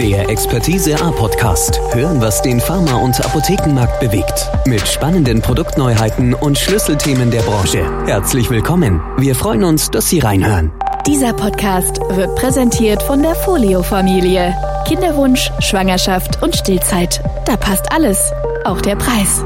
Der 0.00 0.28
Expertise 0.30 0.98
A 1.00 1.10
Podcast. 1.10 1.78
Hören, 1.92 2.20
was 2.20 2.40
den 2.40 2.60
Pharma- 2.60 2.96
und 2.96 3.24
Apothekenmarkt 3.24 4.00
bewegt. 4.00 4.50
Mit 4.66 4.80
spannenden 4.88 5.42
Produktneuheiten 5.42 6.34
und 6.34 6.58
Schlüsselthemen 6.58 7.30
der 7.30 7.42
Branche. 7.42 7.84
Herzlich 8.06 8.48
willkommen. 8.50 9.02
Wir 9.18 9.34
freuen 9.34 9.62
uns, 9.64 9.90
dass 9.90 10.08
Sie 10.08 10.18
reinhören. 10.18 10.72
Dieser 11.06 11.34
Podcast 11.34 12.00
wird 12.08 12.34
präsentiert 12.36 13.02
von 13.02 13.22
der 13.22 13.34
Folio-Familie. 13.34 14.54
Kinderwunsch, 14.88 15.52
Schwangerschaft 15.60 16.42
und 16.42 16.56
Stillzeit. 16.56 17.22
Da 17.44 17.56
passt 17.56 17.92
alles. 17.92 18.32
Auch 18.64 18.80
der 18.80 18.96
Preis. 18.96 19.44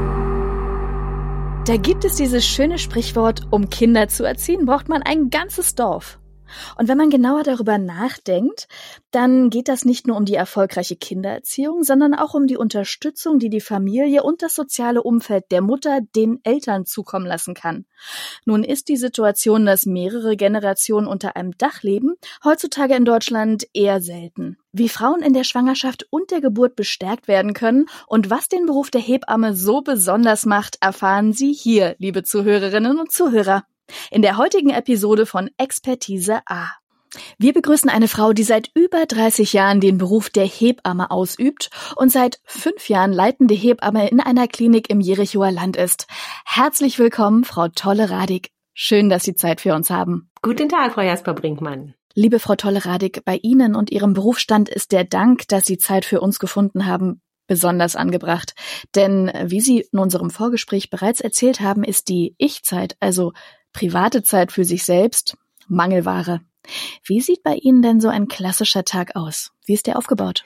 Da 1.67 1.75
gibt 1.75 2.05
es 2.05 2.15
dieses 2.15 2.45
schöne 2.45 2.79
Sprichwort, 2.79 3.41
um 3.51 3.69
Kinder 3.69 4.07
zu 4.07 4.23
erziehen, 4.23 4.65
braucht 4.65 4.87
man 4.87 5.03
ein 5.03 5.29
ganzes 5.29 5.75
Dorf. 5.75 6.17
Und 6.77 6.87
wenn 6.87 6.97
man 6.97 7.09
genauer 7.09 7.43
darüber 7.43 7.77
nachdenkt, 7.77 8.67
dann 9.11 9.49
geht 9.49 9.67
das 9.67 9.85
nicht 9.85 10.07
nur 10.07 10.17
um 10.17 10.25
die 10.25 10.35
erfolgreiche 10.35 10.95
Kindererziehung, 10.95 11.83
sondern 11.83 12.13
auch 12.13 12.33
um 12.33 12.47
die 12.47 12.57
Unterstützung, 12.57 13.39
die 13.39 13.49
die 13.49 13.61
Familie 13.61 14.23
und 14.23 14.41
das 14.41 14.55
soziale 14.55 15.03
Umfeld 15.03 15.45
der 15.51 15.61
Mutter 15.61 15.99
den 16.15 16.39
Eltern 16.43 16.85
zukommen 16.85 17.25
lassen 17.25 17.53
kann. 17.53 17.85
Nun 18.45 18.63
ist 18.63 18.89
die 18.89 18.97
Situation, 18.97 19.65
dass 19.65 19.85
mehrere 19.85 20.35
Generationen 20.35 21.07
unter 21.07 21.35
einem 21.35 21.57
Dach 21.57 21.83
leben, 21.83 22.15
heutzutage 22.43 22.95
in 22.95 23.05
Deutschland 23.05 23.67
eher 23.73 24.01
selten. 24.01 24.57
Wie 24.71 24.89
Frauen 24.89 25.21
in 25.21 25.33
der 25.33 25.43
Schwangerschaft 25.43 26.05
und 26.09 26.29
der 26.31 26.41
Geburt 26.41 26.75
bestärkt 26.75 27.27
werden 27.27 27.53
können 27.53 27.87
und 28.05 28.29
was 28.29 28.47
den 28.47 28.65
Beruf 28.65 28.91
der 28.91 29.01
Hebamme 29.01 29.55
so 29.55 29.81
besonders 29.81 30.45
macht, 30.45 30.77
erfahren 30.81 31.33
Sie 31.33 31.53
hier, 31.53 31.95
liebe 31.97 32.23
Zuhörerinnen 32.23 32.99
und 32.99 33.11
Zuhörer 33.11 33.63
in 34.11 34.21
der 34.21 34.37
heutigen 34.37 34.69
Episode 34.69 35.25
von 35.25 35.49
Expertise 35.57 36.41
A. 36.45 36.67
Wir 37.37 37.53
begrüßen 37.53 37.89
eine 37.89 38.07
Frau, 38.07 38.33
die 38.33 38.43
seit 38.43 38.69
über 38.73 39.05
30 39.05 39.53
Jahren 39.53 39.79
den 39.79 39.97
Beruf 39.97 40.29
der 40.29 40.45
Hebamme 40.45 41.09
ausübt 41.09 41.69
und 41.95 42.11
seit 42.11 42.39
fünf 42.43 42.89
Jahren 42.89 43.13
leitende 43.13 43.53
Hebamme 43.53 44.09
in 44.09 44.19
einer 44.19 44.47
Klinik 44.47 44.89
im 44.89 44.99
Jerichoer 44.99 45.51
Land 45.51 45.77
ist. 45.77 46.07
Herzlich 46.45 46.99
willkommen, 46.99 47.43
Frau 47.43 47.67
Tolle-Radig. 47.69 48.51
Schön, 48.73 49.09
dass 49.09 49.23
Sie 49.23 49.35
Zeit 49.35 49.61
für 49.61 49.73
uns 49.73 49.89
haben. 49.89 50.29
Guten 50.41 50.69
Tag, 50.69 50.93
Frau 50.93 51.01
Jasper-Brinkmann. 51.01 51.95
Liebe 52.13 52.39
Frau 52.39 52.55
Tolle-Radig, 52.55 53.23
bei 53.25 53.39
Ihnen 53.41 53.75
und 53.75 53.91
Ihrem 53.91 54.13
Berufsstand 54.13 54.69
ist 54.69 54.91
der 54.91 55.03
Dank, 55.03 55.47
dass 55.47 55.65
Sie 55.65 55.77
Zeit 55.77 56.03
für 56.03 56.19
uns 56.19 56.39
gefunden 56.39 56.85
haben, 56.85 57.21
besonders 57.47 57.95
angebracht. 57.95 58.53
Denn 58.95 59.31
wie 59.45 59.61
Sie 59.61 59.85
in 59.91 59.99
unserem 59.99 60.29
Vorgespräch 60.29 60.89
bereits 60.89 61.21
erzählt 61.21 61.61
haben, 61.61 61.83
ist 61.83 62.09
die 62.09 62.35
Ich-Zeit, 62.37 62.97
also 62.99 63.33
private 63.73 64.23
Zeit 64.23 64.51
für 64.51 64.65
sich 64.65 64.83
selbst, 64.83 65.37
Mangelware. 65.67 66.41
Wie 67.03 67.21
sieht 67.21 67.43
bei 67.43 67.55
Ihnen 67.55 67.81
denn 67.81 68.01
so 68.01 68.09
ein 68.09 68.27
klassischer 68.27 68.83
Tag 68.83 69.15
aus? 69.15 69.51
Wie 69.65 69.73
ist 69.73 69.87
der 69.87 69.97
aufgebaut? 69.97 70.43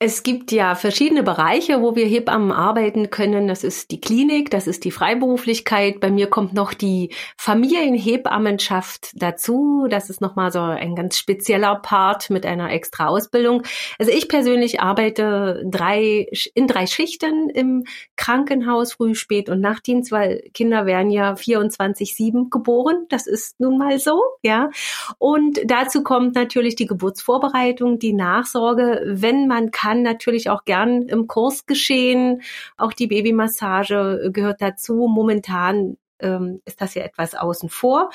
Es 0.00 0.22
gibt 0.22 0.52
ja 0.52 0.76
verschiedene 0.76 1.24
Bereiche, 1.24 1.82
wo 1.82 1.96
wir 1.96 2.06
Hebammen 2.06 2.52
arbeiten 2.52 3.10
können. 3.10 3.48
Das 3.48 3.64
ist 3.64 3.90
die 3.90 4.00
Klinik, 4.00 4.48
das 4.48 4.68
ist 4.68 4.84
die 4.84 4.92
Freiberuflichkeit. 4.92 5.98
Bei 5.98 6.08
mir 6.08 6.28
kommt 6.28 6.54
noch 6.54 6.72
die 6.72 7.12
Familienhebammenschaft 7.36 9.10
dazu. 9.14 9.88
Das 9.90 10.08
ist 10.08 10.20
nochmal 10.20 10.52
so 10.52 10.60
ein 10.60 10.94
ganz 10.94 11.18
spezieller 11.18 11.74
Part 11.74 12.30
mit 12.30 12.46
einer 12.46 12.70
extra 12.70 13.08
Ausbildung. 13.08 13.64
Also 13.98 14.12
ich 14.12 14.28
persönlich 14.28 14.80
arbeite 14.80 15.64
drei, 15.68 16.28
in 16.54 16.68
drei 16.68 16.86
Schichten 16.86 17.50
im 17.50 17.82
Krankenhaus, 18.14 18.92
Früh, 18.92 19.16
Spät 19.16 19.48
und 19.48 19.60
Nachtdienst, 19.60 20.12
weil 20.12 20.44
Kinder 20.54 20.86
werden 20.86 21.10
ja 21.10 21.32
24-7 21.32 22.50
geboren. 22.50 23.06
Das 23.08 23.26
ist 23.26 23.58
nun 23.58 23.78
mal 23.78 23.98
so, 23.98 24.22
ja. 24.42 24.70
Und 25.18 25.58
dazu 25.64 26.04
kommt 26.04 26.36
natürlich 26.36 26.76
die 26.76 26.86
Geburtsvorbereitung, 26.86 27.98
die 27.98 28.12
Nachsorge, 28.12 29.02
wenn 29.04 29.48
man 29.48 29.72
kann 29.72 29.87
kann 29.88 30.02
natürlich 30.02 30.50
auch 30.50 30.64
gern 30.64 31.08
im 31.08 31.26
Kurs 31.26 31.64
geschehen. 31.64 32.42
Auch 32.76 32.92
die 32.92 33.06
Babymassage 33.06 34.30
gehört 34.34 34.60
dazu. 34.60 35.08
Momentan 35.08 35.96
ähm, 36.20 36.60
ist 36.66 36.82
das 36.82 36.92
ja 36.92 37.04
etwas 37.04 37.34
außen 37.34 37.70
vor. 37.70 38.10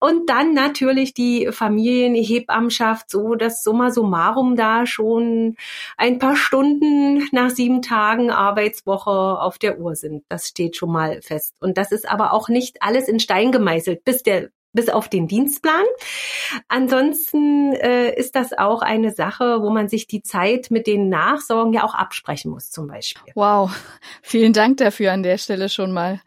Und 0.00 0.28
dann 0.28 0.52
natürlich 0.52 1.14
die 1.14 1.48
Familienhebammenschaft, 1.52 3.08
so 3.08 3.36
dass 3.36 3.62
summa 3.62 3.92
summarum 3.92 4.56
da 4.56 4.84
schon 4.84 5.54
ein 5.96 6.18
paar 6.18 6.34
Stunden 6.34 7.28
nach 7.30 7.50
sieben 7.50 7.82
Tagen 7.82 8.32
Arbeitswoche 8.32 9.10
auf 9.10 9.58
der 9.58 9.78
Uhr 9.78 9.94
sind. 9.94 10.24
Das 10.28 10.48
steht 10.48 10.76
schon 10.76 10.90
mal 10.90 11.22
fest. 11.22 11.54
Und 11.60 11.78
das 11.78 11.92
ist 11.92 12.10
aber 12.10 12.32
auch 12.32 12.48
nicht 12.48 12.82
alles 12.82 13.06
in 13.06 13.20
Stein 13.20 13.52
gemeißelt, 13.52 14.02
bis 14.04 14.24
der 14.24 14.50
bis 14.72 14.88
auf 14.88 15.08
den 15.08 15.28
Dienstplan. 15.28 15.84
Ansonsten 16.68 17.72
äh, 17.74 18.14
ist 18.14 18.34
das 18.34 18.52
auch 18.52 18.82
eine 18.82 19.12
Sache, 19.12 19.62
wo 19.62 19.70
man 19.70 19.88
sich 19.88 20.06
die 20.06 20.22
Zeit 20.22 20.70
mit 20.70 20.86
den 20.86 21.08
Nachsorgen 21.08 21.72
ja 21.72 21.84
auch 21.84 21.94
absprechen 21.94 22.50
muss, 22.50 22.70
zum 22.70 22.86
Beispiel. 22.86 23.32
Wow, 23.34 23.70
vielen 24.22 24.52
Dank 24.52 24.78
dafür 24.78 25.12
an 25.12 25.22
der 25.22 25.38
Stelle 25.38 25.68
schon 25.68 25.92
mal. 25.92 26.20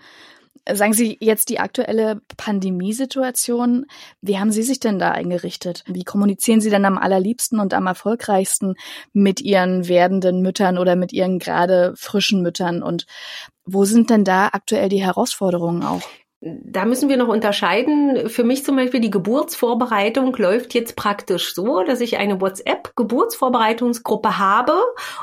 Sagen 0.71 0.93
Sie 0.93 1.17
jetzt 1.21 1.49
die 1.49 1.59
aktuelle 1.59 2.21
Pandemiesituation. 2.37 3.85
Wie 4.21 4.39
haben 4.39 4.51
Sie 4.51 4.63
sich 4.63 4.79
denn 4.79 4.97
da 4.97 5.11
eingerichtet? 5.11 5.83
Wie 5.85 6.03
kommunizieren 6.03 6.59
Sie 6.59 6.71
denn 6.71 6.85
am 6.85 6.97
allerliebsten 6.97 7.59
und 7.59 7.75
am 7.75 7.85
erfolgreichsten 7.85 8.73
mit 9.13 9.41
Ihren 9.41 9.87
werdenden 9.87 10.41
Müttern 10.41 10.79
oder 10.79 10.95
mit 10.95 11.13
Ihren 11.13 11.37
gerade 11.37 11.93
frischen 11.95 12.41
Müttern? 12.41 12.81
Und 12.81 13.05
wo 13.63 13.85
sind 13.85 14.09
denn 14.09 14.23
da 14.23 14.49
aktuell 14.53 14.89
die 14.89 15.03
Herausforderungen 15.03 15.83
auch? 15.83 16.01
Da 16.45 16.85
müssen 16.85 17.09
wir 17.09 17.17
noch 17.17 17.27
unterscheiden. 17.27 18.29
Für 18.29 18.43
mich 18.43 18.63
zum 18.63 18.75
Beispiel 18.75 18.99
die 18.99 19.09
Geburtsvorbereitung 19.09 20.35
läuft 20.35 20.75
jetzt 20.75 20.95
praktisch 20.95 21.55
so, 21.55 21.81
dass 21.83 22.01
ich 22.01 22.17
eine 22.17 22.39
WhatsApp-Geburtsvorbereitungsgruppe 22.39 24.37
habe 24.37 24.75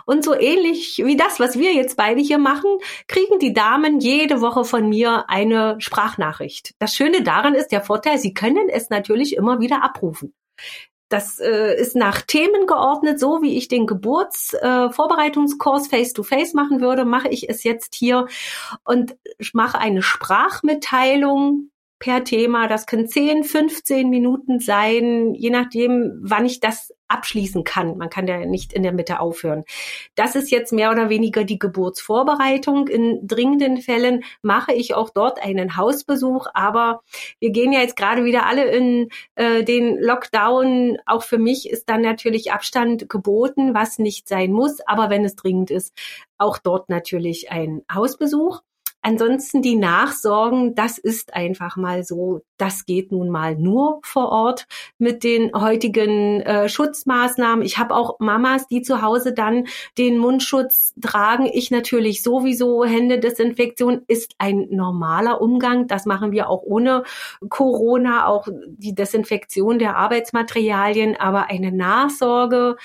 und 0.05 0.25
so 0.25 0.35
ähnlich 0.35 1.01
wie 1.05 1.17
das, 1.17 1.39
was 1.39 1.57
wir 1.57 1.73
jetzt 1.75 1.97
beide 1.97 2.21
hier 2.21 2.39
machen, 2.39 2.79
kriegen 3.07 3.39
die 3.39 3.53
Damen 3.53 4.01
jede 4.01 4.41
Woche 4.41 4.65
von 4.65 4.89
mir 4.89 5.27
eine 5.29 5.77
Sprachnachricht. 5.79 6.75
Das 6.81 6.97
Schöne 6.97 7.23
daran 7.23 7.55
ist 7.55 7.69
der 7.69 7.83
Vorteil, 7.83 8.19
sie 8.19 8.35
können 8.35 8.69
es 8.69 8.91
natürlich 8.91 9.37
immer 9.37 9.61
wieder 9.61 9.85
abrufen. 9.85 10.35
Das 11.13 11.39
äh, 11.41 11.79
ist 11.79 11.95
nach 11.95 12.23
Themen 12.23 12.67
geordnet, 12.67 13.21
so 13.21 13.43
wie 13.43 13.59
ich 13.59 13.69
den 13.69 13.87
Geburtsvorbereitungskurs 13.87 15.89
äh, 15.89 15.91
face-to-face 15.91 16.55
machen 16.55 16.81
würde, 16.81 17.05
mache 17.05 17.29
ich 17.29 17.51
es 17.51 17.65
jetzt 17.65 17.95
hier 17.95 18.29
und 18.83 19.15
mache 19.53 19.79
eine 19.79 20.01
Sprachmitteilung 20.01 21.69
per 22.03 22.25
Thema. 22.25 22.67
Das 22.67 22.87
können 22.87 23.07
10, 23.07 23.45
15 23.45 24.11
Minuten 24.11 24.59
sein, 24.59 25.35
je 25.35 25.51
nachdem, 25.51 26.19
wann 26.21 26.45
ich 26.45 26.59
das 26.59 26.93
abschließen 27.07 27.63
kann. 27.63 27.97
Man 27.97 28.11
kann 28.11 28.27
ja 28.27 28.45
nicht 28.45 28.73
in 28.73 28.83
der 28.83 28.93
Mitte 28.93 29.21
aufhören. 29.21 29.63
Das 30.17 30.35
ist 30.35 30.51
jetzt 30.51 30.73
mehr 30.73 30.91
oder 30.91 31.11
weniger 31.11 31.45
die 31.45 31.61
Geburtsvorbereitung. 31.61 32.89
In 32.89 33.21
dringenden 33.29 33.77
Fällen 33.77 34.25
mache 34.43 34.73
ich 34.73 34.95
auch 34.95 35.11
dort 35.11 35.41
einen 35.41 35.77
Hausbesuch, 35.77 36.49
aber 36.55 37.03
wir 37.39 37.51
gehen 37.51 37.73
ja 37.73 37.79
jetzt 37.79 37.97
gerade 37.97 38.25
wieder 38.25 38.47
alle 38.47 38.65
in 38.65 39.09
äh, 39.37 39.63
den 39.63 39.97
Lockdown. 40.01 40.99
Auch 41.07 41.23
für 41.23 41.39
mich 41.39 41.71
ist 41.71 41.89
dann 41.89 42.01
natürlich 42.01 42.51
Abstand 42.51 43.09
geboten, 43.09 43.75
was 43.75 44.01
nicht 44.01 44.27
sein 44.27 44.51
muss, 44.51 44.81
aber 44.87 45.09
wenn 45.09 45.25
es 45.25 45.37
dringend 45.37 45.71
ist, 45.71 45.97
auch 46.37 46.59
dort 46.59 46.89
natürlich 46.89 47.53
ein 47.53 47.83
Hausbesuch. 47.93 48.61
Ansonsten 49.05 49.63
die 49.63 49.75
Nachsorgen, 49.75 50.77
das 50.77 50.97
ist 50.97 51.35
einfach 51.35 51.77
mal 51.77 52.05
so. 52.05 52.43
Das 52.57 52.87
geht 52.87 53.11
nun 53.11 53.31
mal 53.31 53.57
nur 53.57 53.99
vor 54.05 54.29
Ort 54.29 54.69
mit 54.97 55.25
den 55.25 55.53
heutigen 55.53 56.41
äh, 56.43 56.69
Schutzmaßnahmen. 56.69 57.65
Ich 57.65 57.79
habe 57.79 57.97
auch 57.97 58.21
Mamas, 58.21 58.69
die 58.69 58.83
zu 58.83 59.03
Hause 59.03 59.35
dann 59.35 59.67
den 59.99 60.19
Mundschutz 60.19 60.95
tragen. 61.01 61.51
Ich 61.53 61.73
natürlich 61.73 62.23
sowieso. 62.23 62.85
Händedesinfektion 62.85 64.03
ist 64.07 64.37
ein 64.39 64.69
normaler 64.71 65.41
Umgang. 65.41 65.89
Das 65.89 66.07
machen 66.07 66.31
wir 66.31 66.49
auch 66.49 66.63
ohne 66.63 67.03
Corona, 67.49 68.29
auch 68.29 68.47
die 68.69 68.95
Desinfektion 68.95 69.81
der 69.81 69.97
Arbeitsmaterialien. 69.97 71.17
Aber 71.17 71.51
eine 71.51 71.73
Nachsorge 71.73 72.77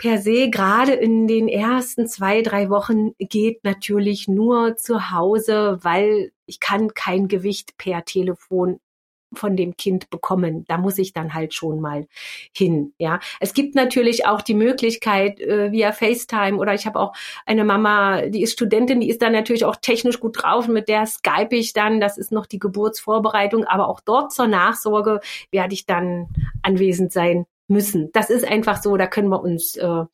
per 0.00 0.18
se, 0.18 0.48
gerade 0.48 0.94
in 0.94 1.26
den 1.28 1.46
ersten 1.46 2.06
zwei, 2.08 2.40
drei 2.40 2.70
Wochen, 2.70 3.12
geht 3.18 3.64
natürlich 3.64 4.28
nur 4.28 4.76
zu 4.76 5.10
Hause, 5.10 5.78
weil 5.82 6.32
ich 6.46 6.58
kann 6.58 6.94
kein 6.94 7.28
Gewicht 7.28 7.76
per 7.76 8.06
Telefon 8.06 8.80
von 9.34 9.56
dem 9.56 9.76
Kind 9.76 10.08
bekommen. 10.08 10.64
Da 10.68 10.78
muss 10.78 10.96
ich 10.96 11.12
dann 11.12 11.34
halt 11.34 11.52
schon 11.52 11.80
mal 11.80 12.08
hin. 12.56 12.94
Ja, 12.96 13.20
es 13.40 13.52
gibt 13.52 13.74
natürlich 13.74 14.26
auch 14.26 14.40
die 14.40 14.54
Möglichkeit 14.54 15.38
äh, 15.38 15.70
via 15.70 15.92
FaceTime 15.92 16.56
oder 16.56 16.72
ich 16.72 16.86
habe 16.86 16.98
auch 16.98 17.14
eine 17.44 17.64
Mama, 17.64 18.22
die 18.22 18.42
ist 18.42 18.54
Studentin, 18.54 19.00
die 19.00 19.10
ist 19.10 19.20
dann 19.20 19.32
natürlich 19.32 19.66
auch 19.66 19.76
technisch 19.76 20.18
gut 20.18 20.42
drauf. 20.42 20.66
Mit 20.66 20.88
der 20.88 21.04
Skype 21.04 21.54
ich 21.54 21.74
dann. 21.74 22.00
Das 22.00 22.16
ist 22.16 22.32
noch 22.32 22.46
die 22.46 22.58
Geburtsvorbereitung, 22.58 23.64
aber 23.64 23.88
auch 23.88 24.00
dort 24.00 24.32
zur 24.32 24.46
Nachsorge 24.46 25.20
werde 25.52 25.74
ich 25.74 25.84
dann 25.84 26.28
anwesend 26.62 27.12
sein 27.12 27.44
müssen. 27.70 28.10
Das 28.12 28.30
ist 28.30 28.44
einfach 28.44 28.82
so, 28.82 28.96
da 28.96 29.06
können 29.06 29.28
wir 29.28 29.40
uns 29.40 29.76
äh, 29.76 30.04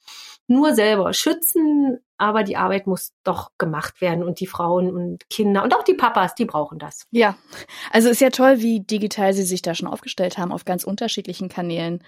nur 0.47 0.75
selber 0.75 1.13
schützen, 1.13 1.99
aber 2.19 2.45
die 2.45 2.57
Arbeit 2.57 2.87
muss 2.87 3.13
doch 3.25 3.51
gemacht 3.59 4.01
werden 4.01 4.23
und 4.23 4.41
die 4.41 4.47
Frauen 4.47 4.95
und 4.95 5.29
Kinder 5.29 5.63
und 5.63 5.75
auch 5.75 5.83
die 5.83 5.95
Papas, 5.95 6.35
die 6.35 6.45
brauchen 6.45 6.79
das. 6.79 7.07
Ja, 7.11 7.37
also 7.91 8.09
ist 8.09 8.21
ja 8.21 8.31
toll, 8.31 8.61
wie 8.61 8.81
digital 8.81 9.33
Sie 9.33 9.43
sich 9.43 9.63
da 9.63 9.75
schon 9.75 9.89
aufgestellt 9.89 10.39
haben 10.39 10.53
auf 10.53 10.65
ganz 10.65 10.85
unterschiedlichen 10.85 11.49
Kanälen. 11.49 12.03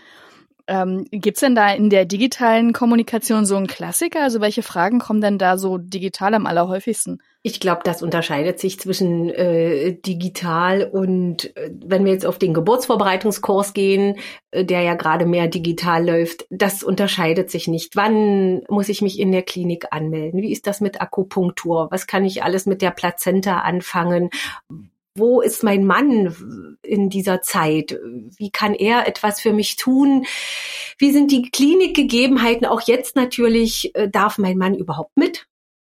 Ähm, 0.69 1.07
Gibt 1.11 1.41
denn 1.41 1.55
da 1.55 1.73
in 1.73 1.89
der 1.89 2.05
digitalen 2.05 2.75
Kommunikation 2.75 3.47
so 3.47 3.57
einen 3.57 3.67
Klassiker? 3.67 4.23
Also 4.23 4.43
welche 4.43 4.63
Fragen 4.63 4.99
kommen 4.99 5.23
denn 5.23 5.39
da 5.39 5.57
so 5.57 5.79
digital 5.79 6.35
am 6.35 6.47
allerhäufigsten? 6.47 7.23
Ich 7.43 7.59
glaube, 7.59 7.81
das 7.85 8.03
unterscheidet 8.03 8.59
sich 8.59 8.79
zwischen 8.79 9.31
äh, 9.31 9.95
digital 9.95 10.85
und 10.85 11.57
äh, 11.57 11.71
wenn 11.73 12.05
wir 12.05 12.13
jetzt 12.13 12.27
auf 12.27 12.39
den 12.39 12.53
Geburtsvorbereitungskurs 12.53 13.73
gehen, 13.73 14.17
äh, 14.51 14.67
der 14.67 14.83
ja 14.83 14.95
gerade 14.95 15.25
mehr 15.25 15.47
digital 15.47 16.07
läuft, 16.07 16.47
das 16.51 16.83
unterscheidet 16.83 17.51
sich 17.51 17.67
nicht. 17.67 17.97
Wann 17.97 18.63
muss 18.69 18.91
ich 18.91 19.01
mich 19.01 19.19
in 19.19 19.33
der 19.33 19.43
Klinik 19.43 19.87
anmelden? 19.91 20.43
Wie 20.43 20.53
ist 20.53 20.67
das 20.67 20.83
mit 20.83 21.01
Akupunktur? 21.01 21.89
Was 21.91 22.07
kann 22.07 22.27
ich 22.27 22.43
alles 22.43 22.67
mit 22.67 22.83
der 22.83 22.91
Plazenta 22.91 23.61
anfangen? 23.61 24.29
Wo 25.19 25.41
ist 25.41 25.63
mein 25.63 25.85
Mann 25.85 26.79
in 26.83 27.11
dieser 27.11 27.43
Zeit? 27.43 27.99
Wie 28.37 28.51
kann 28.51 28.75
er 28.75 29.07
etwas 29.07 29.41
für 29.41 29.53
mich 29.53 29.77
tun? 29.77 30.25
Wie 30.99 31.13
sind 31.13 31.31
die 31.31 31.51
Klinikgegebenheiten? 31.51 32.67
Auch 32.67 32.81
jetzt 32.83 33.17
natürlich, 33.17 33.95
äh, 33.95 34.09
darf 34.09 34.39
mein 34.39 34.59
Mann 34.59 34.75
überhaupt 34.75 35.17
mit? 35.17 35.47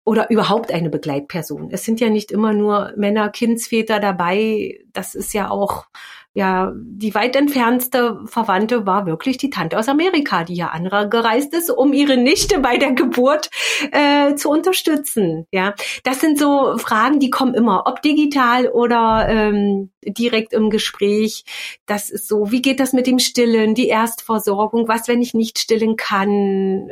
Oder 0.05 0.31
überhaupt 0.31 0.73
eine 0.73 0.91
Begleitperson. 0.91 1.69
Es 1.71 1.85
sind 1.85 2.01
ja 2.01 2.09
nicht 2.09 2.33
immer 2.33 2.53
nur 2.53 2.93
Männer, 2.97 3.29
Kindsväter 3.29 4.01
dabei. 4.01 4.81
Das 4.93 5.15
ist 5.15 5.35
ja 5.35 5.51
auch 5.51 5.85
ja, 6.33 6.73
die 6.77 7.15
weit 7.15 7.35
entfernte 7.35 8.21
Verwandte 8.27 8.87
war 8.87 9.05
wirklich 9.05 9.37
die 9.37 9.51
Tante 9.51 9.77
aus 9.77 9.89
Amerika, 9.89 10.45
die 10.45 10.55
ja 10.55 10.69
angereist 10.69 11.53
ist, 11.55 11.71
um 11.71 11.93
ihre 11.93 12.17
Nichte 12.17 12.61
bei 12.61 12.77
der 12.77 12.93
Geburt 12.93 13.51
äh, 13.91 14.37
zu 14.37 14.49
unterstützen. 14.49 15.47
Ja, 15.51 15.75
das 16.05 16.21
sind 16.21 16.39
so 16.39 16.79
Fragen, 16.79 17.19
die 17.19 17.31
kommen 17.31 17.55
immer, 17.55 17.85
ob 17.87 18.01
digital 18.03 18.69
oder 18.69 19.27
ähm, 19.29 19.91
direkt 20.07 20.53
im 20.53 20.71
Gespräch. 20.71 21.45
Das 21.87 22.11
ist 22.11 22.29
so, 22.29 22.53
wie 22.53 22.63
geht 22.63 22.79
das 22.79 22.93
mit 22.93 23.09
dem 23.09 23.19
Stillen, 23.19 23.75
die 23.75 23.89
Erstversorgung, 23.89 24.87
was, 24.87 25.09
wenn 25.09 25.23
ich 25.23 25.35
nicht 25.35 25.59
stillen 25.59 25.97
kann, 25.97 26.89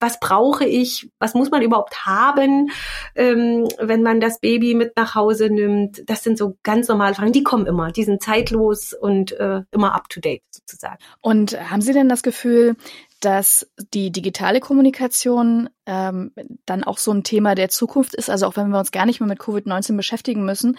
was 0.00 0.20
brauche 0.20 0.64
ich, 0.64 1.10
was 1.18 1.34
muss 1.34 1.50
man 1.50 1.62
überhaupt 1.62 2.04
haben, 2.04 2.70
ähm, 3.14 3.68
wenn 3.78 4.02
man 4.02 4.20
das 4.20 4.40
Baby 4.40 4.74
mit 4.74 4.96
nach 4.96 5.14
Hause 5.14 5.48
nimmt. 5.48 6.02
Das 6.08 6.22
sind 6.22 6.36
so 6.36 6.56
ganz 6.62 6.88
normale 6.88 7.14
Fragen, 7.14 7.32
die 7.32 7.42
kommen 7.42 7.66
immer, 7.66 7.90
die 7.90 8.04
sind 8.04 8.22
zeitlos 8.22 8.92
und 8.92 9.32
äh, 9.32 9.62
immer 9.70 9.94
up-to-date 9.94 10.42
sozusagen. 10.50 10.98
Und 11.20 11.58
haben 11.70 11.80
Sie 11.80 11.92
denn 11.92 12.08
das 12.08 12.22
Gefühl, 12.22 12.76
dass 13.20 13.66
die 13.94 14.12
digitale 14.12 14.60
Kommunikation 14.60 15.70
ähm, 15.86 16.32
dann 16.66 16.84
auch 16.84 16.98
so 16.98 17.10
ein 17.10 17.24
Thema 17.24 17.54
der 17.54 17.70
Zukunft 17.70 18.14
ist. 18.14 18.28
Also 18.28 18.46
auch 18.46 18.56
wenn 18.56 18.68
wir 18.68 18.78
uns 18.78 18.92
gar 18.92 19.06
nicht 19.06 19.20
mehr 19.20 19.28
mit 19.28 19.40
Covid-19 19.40 19.96
beschäftigen 19.96 20.44
müssen, 20.44 20.76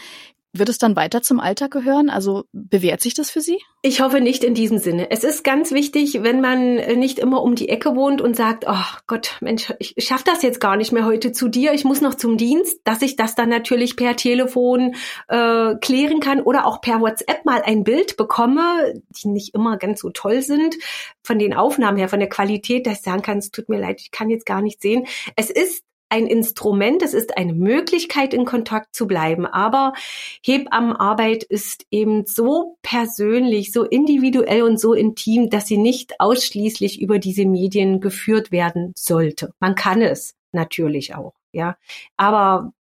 wird 0.58 0.70
es 0.70 0.78
dann 0.78 0.96
weiter 0.96 1.22
zum 1.22 1.40
Alltag 1.40 1.72
gehören? 1.72 2.10
Also 2.10 2.46
bewährt 2.52 3.02
sich 3.02 3.14
das 3.14 3.30
für 3.30 3.42
Sie? 3.42 3.60
Ich 3.82 4.02
hoffe 4.02 4.22
nicht 4.22 4.44
in 4.44 4.54
diesem 4.54 4.78
Sinne. 4.78 5.12
Es 5.12 5.24
ist 5.24 5.44
ganz 5.44 5.72
wichtig, 5.72 6.24
wenn 6.24 6.42
man 6.42 6.76
nicht 6.76 7.20
immer 7.20 7.42
um 7.44 7.56
die 7.56 7.70
Ecke 7.70 7.96
wohnt 7.96 8.22
und 8.22 8.36
sagt, 8.36 8.66
oh 8.68 8.84
Gott, 9.08 9.38
Mensch, 9.42 9.74
ich 9.80 9.96
schaffe 10.00 10.24
das 10.26 10.42
jetzt 10.42 10.60
gar 10.60 10.76
nicht 10.76 10.92
mehr 10.92 11.06
heute 11.06 11.32
zu 11.32 11.48
dir, 11.48 11.74
ich 11.74 11.86
muss 11.86 12.02
noch 12.02 12.16
zum 12.16 12.38
Dienst, 12.38 12.80
dass 12.84 13.02
ich 13.02 13.16
das 13.16 13.36
dann 13.36 13.50
natürlich 13.50 13.96
per 13.96 14.16
Telefon 14.16 14.96
äh, 15.28 15.76
klären 15.76 16.20
kann 16.20 16.42
oder 16.42 16.66
auch 16.66 16.82
per 16.82 17.02
WhatsApp 17.02 17.46
mal 17.46 17.62
ein 17.64 17.84
Bild 17.84 18.18
bekomme, 18.18 18.94
die 19.10 19.28
nicht 19.30 19.54
immer 19.54 19.78
ganz 19.78 20.02
so 20.02 20.10
toll 20.10 20.42
sind, 20.42 20.76
von 21.24 21.40
den 21.40 21.54
Aufnahmen 21.54 21.98
her, 21.98 22.10
von 22.10 22.20
der 22.20 22.30
Qualität, 22.30 22.88
dass 22.88 23.00
ich 23.00 23.04
sagen 23.04 23.22
kann, 23.22 23.38
es 23.38 23.52
tut 23.52 23.70
mir 23.70 23.80
leid, 23.80 24.02
ich 24.02 24.12
kann 24.12 24.30
jetzt 24.30 24.46
gar 24.46 24.62
nicht 24.62 24.82
sehen. 24.82 25.06
Es 25.36 25.50
ist 25.50 25.85
ein 26.16 26.28
Instrument, 26.28 27.02
es 27.02 27.14
ist 27.14 27.38
eine 27.38 27.54
Möglichkeit, 27.54 28.34
in 28.34 28.46
Kontakt 28.46 28.96
zu 28.96 29.06
bleiben. 29.06 29.46
Aber 29.46 29.94
Hebammenarbeit 30.42 31.44
ist 31.44 31.86
eben 31.92 32.26
so 32.26 32.78
persönlich, 32.82 33.74
so 33.74 33.84
individuell 33.84 34.64
und 34.64 34.80
so 34.80 34.94
intim, 34.94 35.50
dass 35.50 35.68
sie 35.68 35.78
nicht 35.78 36.20
ausschließlich 36.20 37.02
über 37.02 37.20
diese 37.20 37.46
Medien 37.46 38.00
geführt 38.00 38.52
werden 38.52 38.94
sollte. 38.96 39.54
Man 39.60 39.76
kann 39.76 40.02
es 40.02 40.36
natürlich 40.54 41.16
auch, 41.16 41.34
ja. 41.52 41.76
Aber 42.16 42.72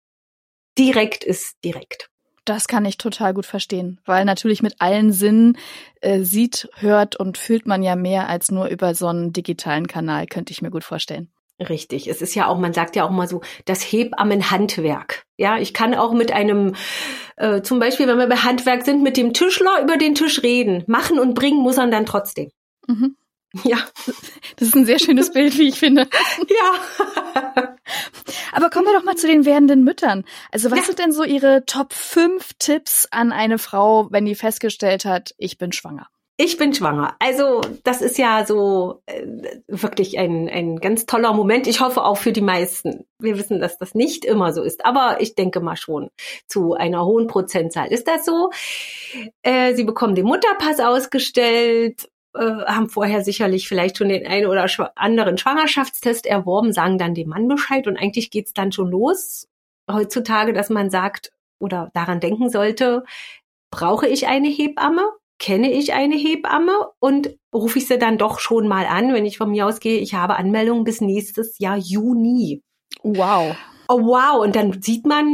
direkt 0.78 1.24
ist 1.24 1.56
direkt. 1.64 2.10
Das 2.44 2.68
kann 2.68 2.84
ich 2.84 2.98
total 2.98 3.34
gut 3.34 3.46
verstehen, 3.46 4.00
weil 4.04 4.24
natürlich 4.26 4.62
mit 4.62 4.74
allen 4.78 5.12
Sinnen 5.12 5.56
äh, 6.02 6.20
sieht, 6.20 6.68
hört 6.74 7.16
und 7.16 7.38
fühlt 7.38 7.66
man 7.66 7.82
ja 7.82 7.96
mehr 7.96 8.28
als 8.28 8.50
nur 8.50 8.66
über 8.66 8.94
so 8.94 9.06
einen 9.08 9.32
digitalen 9.32 9.86
Kanal, 9.86 10.26
könnte 10.26 10.52
ich 10.52 10.60
mir 10.60 10.70
gut 10.70 10.84
vorstellen. 10.84 11.30
Richtig. 11.60 12.08
Es 12.08 12.20
ist 12.20 12.34
ja 12.34 12.48
auch, 12.48 12.58
man 12.58 12.72
sagt 12.72 12.96
ja 12.96 13.04
auch 13.04 13.10
mal 13.10 13.28
so, 13.28 13.40
das 13.64 13.80
Hebammenhandwerk. 13.80 15.24
Ja, 15.36 15.58
ich 15.58 15.72
kann 15.72 15.94
auch 15.94 16.12
mit 16.12 16.32
einem, 16.32 16.74
äh, 17.36 17.62
zum 17.62 17.78
Beispiel, 17.78 18.08
wenn 18.08 18.18
wir 18.18 18.26
bei 18.26 18.36
Handwerk 18.36 18.84
sind, 18.84 19.02
mit 19.02 19.16
dem 19.16 19.32
Tischler 19.32 19.82
über 19.82 19.96
den 19.96 20.14
Tisch 20.14 20.42
reden. 20.42 20.82
Machen 20.88 21.18
und 21.18 21.34
bringen 21.34 21.60
muss 21.60 21.78
er 21.78 21.86
dann 21.86 22.06
trotzdem. 22.06 22.50
Mhm. 22.86 23.16
Ja. 23.62 23.78
Das 24.56 24.68
ist 24.68 24.74
ein 24.74 24.84
sehr 24.84 24.98
schönes 24.98 25.30
Bild, 25.32 25.56
wie 25.58 25.68
ich 25.68 25.78
finde. 25.78 26.08
Ja. 26.48 27.76
Aber 28.52 28.70
kommen 28.70 28.86
wir 28.86 28.94
doch 28.94 29.04
mal 29.04 29.16
zu 29.16 29.26
den 29.26 29.44
werdenden 29.44 29.84
Müttern. 29.84 30.24
Also 30.50 30.70
was 30.70 30.78
ja. 30.80 30.84
sind 30.86 30.98
denn 30.98 31.12
so 31.12 31.22
Ihre 31.22 31.64
Top 31.66 31.92
5 31.92 32.50
Tipps 32.58 33.06
an 33.10 33.32
eine 33.32 33.58
Frau, 33.58 34.08
wenn 34.10 34.24
die 34.24 34.34
festgestellt 34.34 35.04
hat, 35.04 35.34
ich 35.38 35.58
bin 35.58 35.72
schwanger? 35.72 36.08
Ich 36.36 36.56
bin 36.56 36.74
schwanger. 36.74 37.14
Also 37.20 37.60
das 37.84 38.02
ist 38.02 38.18
ja 38.18 38.44
so 38.44 39.02
äh, 39.06 39.24
wirklich 39.68 40.18
ein, 40.18 40.48
ein 40.48 40.80
ganz 40.80 41.06
toller 41.06 41.32
Moment. 41.32 41.68
Ich 41.68 41.80
hoffe 41.80 42.02
auch 42.02 42.16
für 42.16 42.32
die 42.32 42.40
meisten. 42.40 43.06
Wir 43.20 43.38
wissen, 43.38 43.60
dass 43.60 43.78
das 43.78 43.94
nicht 43.94 44.24
immer 44.24 44.52
so 44.52 44.64
ist, 44.64 44.84
aber 44.84 45.20
ich 45.20 45.36
denke 45.36 45.60
mal 45.60 45.76
schon 45.76 46.10
zu 46.48 46.74
einer 46.74 47.04
hohen 47.04 47.28
Prozentzahl 47.28 47.86
ist 47.92 48.08
das 48.08 48.24
so. 48.24 48.50
Äh, 49.42 49.74
sie 49.76 49.84
bekommen 49.84 50.16
den 50.16 50.26
Mutterpass 50.26 50.80
ausgestellt, 50.80 52.08
äh, 52.34 52.40
haben 52.40 52.88
vorher 52.88 53.22
sicherlich 53.22 53.68
vielleicht 53.68 53.98
schon 53.98 54.08
den 54.08 54.26
einen 54.26 54.46
oder 54.46 54.66
anderen 54.96 55.38
Schwangerschaftstest 55.38 56.26
erworben, 56.26 56.72
sagen 56.72 56.98
dann 56.98 57.14
dem 57.14 57.28
Mann 57.28 57.46
Bescheid 57.46 57.86
und 57.86 57.96
eigentlich 57.96 58.32
geht's 58.32 58.52
dann 58.52 58.72
schon 58.72 58.90
los 58.90 59.46
heutzutage, 59.88 60.52
dass 60.52 60.68
man 60.68 60.90
sagt 60.90 61.32
oder 61.60 61.90
daran 61.94 62.18
denken 62.18 62.50
sollte, 62.50 63.04
brauche 63.70 64.08
ich 64.08 64.26
eine 64.26 64.48
Hebamme? 64.48 65.12
Kenne 65.38 65.72
ich 65.72 65.92
eine 65.92 66.16
Hebamme 66.16 66.72
und 67.00 67.36
rufe 67.52 67.78
ich 67.78 67.86
sie 67.86 67.98
dann 67.98 68.18
doch 68.18 68.38
schon 68.38 68.68
mal 68.68 68.86
an, 68.86 69.12
wenn 69.12 69.26
ich 69.26 69.38
von 69.38 69.50
mir 69.50 69.66
ausgehe, 69.66 69.98
ich 69.98 70.14
habe 70.14 70.36
Anmeldungen 70.36 70.84
bis 70.84 71.00
nächstes 71.00 71.58
Jahr 71.58 71.76
Juni. 71.76 72.62
Wow. 73.02 73.56
Oh 73.88 74.00
wow, 74.00 74.42
und 74.42 74.56
dann 74.56 74.80
sieht 74.80 75.06
man, 75.06 75.26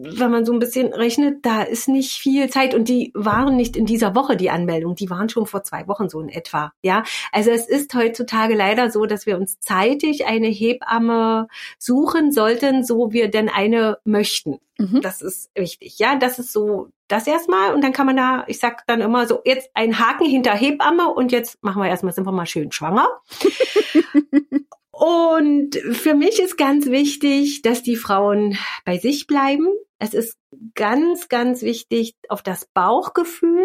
wenn 0.00 0.30
man 0.30 0.44
so 0.44 0.52
ein 0.52 0.58
bisschen 0.58 0.92
rechnet, 0.92 1.44
da 1.44 1.62
ist 1.62 1.88
nicht 1.88 2.12
viel 2.12 2.48
Zeit 2.50 2.74
und 2.74 2.88
die 2.88 3.10
waren 3.14 3.56
nicht 3.56 3.76
in 3.76 3.86
dieser 3.86 4.14
Woche 4.14 4.36
die 4.36 4.50
Anmeldung, 4.50 4.94
die 4.94 5.10
waren 5.10 5.28
schon 5.28 5.46
vor 5.46 5.62
zwei 5.62 5.86
Wochen 5.88 6.08
so 6.08 6.20
in 6.20 6.28
etwa. 6.28 6.72
Ja, 6.82 7.04
also 7.32 7.50
es 7.50 7.68
ist 7.68 7.94
heutzutage 7.94 8.54
leider 8.54 8.90
so, 8.90 9.06
dass 9.06 9.26
wir 9.26 9.36
uns 9.36 9.58
zeitig 9.60 10.26
eine 10.26 10.48
Hebamme 10.48 11.48
suchen 11.78 12.32
sollten, 12.32 12.84
so 12.84 13.12
wir 13.12 13.30
denn 13.30 13.48
eine 13.48 13.98
möchten. 14.04 14.58
Mhm. 14.78 15.00
Das 15.00 15.22
ist 15.22 15.50
wichtig. 15.54 15.98
Ja, 15.98 16.16
das 16.16 16.38
ist 16.38 16.52
so 16.52 16.88
das 17.08 17.26
erstmal 17.26 17.74
und 17.74 17.82
dann 17.82 17.92
kann 17.92 18.06
man 18.06 18.16
da, 18.16 18.44
ich 18.46 18.58
sag 18.58 18.86
dann 18.86 19.00
immer 19.00 19.26
so, 19.26 19.40
jetzt 19.44 19.70
ein 19.74 19.98
Haken 19.98 20.26
hinter 20.26 20.54
Hebamme 20.54 21.08
und 21.08 21.32
jetzt 21.32 21.62
machen 21.62 21.82
wir 21.82 21.88
erstmal, 21.88 22.12
sind 22.12 22.26
wir 22.26 22.32
mal 22.32 22.46
schön 22.46 22.70
schwanger. 22.70 23.08
und 24.98 25.76
für 25.76 26.14
mich 26.14 26.40
ist 26.40 26.56
ganz 26.56 26.86
wichtig, 26.86 27.62
dass 27.62 27.84
die 27.84 27.96
Frauen 27.96 28.58
bei 28.84 28.98
sich 28.98 29.28
bleiben. 29.28 29.68
Es 30.00 30.12
ist 30.12 30.36
ganz, 30.74 31.28
ganz 31.28 31.62
wichtig, 31.62 32.14
auf 32.28 32.42
das 32.42 32.66
Bauchgefühl 32.74 33.64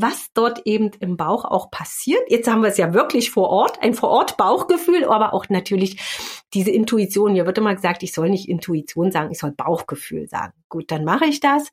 was 0.00 0.32
dort 0.34 0.62
eben 0.64 0.90
im 1.00 1.16
Bauch 1.16 1.44
auch 1.44 1.70
passiert. 1.70 2.22
Jetzt 2.28 2.48
haben 2.48 2.62
wir 2.62 2.68
es 2.68 2.76
ja 2.76 2.94
wirklich 2.94 3.30
vor 3.30 3.48
Ort, 3.48 3.82
ein 3.82 3.94
vor 3.94 4.10
Ort 4.10 4.36
Bauchgefühl, 4.36 5.04
aber 5.04 5.34
auch 5.34 5.48
natürlich 5.48 6.44
diese 6.54 6.70
Intuition. 6.70 7.34
Hier 7.34 7.46
wird 7.46 7.58
immer 7.58 7.74
gesagt, 7.74 8.02
ich 8.02 8.12
soll 8.12 8.30
nicht 8.30 8.48
Intuition 8.48 9.10
sagen, 9.12 9.30
ich 9.30 9.38
soll 9.38 9.52
Bauchgefühl 9.52 10.28
sagen. 10.28 10.52
Gut, 10.68 10.90
dann 10.90 11.04
mache 11.04 11.26
ich 11.26 11.40
das. 11.40 11.70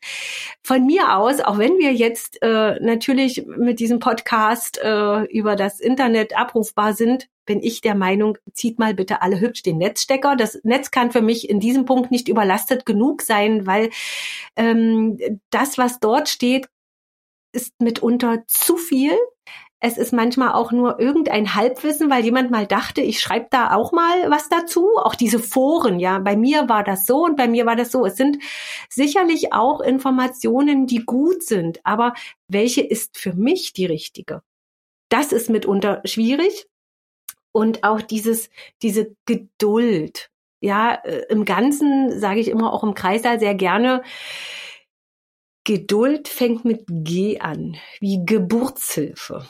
Von 0.63 0.85
mir 0.85 1.17
aus, 1.17 1.39
auch 1.39 1.57
wenn 1.57 1.77
wir 1.77 1.93
jetzt 1.93 2.41
äh, 2.41 2.79
natürlich 2.79 3.45
mit 3.45 3.79
diesem 3.79 3.99
Podcast 3.99 4.79
äh, 4.83 5.23
über 5.25 5.55
das 5.55 5.79
Internet 5.79 6.37
abrufbar 6.37 6.93
sind, 6.93 7.27
bin 7.45 7.61
ich 7.61 7.81
der 7.81 7.95
Meinung, 7.95 8.37
zieht 8.53 8.79
mal 8.79 8.93
bitte 8.93 9.21
alle 9.21 9.39
hübsch 9.39 9.63
den 9.63 9.77
Netzstecker. 9.77 10.35
Das 10.35 10.59
Netz 10.63 10.91
kann 10.91 11.11
für 11.11 11.21
mich 11.21 11.49
in 11.49 11.59
diesem 11.59 11.85
Punkt 11.85 12.11
nicht 12.11 12.27
überlastet 12.27 12.85
genug 12.85 13.21
sein, 13.21 13.65
weil 13.67 13.89
ähm, 14.55 15.17
das, 15.49 15.77
was 15.77 15.99
dort 15.99 16.29
steht, 16.29 16.69
ist 17.53 17.73
mitunter 17.81 18.43
zu 18.47 18.75
viel. 18.77 19.17
Es 19.79 19.97
ist 19.97 20.13
manchmal 20.13 20.53
auch 20.53 20.71
nur 20.71 20.99
irgendein 20.99 21.55
Halbwissen, 21.55 22.09
weil 22.09 22.23
jemand 22.23 22.51
mal 22.51 22.65
dachte, 22.65 23.01
ich 23.01 23.19
schreibe 23.19 23.47
da 23.51 23.75
auch 23.75 23.91
mal 23.91 24.31
was 24.31 24.47
dazu. 24.47 24.95
Auch 24.95 25.13
diese 25.13 25.39
Foren, 25.39 25.99
ja, 25.99 26.19
bei 26.19 26.37
mir 26.37 26.69
war 26.69 26.85
das 26.85 27.05
so 27.05 27.25
und 27.25 27.35
bei 27.35 27.49
mir 27.49 27.65
war 27.65 27.75
das 27.75 27.91
so. 27.91 28.05
Es 28.05 28.15
sind 28.15 28.37
sicherlich 28.89 29.51
auch 29.51 29.81
Informationen, 29.81 30.87
die 30.87 31.03
gut 31.03 31.43
sind, 31.43 31.81
aber 31.83 32.13
welche 32.47 32.81
ist 32.81 33.17
für 33.17 33.33
mich 33.33 33.73
die 33.73 33.85
richtige? 33.85 34.41
Das 35.09 35.33
ist 35.33 35.49
mitunter 35.49 36.01
schwierig. 36.05 36.65
Und 37.51 37.83
auch 37.83 38.01
dieses, 38.01 38.49
diese 38.81 39.15
Geduld. 39.25 40.31
Ja, 40.61 40.93
äh, 40.93 41.25
im 41.29 41.43
Ganzen 41.43 42.17
sage 42.19 42.39
ich 42.39 42.47
immer 42.47 42.71
auch 42.71 42.83
im 42.83 42.93
Kreißsaal 42.93 43.37
sehr 43.37 43.53
gerne, 43.53 44.01
Geduld 45.65 46.27
fängt 46.27 46.65
mit 46.65 46.83
G 46.87 47.39
an, 47.39 47.77
wie 48.01 48.25
Geburtshilfe. 48.25 49.45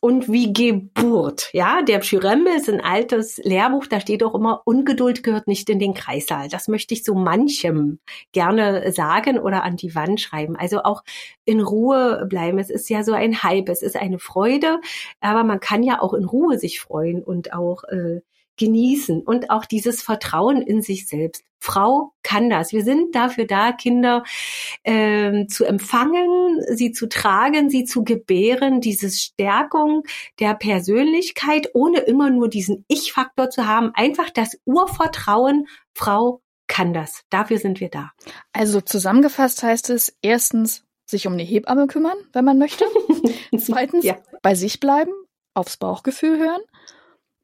und 0.00 0.30
wie 0.30 0.52
Geburt. 0.52 1.50
Ja, 1.52 1.82
der 1.82 1.98
Pschyrembel 1.98 2.54
ist 2.54 2.68
ein 2.68 2.80
altes 2.80 3.38
Lehrbuch, 3.38 3.86
da 3.86 4.00
steht 4.00 4.22
auch 4.22 4.34
immer, 4.34 4.62
Ungeduld 4.64 5.22
gehört 5.22 5.48
nicht 5.48 5.68
in 5.70 5.78
den 5.80 5.94
Kreissaal. 5.94 6.48
Das 6.48 6.68
möchte 6.68 6.94
ich 6.94 7.04
so 7.04 7.14
manchem 7.14 7.98
gerne 8.32 8.92
sagen 8.92 9.38
oder 9.38 9.64
an 9.64 9.76
die 9.76 9.94
Wand 9.94 10.20
schreiben. 10.20 10.56
Also 10.56 10.82
auch 10.84 11.02
in 11.44 11.60
Ruhe 11.60 12.26
bleiben. 12.28 12.58
Es 12.58 12.70
ist 12.70 12.88
ja 12.90 13.02
so 13.02 13.12
ein 13.12 13.42
Hype, 13.42 13.68
es 13.68 13.82
ist 13.82 13.96
eine 13.96 14.18
Freude, 14.18 14.80
aber 15.20 15.44
man 15.44 15.60
kann 15.60 15.82
ja 15.82 16.00
auch 16.00 16.14
in 16.14 16.24
Ruhe 16.24 16.58
sich 16.58 16.80
freuen 16.80 17.22
und 17.22 17.52
auch 17.52 17.84
äh, 17.84 18.20
genießen 18.56 19.22
und 19.22 19.50
auch 19.50 19.64
dieses 19.64 20.02
Vertrauen 20.02 20.62
in 20.62 20.82
sich 20.82 21.06
selbst. 21.06 21.44
Frau 21.62 22.12
kann 22.24 22.50
das. 22.50 22.72
Wir 22.72 22.82
sind 22.82 23.14
dafür 23.14 23.46
da, 23.46 23.70
Kinder 23.70 24.24
ähm, 24.82 25.48
zu 25.48 25.64
empfangen, 25.64 26.60
sie 26.74 26.90
zu 26.90 27.08
tragen, 27.08 27.70
sie 27.70 27.84
zu 27.84 28.02
gebären, 28.02 28.80
diese 28.80 29.10
Stärkung 29.10 30.02
der 30.40 30.54
Persönlichkeit, 30.54 31.70
ohne 31.72 32.00
immer 32.00 32.30
nur 32.30 32.48
diesen 32.48 32.84
Ich-Faktor 32.88 33.48
zu 33.50 33.68
haben. 33.68 33.92
Einfach 33.94 34.30
das 34.30 34.58
Urvertrauen, 34.64 35.68
Frau 35.94 36.42
kann 36.66 36.92
das. 36.92 37.22
Dafür 37.30 37.58
sind 37.58 37.78
wir 37.78 37.90
da. 37.90 38.10
Also 38.52 38.80
zusammengefasst 38.80 39.62
heißt 39.62 39.90
es 39.90 40.16
erstens, 40.20 40.84
sich 41.06 41.28
um 41.28 41.34
eine 41.34 41.42
Hebamme 41.42 41.86
kümmern, 41.86 42.16
wenn 42.32 42.44
man 42.44 42.58
möchte. 42.58 42.86
Zweitens, 43.56 44.04
ja. 44.04 44.16
bei 44.42 44.56
sich 44.56 44.80
bleiben, 44.80 45.12
aufs 45.54 45.76
Bauchgefühl 45.76 46.38
hören. 46.38 46.62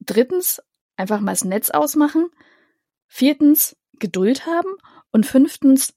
Drittens, 0.00 0.60
einfach 0.98 1.20
mal 1.20 1.32
das 1.32 1.44
Netz 1.44 1.70
ausmachen. 1.70 2.28
Viertens, 3.06 3.76
Geduld 3.98 4.46
haben. 4.46 4.68
Und 5.10 5.24
fünftens, 5.24 5.94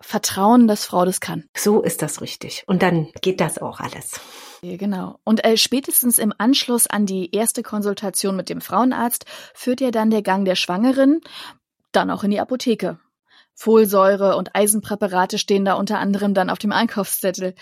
Vertrauen, 0.00 0.68
dass 0.68 0.84
Frau 0.84 1.04
das 1.04 1.20
kann. 1.20 1.44
So 1.56 1.82
ist 1.82 2.02
das 2.02 2.20
richtig. 2.20 2.64
Und 2.66 2.82
dann 2.82 3.08
geht 3.20 3.40
das 3.40 3.58
auch 3.58 3.80
alles. 3.80 4.20
Ja, 4.62 4.76
genau. 4.76 5.18
Und 5.24 5.44
äh, 5.44 5.56
spätestens 5.56 6.18
im 6.18 6.32
Anschluss 6.38 6.86
an 6.86 7.06
die 7.06 7.34
erste 7.34 7.62
Konsultation 7.62 8.36
mit 8.36 8.48
dem 8.48 8.60
Frauenarzt 8.60 9.24
führt 9.54 9.80
ja 9.80 9.90
dann 9.90 10.10
der 10.10 10.22
Gang 10.22 10.44
der 10.44 10.56
Schwangeren 10.56 11.20
dann 11.92 12.10
auch 12.10 12.24
in 12.24 12.30
die 12.30 12.40
Apotheke. 12.40 12.98
Folsäure 13.54 14.36
und 14.36 14.54
Eisenpräparate 14.54 15.38
stehen 15.38 15.64
da 15.64 15.74
unter 15.74 15.98
anderem 15.98 16.34
dann 16.34 16.50
auf 16.50 16.58
dem 16.58 16.72
Einkaufszettel. 16.72 17.54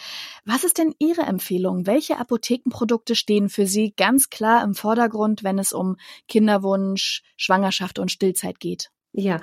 Was 0.44 0.64
ist 0.64 0.78
denn 0.78 0.94
Ihre 0.98 1.22
Empfehlung? 1.22 1.86
Welche 1.86 2.18
Apothekenprodukte 2.18 3.14
stehen 3.14 3.48
für 3.48 3.66
Sie 3.66 3.92
ganz 3.96 4.30
klar 4.30 4.62
im 4.64 4.74
Vordergrund, 4.74 5.44
wenn 5.44 5.58
es 5.58 5.72
um 5.72 5.96
Kinderwunsch, 6.28 7.22
Schwangerschaft 7.36 7.98
und 7.98 8.10
Stillzeit 8.10 8.60
geht? 8.60 8.90
Ja, 9.12 9.40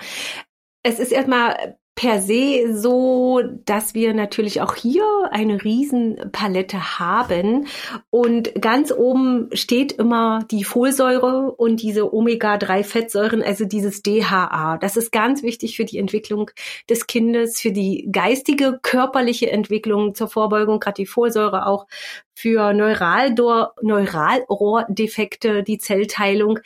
es 0.84 1.00
ist 1.00 1.12
erstmal 1.12 1.78
per 1.98 2.22
se 2.22 2.78
so, 2.78 3.42
dass 3.66 3.94
wir 3.96 4.14
natürlich 4.14 4.62
auch 4.62 4.76
hier 4.76 5.04
eine 5.32 5.64
Riesenpalette 5.64 7.00
haben. 7.00 7.66
Und 8.12 8.54
ganz 8.62 8.92
oben 8.92 9.50
steht 9.54 9.94
immer 9.94 10.46
die 10.52 10.64
Folsäure 10.64 11.52
und 11.52 11.82
diese 11.82 12.14
Omega-3-Fettsäuren, 12.14 13.42
also 13.42 13.66
dieses 13.66 14.04
DHA. 14.04 14.78
Das 14.78 14.96
ist 14.96 15.12
ganz 15.12 15.42
wichtig 15.42 15.76
für 15.76 15.86
die 15.86 15.98
Entwicklung 15.98 16.52
des 16.88 17.08
Kindes, 17.08 17.60
für 17.60 17.72
die 17.72 18.08
geistige, 18.12 18.78
körperliche 18.84 19.50
Entwicklung 19.52 20.14
zur 20.14 20.28
Vorbeugung, 20.28 20.80
gerade 20.80 21.02
die 21.02 21.08
Folsäure 21.08 21.66
auch 21.66 21.88
für 22.36 22.74
Neuralrohrdefekte, 22.74 25.64
die 25.64 25.80
Zellteilung. 25.80 26.60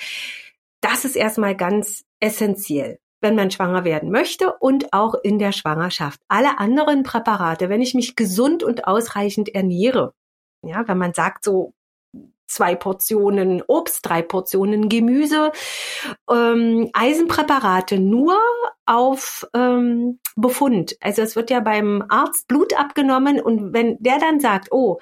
Das 0.82 1.06
ist 1.06 1.16
erstmal 1.16 1.56
ganz 1.56 2.04
essentiell 2.20 3.00
wenn 3.22 3.36
man 3.36 3.52
schwanger 3.52 3.86
werden 3.86 4.12
möchte 4.12 4.54
und 4.54 4.94
auch 4.94 5.16
in 5.16 5.40
der 5.40 5.52
Schwangerschaft. 5.52 6.20
Alle 6.28 6.60
anderen 6.60 7.04
Präparate, 7.04 7.70
wenn 7.70 7.82
ich 7.82 7.94
mich 7.94 8.16
gesund 8.16 8.64
und 8.64 8.88
ausreichend 8.88 9.50
ernähre, 9.50 10.14
ja, 10.64 10.88
wenn 10.88 10.98
man 10.98 11.14
sagt 11.14 11.44
so 11.44 11.74
zwei 12.48 12.76
Portionen 12.76 13.64
Obst, 13.66 14.06
drei 14.06 14.22
Portionen 14.22 14.90
Gemüse, 14.90 15.52
ähm, 16.30 16.90
Eisenpräparate 16.94 17.98
nur 17.98 18.38
auf 18.86 19.48
ähm, 19.54 20.20
Befund. 20.36 20.98
Also 21.00 21.22
es 21.22 21.36
wird 21.36 21.50
ja 21.50 21.62
beim 21.62 22.04
Arzt 22.10 22.48
Blut 22.48 22.78
abgenommen 22.78 23.40
und 23.40 23.74
wenn 23.74 23.98
der 24.00 24.20
dann 24.20 24.40
sagt, 24.40 24.72
oh, 24.72 25.00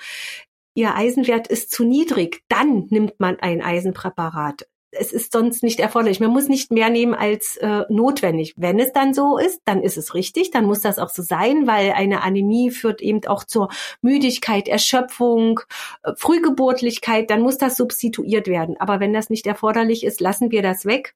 Ihr 0.76 0.96
Eisenwert 0.96 1.48
ist 1.48 1.72
zu 1.72 1.84
niedrig, 1.84 2.44
dann 2.48 2.86
nimmt 2.90 3.20
man 3.20 3.38
ein 3.40 3.62
Eisenpräparat 3.62 4.68
es 4.92 5.12
ist 5.12 5.32
sonst 5.32 5.64
nicht 5.64 5.80
erforderlich. 5.80 6.20
Man 6.20 6.32
muss 6.32 6.48
nicht 6.48 6.72
mehr 6.72 6.90
nehmen 6.90 7.14
als 7.14 7.58
äh, 7.58 7.84
notwendig. 7.90 8.54
Wenn 8.58 8.80
es 8.80 8.92
dann 8.92 9.14
so 9.14 9.38
ist, 9.38 9.62
dann 9.66 9.84
ist 9.84 9.98
es 9.98 10.14
richtig, 10.14 10.52
dann 10.52 10.66
muss 10.66 10.82
das 10.82 11.00
auch 11.00 11.10
so 11.10 11.22
sein, 11.22 11.68
weil 11.68 11.92
eine 11.92 12.24
Anämie 12.24 12.72
führt 12.72 13.02
eben 13.02 13.26
auch 13.28 13.44
zur 13.44 13.70
Müdigkeit, 14.02 14.68
Erschöpfung, 14.68 15.62
äh, 16.04 16.14
Frühgeburtlichkeit, 16.16 17.30
dann 17.30 17.42
muss 17.42 17.58
das 17.58 17.78
substituiert 17.78 18.48
werden. 18.48 18.78
Aber 18.80 19.00
wenn 19.00 19.14
das 19.14 19.30
nicht 19.30 19.48
erforderlich 19.48 20.04
ist, 20.04 20.22
lassen 20.22 20.52
wir 20.52 20.62
das 20.62 20.86
weg. 20.86 21.16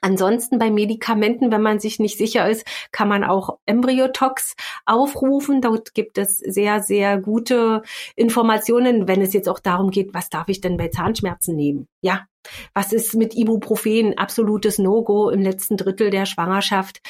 Ansonsten 0.00 0.58
bei 0.58 0.70
Medikamenten, 0.70 1.50
wenn 1.50 1.62
man 1.62 1.80
sich 1.80 1.98
nicht 1.98 2.18
sicher 2.18 2.48
ist, 2.48 2.66
kann 2.92 3.08
man 3.08 3.24
auch 3.24 3.58
Embryotox 3.66 4.54
aufrufen. 4.86 5.60
Dort 5.60 5.94
gibt 5.94 6.18
es 6.18 6.38
sehr, 6.38 6.82
sehr 6.82 7.18
gute 7.18 7.82
Informationen, 8.16 9.08
wenn 9.08 9.20
es 9.20 9.32
jetzt 9.32 9.48
auch 9.48 9.60
darum 9.60 9.90
geht, 9.90 10.14
was 10.14 10.28
darf 10.28 10.48
ich 10.48 10.60
denn 10.60 10.76
bei 10.76 10.88
Zahnschmerzen 10.88 11.56
nehmen? 11.56 11.88
Ja, 12.00 12.26
was 12.74 12.92
ist 12.92 13.14
mit 13.14 13.34
Ibuprofen? 13.34 14.16
Absolutes 14.16 14.78
No-Go 14.78 15.30
im 15.30 15.42
letzten 15.42 15.76
Drittel 15.76 16.10
der 16.10 16.26
Schwangerschaft. 16.26 17.00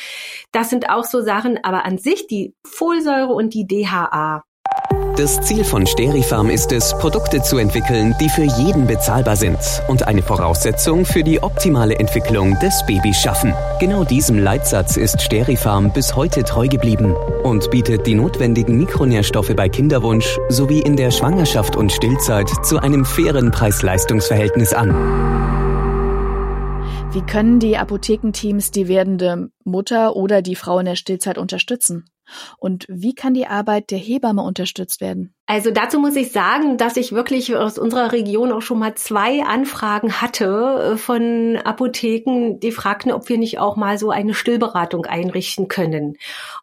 Das 0.52 0.70
sind 0.70 0.90
auch 0.90 1.04
so 1.04 1.20
Sachen, 1.20 1.62
aber 1.62 1.84
an 1.84 1.98
sich 1.98 2.26
die 2.26 2.54
Folsäure 2.64 3.32
und 3.32 3.54
die 3.54 3.66
DHA, 3.66 4.42
das 5.18 5.40
Ziel 5.40 5.64
von 5.64 5.84
Sterifarm 5.84 6.48
ist 6.48 6.70
es, 6.70 6.96
Produkte 6.96 7.42
zu 7.42 7.58
entwickeln, 7.58 8.14
die 8.20 8.28
für 8.28 8.44
jeden 8.44 8.86
bezahlbar 8.86 9.34
sind 9.34 9.58
und 9.88 10.06
eine 10.06 10.22
Voraussetzung 10.22 11.04
für 11.04 11.24
die 11.24 11.42
optimale 11.42 11.98
Entwicklung 11.98 12.56
des 12.60 12.86
Babys 12.86 13.20
schaffen. 13.20 13.52
Genau 13.80 14.04
diesem 14.04 14.38
Leitsatz 14.38 14.96
ist 14.96 15.20
Sterifarm 15.20 15.92
bis 15.92 16.14
heute 16.14 16.44
treu 16.44 16.68
geblieben 16.68 17.16
und 17.42 17.68
bietet 17.72 18.06
die 18.06 18.14
notwendigen 18.14 18.78
Mikronährstoffe 18.78 19.54
bei 19.56 19.68
Kinderwunsch 19.68 20.38
sowie 20.50 20.80
in 20.80 20.94
der 20.94 21.10
Schwangerschaft 21.10 21.74
und 21.74 21.90
Stillzeit 21.90 22.48
zu 22.64 22.78
einem 22.78 23.04
fairen 23.04 23.50
Preis-Leistungs-Verhältnis 23.50 24.72
an. 24.72 24.90
Wie 27.10 27.22
können 27.22 27.58
die 27.58 27.76
Apothekenteams 27.76 28.70
die 28.70 28.86
werdende 28.86 29.50
Mutter 29.64 30.14
oder 30.14 30.42
die 30.42 30.54
Frau 30.54 30.78
in 30.78 30.86
der 30.86 30.96
Stillzeit 30.96 31.38
unterstützen? 31.38 32.04
Und 32.58 32.86
wie 32.88 33.14
kann 33.14 33.34
die 33.34 33.46
Arbeit 33.46 33.90
der 33.90 33.98
Hebamme 33.98 34.42
unterstützt 34.42 35.00
werden? 35.00 35.34
Also 35.46 35.70
dazu 35.70 35.98
muss 35.98 36.14
ich 36.14 36.30
sagen, 36.30 36.76
dass 36.76 36.98
ich 36.98 37.12
wirklich 37.12 37.56
aus 37.56 37.78
unserer 37.78 38.12
Region 38.12 38.52
auch 38.52 38.60
schon 38.60 38.78
mal 38.78 38.94
zwei 38.96 39.42
Anfragen 39.44 40.20
hatte 40.20 40.92
äh, 40.92 40.96
von 40.98 41.56
Apotheken, 41.64 42.58
die 42.60 42.70
fragten, 42.70 43.12
ob 43.12 43.30
wir 43.30 43.38
nicht 43.38 43.58
auch 43.58 43.76
mal 43.76 43.98
so 43.98 44.10
eine 44.10 44.34
Stillberatung 44.34 45.06
einrichten 45.06 45.68
können. 45.68 46.18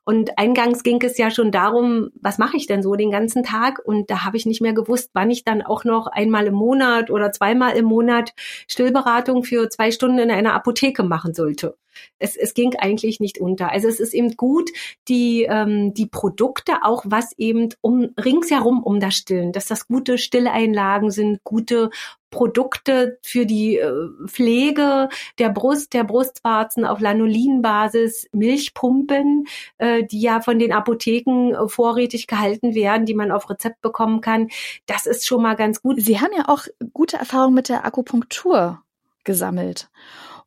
Und 0.05 0.37
eingangs 0.37 0.83
ging 0.83 1.01
es 1.03 1.17
ja 1.17 1.31
schon 1.31 1.51
darum, 1.51 2.11
was 2.21 2.37
mache 2.37 2.57
ich 2.57 2.67
denn 2.67 2.83
so 2.83 2.95
den 2.95 3.11
ganzen 3.11 3.43
Tag? 3.43 3.81
Und 3.83 4.09
da 4.09 4.23
habe 4.23 4.37
ich 4.37 4.45
nicht 4.45 4.61
mehr 4.61 4.73
gewusst, 4.73 5.09
wann 5.13 5.31
ich 5.31 5.43
dann 5.43 5.61
auch 5.61 5.83
noch 5.83 6.07
einmal 6.07 6.47
im 6.47 6.53
Monat 6.53 7.09
oder 7.09 7.31
zweimal 7.31 7.75
im 7.75 7.85
Monat 7.85 8.33
Stillberatung 8.67 9.43
für 9.43 9.69
zwei 9.69 9.91
Stunden 9.91 10.19
in 10.19 10.31
einer 10.31 10.53
Apotheke 10.53 11.03
machen 11.03 11.33
sollte 11.33 11.75
es, 12.19 12.35
es 12.35 12.53
ging 12.53 12.75
eigentlich 12.75 13.19
nicht 13.19 13.39
unter. 13.39 13.71
Also 13.71 13.87
es 13.87 13.99
ist 13.99 14.13
eben 14.13 14.35
gut, 14.35 14.69
die, 15.07 15.43
ähm, 15.43 15.93
die 15.93 16.07
Produkte 16.07 16.83
auch, 16.83 17.03
was 17.07 17.33
eben 17.37 17.69
um 17.81 18.09
ringsherum 18.23 18.83
um 18.83 18.99
das 18.99 19.15
Stillen, 19.15 19.51
dass 19.51 19.65
das 19.65 19.87
gute 19.87 20.17
Stilleinlagen 20.17 21.11
sind, 21.11 21.43
gute 21.43 21.89
Produkte 22.29 23.17
für 23.23 23.45
die 23.45 23.77
äh, 23.77 23.91
Pflege 24.27 25.09
der 25.39 25.49
Brust, 25.49 25.93
der 25.93 26.03
Brustwarzen 26.03 26.85
auf 26.85 26.99
Lanolinbasis, 26.99 28.27
Milchpumpen, 28.33 29.45
äh, 29.77 30.03
die 30.03 30.21
ja 30.21 30.41
von 30.41 30.59
den 30.59 30.71
Apotheken 30.71 31.53
äh, 31.53 31.67
vorrätig 31.67 32.27
gehalten 32.27 32.75
werden, 32.75 33.05
die 33.05 33.13
man 33.13 33.31
auf 33.31 33.49
Rezept 33.49 33.81
bekommen 33.81 34.21
kann. 34.21 34.49
Das 34.85 35.05
ist 35.05 35.25
schon 35.25 35.41
mal 35.41 35.55
ganz 35.55 35.81
gut. 35.81 36.01
Sie 36.01 36.19
haben 36.19 36.33
ja 36.35 36.49
auch 36.49 36.65
gute 36.93 37.17
Erfahrungen 37.17 37.55
mit 37.55 37.69
der 37.69 37.85
Akupunktur 37.85 38.81
gesammelt. 39.23 39.89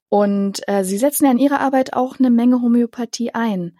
Und 0.08 0.66
äh, 0.68 0.84
Sie 0.84 0.98
setzen 0.98 1.26
ja 1.26 1.30
in 1.30 1.38
Ihrer 1.38 1.60
Arbeit 1.60 1.92
auch 1.92 2.18
eine 2.18 2.30
Menge 2.30 2.62
Homöopathie 2.62 3.34
ein. 3.34 3.78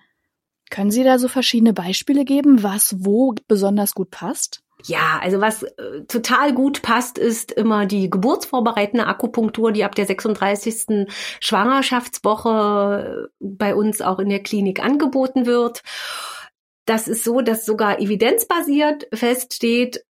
Können 0.70 0.90
Sie 0.90 1.04
da 1.04 1.18
so 1.18 1.28
verschiedene 1.28 1.72
Beispiele 1.72 2.24
geben, 2.24 2.62
was 2.62 2.96
wo 2.98 3.34
besonders 3.48 3.94
gut 3.94 4.10
passt? 4.10 4.62
Ja, 4.84 5.18
also 5.20 5.40
was 5.40 5.64
äh, 5.64 6.04
total 6.06 6.54
gut 6.54 6.82
passt, 6.82 7.18
ist 7.18 7.50
immer 7.50 7.86
die 7.86 8.10
geburtsvorbereitende 8.10 9.06
Akupunktur, 9.06 9.72
die 9.72 9.84
ab 9.84 9.94
der 9.94 10.06
36. 10.06 11.06
Schwangerschaftswoche 11.40 13.30
bei 13.40 13.74
uns 13.74 14.00
auch 14.00 14.20
in 14.20 14.28
der 14.28 14.42
Klinik 14.42 14.82
angeboten 14.82 15.46
wird. 15.46 15.82
Das 16.86 17.08
ist 17.08 17.24
so, 17.24 17.40
dass 17.40 17.66
sogar 17.66 18.00
evidenzbasiert 18.00 19.08
feststeht, 19.12 20.04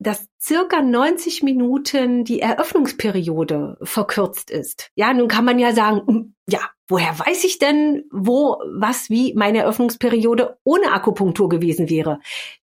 dass 0.00 0.28
circa 0.40 0.80
90 0.80 1.42
Minuten 1.42 2.24
die 2.24 2.40
Eröffnungsperiode 2.40 3.78
verkürzt 3.82 4.50
ist. 4.50 4.90
Ja, 4.94 5.12
nun 5.12 5.28
kann 5.28 5.44
man 5.44 5.58
ja 5.58 5.72
sagen, 5.72 6.02
hm, 6.06 6.34
ja, 6.48 6.60
woher 6.86 7.18
weiß 7.18 7.44
ich 7.44 7.58
denn, 7.58 8.04
wo, 8.10 8.58
was, 8.72 9.10
wie 9.10 9.34
meine 9.34 9.58
Eröffnungsperiode 9.58 10.58
ohne 10.64 10.92
Akupunktur 10.92 11.48
gewesen 11.48 11.90
wäre? 11.90 12.20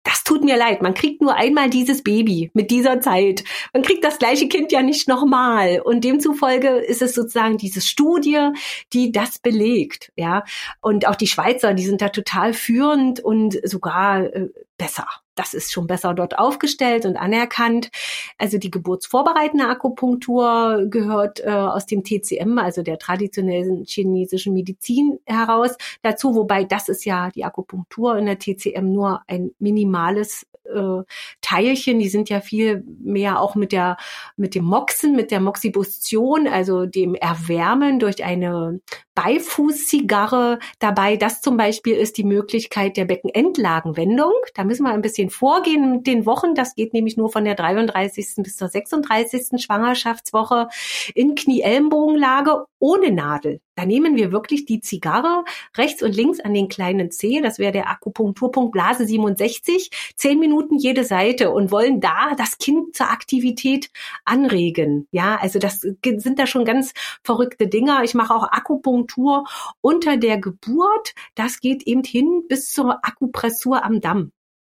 Das 0.02 0.24
tut 0.24 0.44
mir 0.44 0.56
leid. 0.56 0.82
Man 0.82 0.94
kriegt 0.94 1.20
nur 1.20 1.34
einmal 1.34 1.68
dieses 1.68 2.02
Baby 2.02 2.50
mit 2.54 2.70
dieser 2.70 3.00
Zeit. 3.00 3.44
Man 3.72 3.82
kriegt 3.82 4.02
das 4.02 4.18
gleiche 4.18 4.48
Kind 4.48 4.72
ja 4.72 4.82
nicht 4.82 5.08
nochmal. 5.08 5.80
Und 5.84 6.04
demzufolge 6.04 6.68
ist 6.68 7.02
es 7.02 7.14
sozusagen 7.14 7.58
diese 7.58 7.80
Studie, 7.80 8.50
die 8.92 9.12
das 9.12 9.38
belegt, 9.38 10.12
ja. 10.16 10.44
Und 10.80 11.06
auch 11.06 11.16
die 11.16 11.26
Schweizer, 11.26 11.74
die 11.74 11.84
sind 11.84 12.00
da 12.00 12.08
total 12.08 12.54
führend 12.54 13.20
und 13.20 13.58
sogar 13.68 14.24
äh, 14.24 14.48
besser 14.78 15.06
das 15.40 15.54
ist 15.54 15.72
schon 15.72 15.86
besser 15.86 16.12
dort 16.12 16.38
aufgestellt 16.38 17.06
und 17.06 17.16
anerkannt. 17.16 17.90
Also 18.36 18.58
die 18.58 18.70
geburtsvorbereitende 18.70 19.66
Akupunktur 19.66 20.84
gehört 20.90 21.40
äh, 21.40 21.48
aus 21.48 21.86
dem 21.86 22.04
TCM, 22.04 22.58
also 22.58 22.82
der 22.82 22.98
traditionellen 22.98 23.84
chinesischen 23.86 24.52
Medizin 24.52 25.18
heraus 25.24 25.76
dazu, 26.02 26.34
wobei 26.34 26.64
das 26.64 26.90
ist 26.90 27.06
ja 27.06 27.30
die 27.30 27.44
Akupunktur 27.44 28.18
in 28.18 28.26
der 28.26 28.38
TCM 28.38 28.92
nur 28.92 29.22
ein 29.28 29.52
minimales 29.58 30.46
äh, 30.74 31.04
Teilchen, 31.40 31.98
die 31.98 32.08
sind 32.08 32.28
ja 32.28 32.40
viel 32.40 32.84
mehr 33.02 33.40
auch 33.40 33.54
mit 33.54 33.72
der 33.72 33.96
mit 34.36 34.54
dem 34.54 34.64
Moxen, 34.64 35.14
mit 35.16 35.30
der 35.30 35.40
Moxibustion, 35.40 36.48
also 36.48 36.86
dem 36.86 37.14
Erwärmen 37.14 37.98
durch 37.98 38.24
eine 38.24 38.80
Beifußzigarre 39.14 40.58
dabei. 40.78 41.16
Das 41.16 41.42
zum 41.42 41.56
Beispiel 41.56 41.94
ist 41.94 42.16
die 42.16 42.24
Möglichkeit 42.24 42.96
der 42.96 43.04
Beckenendlagenwendung. 43.04 44.32
Da 44.54 44.64
müssen 44.64 44.84
wir 44.84 44.92
ein 44.92 45.02
bisschen 45.02 45.30
vorgehen 45.30 45.92
mit 45.92 46.06
den 46.06 46.24
Wochen. 46.26 46.54
Das 46.54 46.74
geht 46.74 46.94
nämlich 46.94 47.16
nur 47.16 47.30
von 47.30 47.44
der 47.44 47.54
33. 47.54 48.36
bis 48.38 48.56
zur 48.56 48.68
36. 48.68 49.62
Schwangerschaftswoche 49.62 50.68
in 51.14 51.34
Knie-Ellenbogenlage 51.34 52.64
ohne 52.80 53.12
Nadel. 53.12 53.60
Da 53.76 53.86
nehmen 53.86 54.16
wir 54.16 54.32
wirklich 54.32 54.64
die 54.64 54.80
Zigarre 54.80 55.44
rechts 55.76 56.02
und 56.02 56.14
links 56.14 56.40
an 56.40 56.52
den 56.52 56.68
kleinen 56.68 57.10
Zeh. 57.10 57.40
Das 57.40 57.58
wäre 57.58 57.72
der 57.72 57.88
Akupunkturpunkt 57.88 58.72
Blase 58.72 59.06
67. 59.06 59.90
Zehn 60.16 60.40
Minuten 60.40 60.76
jede 60.76 61.04
Seite 61.04 61.50
und 61.50 61.70
wollen 61.70 62.00
da 62.00 62.34
das 62.36 62.58
Kind 62.58 62.96
zur 62.96 63.10
Aktivität 63.10 63.90
anregen. 64.24 65.06
Ja, 65.12 65.36
also 65.36 65.58
das 65.58 65.80
sind 65.80 66.38
da 66.38 66.46
schon 66.46 66.64
ganz 66.64 66.92
verrückte 67.22 67.68
Dinger. 67.68 68.02
Ich 68.02 68.14
mache 68.14 68.34
auch 68.34 68.50
Akupunktur 68.50 69.44
unter 69.80 70.16
der 70.16 70.38
Geburt. 70.38 71.14
Das 71.34 71.60
geht 71.60 71.84
eben 71.84 72.02
hin 72.02 72.42
bis 72.48 72.72
zur 72.72 73.04
Akupressur 73.04 73.84
am 73.84 74.00
Damm. 74.00 74.32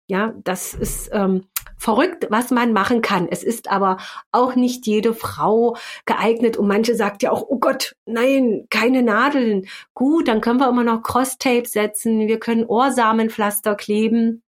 Ja, 0.07 0.35
das 0.43 0.75
ist 0.75 1.09
ähm, 1.13 1.45
verrückt, 1.77 2.27
was 2.29 2.51
man 2.51 2.73
machen 2.73 3.01
kann. 3.01 3.27
Es 3.29 3.43
ist 3.43 3.69
aber 3.69 3.97
auch 4.31 4.55
nicht 4.55 4.87
jede 4.87 5.13
Frau 5.13 5.75
geeignet 6.05 6.57
und 6.57 6.67
manche 6.67 6.95
sagt 6.95 7.23
ja 7.23 7.31
auch, 7.31 7.45
oh 7.47 7.59
Gott, 7.59 7.95
nein, 8.05 8.65
keine 8.69 9.03
Nadeln. 9.03 9.67
Gut, 9.93 10.27
dann 10.27 10.41
können 10.41 10.59
wir 10.59 10.69
immer 10.69 10.83
noch 10.83 11.03
Cross-Tape 11.03 11.67
setzen, 11.67 12.27
wir 12.27 12.39
können 12.39 12.65
Ohrsamenpflaster 12.65 13.75
kleben. 13.75 14.43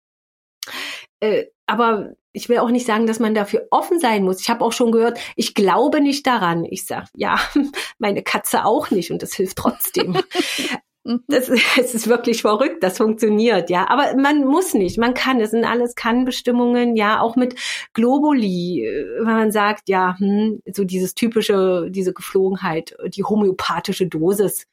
Äh, 1.20 1.46
aber 1.66 2.12
ich 2.32 2.48
will 2.48 2.58
auch 2.58 2.70
nicht 2.70 2.86
sagen, 2.86 3.06
dass 3.06 3.20
man 3.20 3.34
dafür 3.34 3.66
offen 3.70 4.00
sein 4.00 4.24
muss. 4.24 4.40
Ich 4.40 4.50
habe 4.50 4.64
auch 4.64 4.72
schon 4.72 4.92
gehört, 4.92 5.18
ich 5.36 5.54
glaube 5.54 6.00
nicht 6.00 6.26
daran. 6.26 6.64
Ich 6.64 6.86
sage, 6.86 7.08
ja, 7.14 7.38
meine 7.98 8.22
Katze 8.22 8.64
auch 8.64 8.90
nicht 8.90 9.10
und 9.10 9.22
das 9.22 9.34
hilft 9.34 9.58
trotzdem. 9.58 10.16
Mhm. 11.04 11.22
Das, 11.26 11.48
es 11.78 11.94
ist 11.94 12.08
wirklich 12.08 12.42
verrückt, 12.42 12.82
das 12.82 12.98
funktioniert, 12.98 13.70
ja. 13.70 13.88
Aber 13.88 14.16
man 14.16 14.44
muss 14.44 14.74
nicht, 14.74 14.98
man 14.98 15.14
kann. 15.14 15.40
Es 15.40 15.50
sind 15.50 15.64
alles 15.64 15.94
Kann-Bestimmungen, 15.94 16.96
ja, 16.96 17.20
auch 17.20 17.36
mit 17.36 17.54
Globuli, 17.92 18.84
äh, 18.86 19.18
wenn 19.18 19.24
man 19.24 19.52
sagt, 19.52 19.88
ja, 19.88 20.16
hm, 20.18 20.62
so 20.72 20.84
dieses 20.84 21.14
typische, 21.14 21.88
diese 21.90 22.12
Geflogenheit, 22.12 22.94
die 23.08 23.24
homöopathische 23.24 24.06
Dosis. 24.06 24.66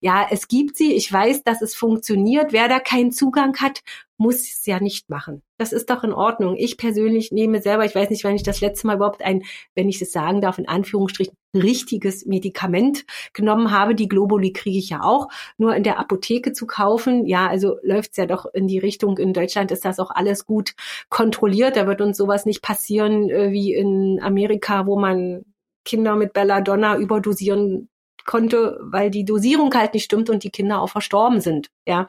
Ja, 0.00 0.26
es 0.30 0.48
gibt 0.48 0.76
sie. 0.76 0.94
Ich 0.94 1.12
weiß, 1.12 1.44
dass 1.44 1.62
es 1.62 1.74
funktioniert. 1.74 2.52
Wer 2.52 2.68
da 2.68 2.78
keinen 2.78 3.12
Zugang 3.12 3.56
hat, 3.58 3.82
muss 4.16 4.40
es 4.40 4.64
ja 4.66 4.80
nicht 4.80 5.10
machen. 5.10 5.42
Das 5.58 5.72
ist 5.72 5.90
doch 5.90 6.04
in 6.04 6.12
Ordnung. 6.12 6.56
Ich 6.56 6.76
persönlich 6.76 7.32
nehme 7.32 7.60
selber, 7.60 7.84
ich 7.84 7.94
weiß 7.94 8.10
nicht, 8.10 8.24
wann 8.24 8.36
ich 8.36 8.42
das 8.42 8.60
letzte 8.60 8.86
Mal 8.86 8.96
überhaupt 8.96 9.22
ein, 9.22 9.42
wenn 9.74 9.88
ich 9.88 10.00
es 10.00 10.12
sagen 10.12 10.40
darf, 10.40 10.58
in 10.58 10.68
Anführungsstrichen 10.68 11.34
richtiges 11.54 12.26
Medikament 12.26 13.04
genommen 13.32 13.70
habe. 13.70 13.94
Die 13.94 14.08
Globuli 14.08 14.52
kriege 14.52 14.78
ich 14.78 14.90
ja 14.90 15.02
auch 15.02 15.28
nur 15.56 15.74
in 15.74 15.82
der 15.82 15.98
Apotheke 15.98 16.52
zu 16.52 16.66
kaufen. 16.66 17.26
Ja, 17.26 17.46
also 17.46 17.76
läuft's 17.82 18.16
ja 18.16 18.26
doch 18.26 18.46
in 18.52 18.66
die 18.66 18.78
Richtung. 18.78 19.18
In 19.18 19.32
Deutschland 19.32 19.70
ist 19.70 19.84
das 19.84 20.00
auch 20.00 20.10
alles 20.10 20.46
gut 20.46 20.74
kontrolliert. 21.08 21.76
Da 21.76 21.86
wird 21.86 22.00
uns 22.00 22.16
sowas 22.16 22.46
nicht 22.46 22.62
passieren 22.62 23.30
äh, 23.30 23.52
wie 23.52 23.74
in 23.74 24.20
Amerika, 24.22 24.86
wo 24.86 24.98
man 24.98 25.44
Kinder 25.84 26.16
mit 26.16 26.32
Belladonna 26.32 26.96
überdosieren 26.96 27.88
konnte, 28.24 28.78
weil 28.82 29.10
die 29.10 29.24
Dosierung 29.24 29.72
halt 29.74 29.94
nicht 29.94 30.04
stimmt 30.04 30.30
und 30.30 30.44
die 30.44 30.50
Kinder 30.50 30.80
auch 30.80 30.88
verstorben 30.88 31.40
sind. 31.40 31.68
Ja, 31.86 32.08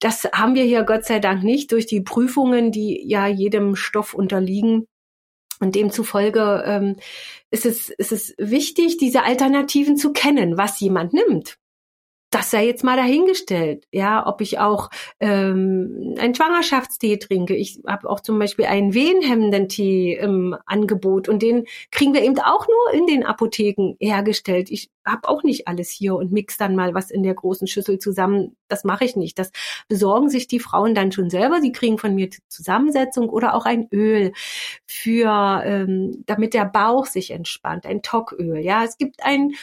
das 0.00 0.24
haben 0.32 0.54
wir 0.54 0.64
hier 0.64 0.84
Gott 0.84 1.04
sei 1.04 1.18
Dank 1.18 1.42
nicht 1.42 1.72
durch 1.72 1.86
die 1.86 2.00
Prüfungen, 2.00 2.70
die 2.72 3.02
ja 3.06 3.26
jedem 3.26 3.76
Stoff 3.76 4.14
unterliegen. 4.14 4.86
Und 5.58 5.74
demzufolge 5.74 6.64
ähm, 6.66 6.96
ist, 7.50 7.64
es, 7.64 7.88
ist 7.88 8.12
es 8.12 8.34
wichtig, 8.36 8.98
diese 8.98 9.22
Alternativen 9.22 9.96
zu 9.96 10.12
kennen, 10.12 10.58
was 10.58 10.80
jemand 10.80 11.14
nimmt 11.14 11.56
das 12.36 12.50
sei 12.50 12.66
jetzt 12.66 12.84
mal 12.84 12.96
dahingestellt, 12.98 13.86
ja, 13.92 14.26
ob 14.26 14.42
ich 14.42 14.58
auch 14.58 14.90
ähm, 15.20 16.14
einen 16.18 16.34
Schwangerschaftstee 16.34 17.16
trinke. 17.16 17.56
Ich 17.56 17.80
habe 17.86 18.10
auch 18.10 18.20
zum 18.20 18.38
Beispiel 18.38 18.66
einen 18.66 18.92
wehenhemmenden 18.92 19.70
Tee 19.70 20.12
im 20.14 20.54
Angebot 20.66 21.30
und 21.30 21.40
den 21.40 21.64
kriegen 21.90 22.12
wir 22.12 22.22
eben 22.22 22.38
auch 22.40 22.66
nur 22.68 22.92
in 22.92 23.06
den 23.06 23.24
Apotheken 23.24 23.94
hergestellt. 24.00 24.70
Ich 24.70 24.90
habe 25.06 25.26
auch 25.30 25.44
nicht 25.44 25.66
alles 25.66 25.88
hier 25.88 26.14
und 26.14 26.30
mix 26.30 26.58
dann 26.58 26.76
mal 26.76 26.92
was 26.92 27.10
in 27.10 27.22
der 27.22 27.32
großen 27.32 27.68
Schüssel 27.68 27.98
zusammen. 27.98 28.54
Das 28.68 28.84
mache 28.84 29.06
ich 29.06 29.16
nicht. 29.16 29.38
Das 29.38 29.50
besorgen 29.88 30.28
sich 30.28 30.46
die 30.46 30.60
Frauen 30.60 30.94
dann 30.94 31.12
schon 31.12 31.30
selber. 31.30 31.62
Sie 31.62 31.72
kriegen 31.72 31.96
von 31.96 32.14
mir 32.14 32.28
die 32.28 32.42
Zusammensetzung 32.48 33.30
oder 33.30 33.54
auch 33.54 33.64
ein 33.64 33.88
Öl 33.90 34.32
für, 34.84 35.62
ähm, 35.64 36.22
damit 36.26 36.52
der 36.52 36.66
Bauch 36.66 37.06
sich 37.06 37.30
entspannt, 37.30 37.86
ein 37.86 38.02
Tocköl. 38.02 38.58
Ja, 38.58 38.84
es 38.84 38.98
gibt 38.98 39.22
ein 39.24 39.54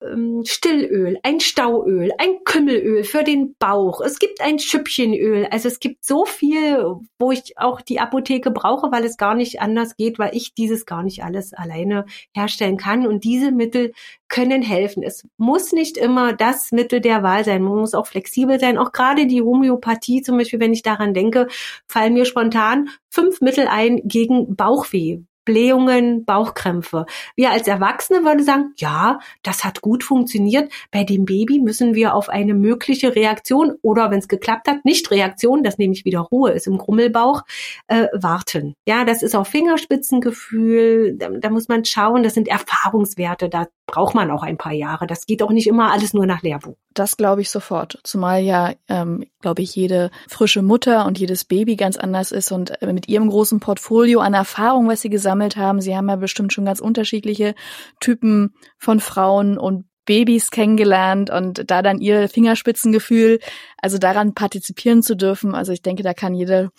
Stillöl, 0.00 1.18
ein 1.24 1.40
Stauöl, 1.40 2.12
ein 2.18 2.44
Kümmelöl 2.44 3.02
für 3.02 3.24
den 3.24 3.56
Bauch. 3.58 4.00
Es 4.00 4.20
gibt 4.20 4.40
ein 4.40 4.60
Schüppchenöl. 4.60 5.48
Also 5.50 5.66
es 5.66 5.80
gibt 5.80 6.04
so 6.04 6.24
viel, 6.24 6.84
wo 7.18 7.32
ich 7.32 7.58
auch 7.58 7.80
die 7.80 7.98
Apotheke 7.98 8.52
brauche, 8.52 8.92
weil 8.92 9.04
es 9.04 9.16
gar 9.16 9.34
nicht 9.34 9.60
anders 9.60 9.96
geht, 9.96 10.20
weil 10.20 10.36
ich 10.36 10.54
dieses 10.54 10.86
gar 10.86 11.02
nicht 11.02 11.24
alles 11.24 11.52
alleine 11.52 12.06
herstellen 12.32 12.76
kann. 12.76 13.08
Und 13.08 13.24
diese 13.24 13.50
Mittel 13.50 13.92
können 14.28 14.62
helfen. 14.62 15.02
Es 15.02 15.26
muss 15.36 15.72
nicht 15.72 15.96
immer 15.96 16.32
das 16.32 16.70
Mittel 16.70 17.00
der 17.00 17.24
Wahl 17.24 17.44
sein. 17.44 17.62
Man 17.62 17.78
muss 17.78 17.94
auch 17.94 18.06
flexibel 18.06 18.60
sein. 18.60 18.78
Auch 18.78 18.92
gerade 18.92 19.26
die 19.26 19.42
Homöopathie, 19.42 20.22
zum 20.22 20.38
Beispiel, 20.38 20.60
wenn 20.60 20.72
ich 20.72 20.82
daran 20.82 21.12
denke, 21.12 21.48
fallen 21.88 22.14
mir 22.14 22.24
spontan 22.24 22.88
fünf 23.10 23.40
Mittel 23.40 23.66
ein 23.66 24.00
gegen 24.04 24.54
Bauchweh 24.54 25.22
Blähungen, 25.48 26.26
Bauchkrämpfe. 26.26 27.06
Wir 27.34 27.50
als 27.50 27.66
Erwachsene 27.66 28.22
würden 28.22 28.44
sagen, 28.44 28.74
ja, 28.76 29.18
das 29.42 29.64
hat 29.64 29.80
gut 29.80 30.04
funktioniert. 30.04 30.70
Bei 30.90 31.04
dem 31.04 31.24
Baby 31.24 31.58
müssen 31.58 31.94
wir 31.94 32.14
auf 32.14 32.28
eine 32.28 32.52
mögliche 32.52 33.16
Reaktion 33.16 33.78
oder 33.80 34.10
wenn 34.10 34.18
es 34.18 34.28
geklappt 34.28 34.68
hat, 34.68 34.84
nicht 34.84 35.10
Reaktion, 35.10 35.62
das 35.62 35.78
nämlich 35.78 36.04
wieder 36.04 36.20
Ruhe 36.20 36.50
ist 36.50 36.66
im 36.66 36.76
Grummelbauch, 36.76 37.44
äh, 37.86 38.08
warten. 38.12 38.74
Ja, 38.86 39.06
das 39.06 39.22
ist 39.22 39.34
auch 39.34 39.46
Fingerspitzengefühl. 39.46 41.16
Da, 41.16 41.30
da 41.30 41.48
muss 41.48 41.68
man 41.68 41.86
schauen. 41.86 42.22
Das 42.22 42.34
sind 42.34 42.46
Erfahrungswerte. 42.46 43.48
Da 43.48 43.68
braucht 43.88 44.14
man 44.14 44.30
auch 44.30 44.42
ein 44.42 44.58
paar 44.58 44.72
Jahre. 44.72 45.06
Das 45.06 45.26
geht 45.26 45.42
auch 45.42 45.50
nicht 45.50 45.66
immer 45.66 45.90
alles 45.90 46.12
nur 46.12 46.26
nach 46.26 46.42
Lehrbuch. 46.42 46.76
Das 46.92 47.16
glaube 47.16 47.40
ich 47.40 47.50
sofort. 47.50 47.98
Zumal 48.04 48.42
ja, 48.42 48.74
ähm, 48.88 49.24
glaube 49.40 49.62
ich, 49.62 49.74
jede 49.74 50.10
frische 50.28 50.62
Mutter 50.62 51.06
und 51.06 51.18
jedes 51.18 51.44
Baby 51.44 51.74
ganz 51.74 51.96
anders 51.96 52.30
ist 52.30 52.52
und 52.52 52.80
äh, 52.82 52.92
mit 52.92 53.08
ihrem 53.08 53.28
großen 53.28 53.60
Portfolio 53.60 54.20
an 54.20 54.34
Erfahrung, 54.34 54.88
was 54.88 55.00
sie 55.00 55.08
gesammelt 55.08 55.56
haben. 55.56 55.80
Sie 55.80 55.96
haben 55.96 56.08
ja 56.08 56.16
bestimmt 56.16 56.52
schon 56.52 56.66
ganz 56.66 56.80
unterschiedliche 56.80 57.54
Typen 57.98 58.54
von 58.78 59.00
Frauen 59.00 59.58
und 59.58 59.86
Babys 60.04 60.50
kennengelernt 60.50 61.30
und 61.30 61.70
da 61.70 61.82
dann 61.82 61.98
ihr 61.98 62.28
Fingerspitzengefühl, 62.28 63.40
also 63.78 63.98
daran 63.98 64.34
partizipieren 64.34 65.02
zu 65.02 65.16
dürfen. 65.16 65.54
Also 65.54 65.72
ich 65.72 65.82
denke, 65.82 66.02
da 66.02 66.12
kann 66.12 66.34
jede 66.34 66.70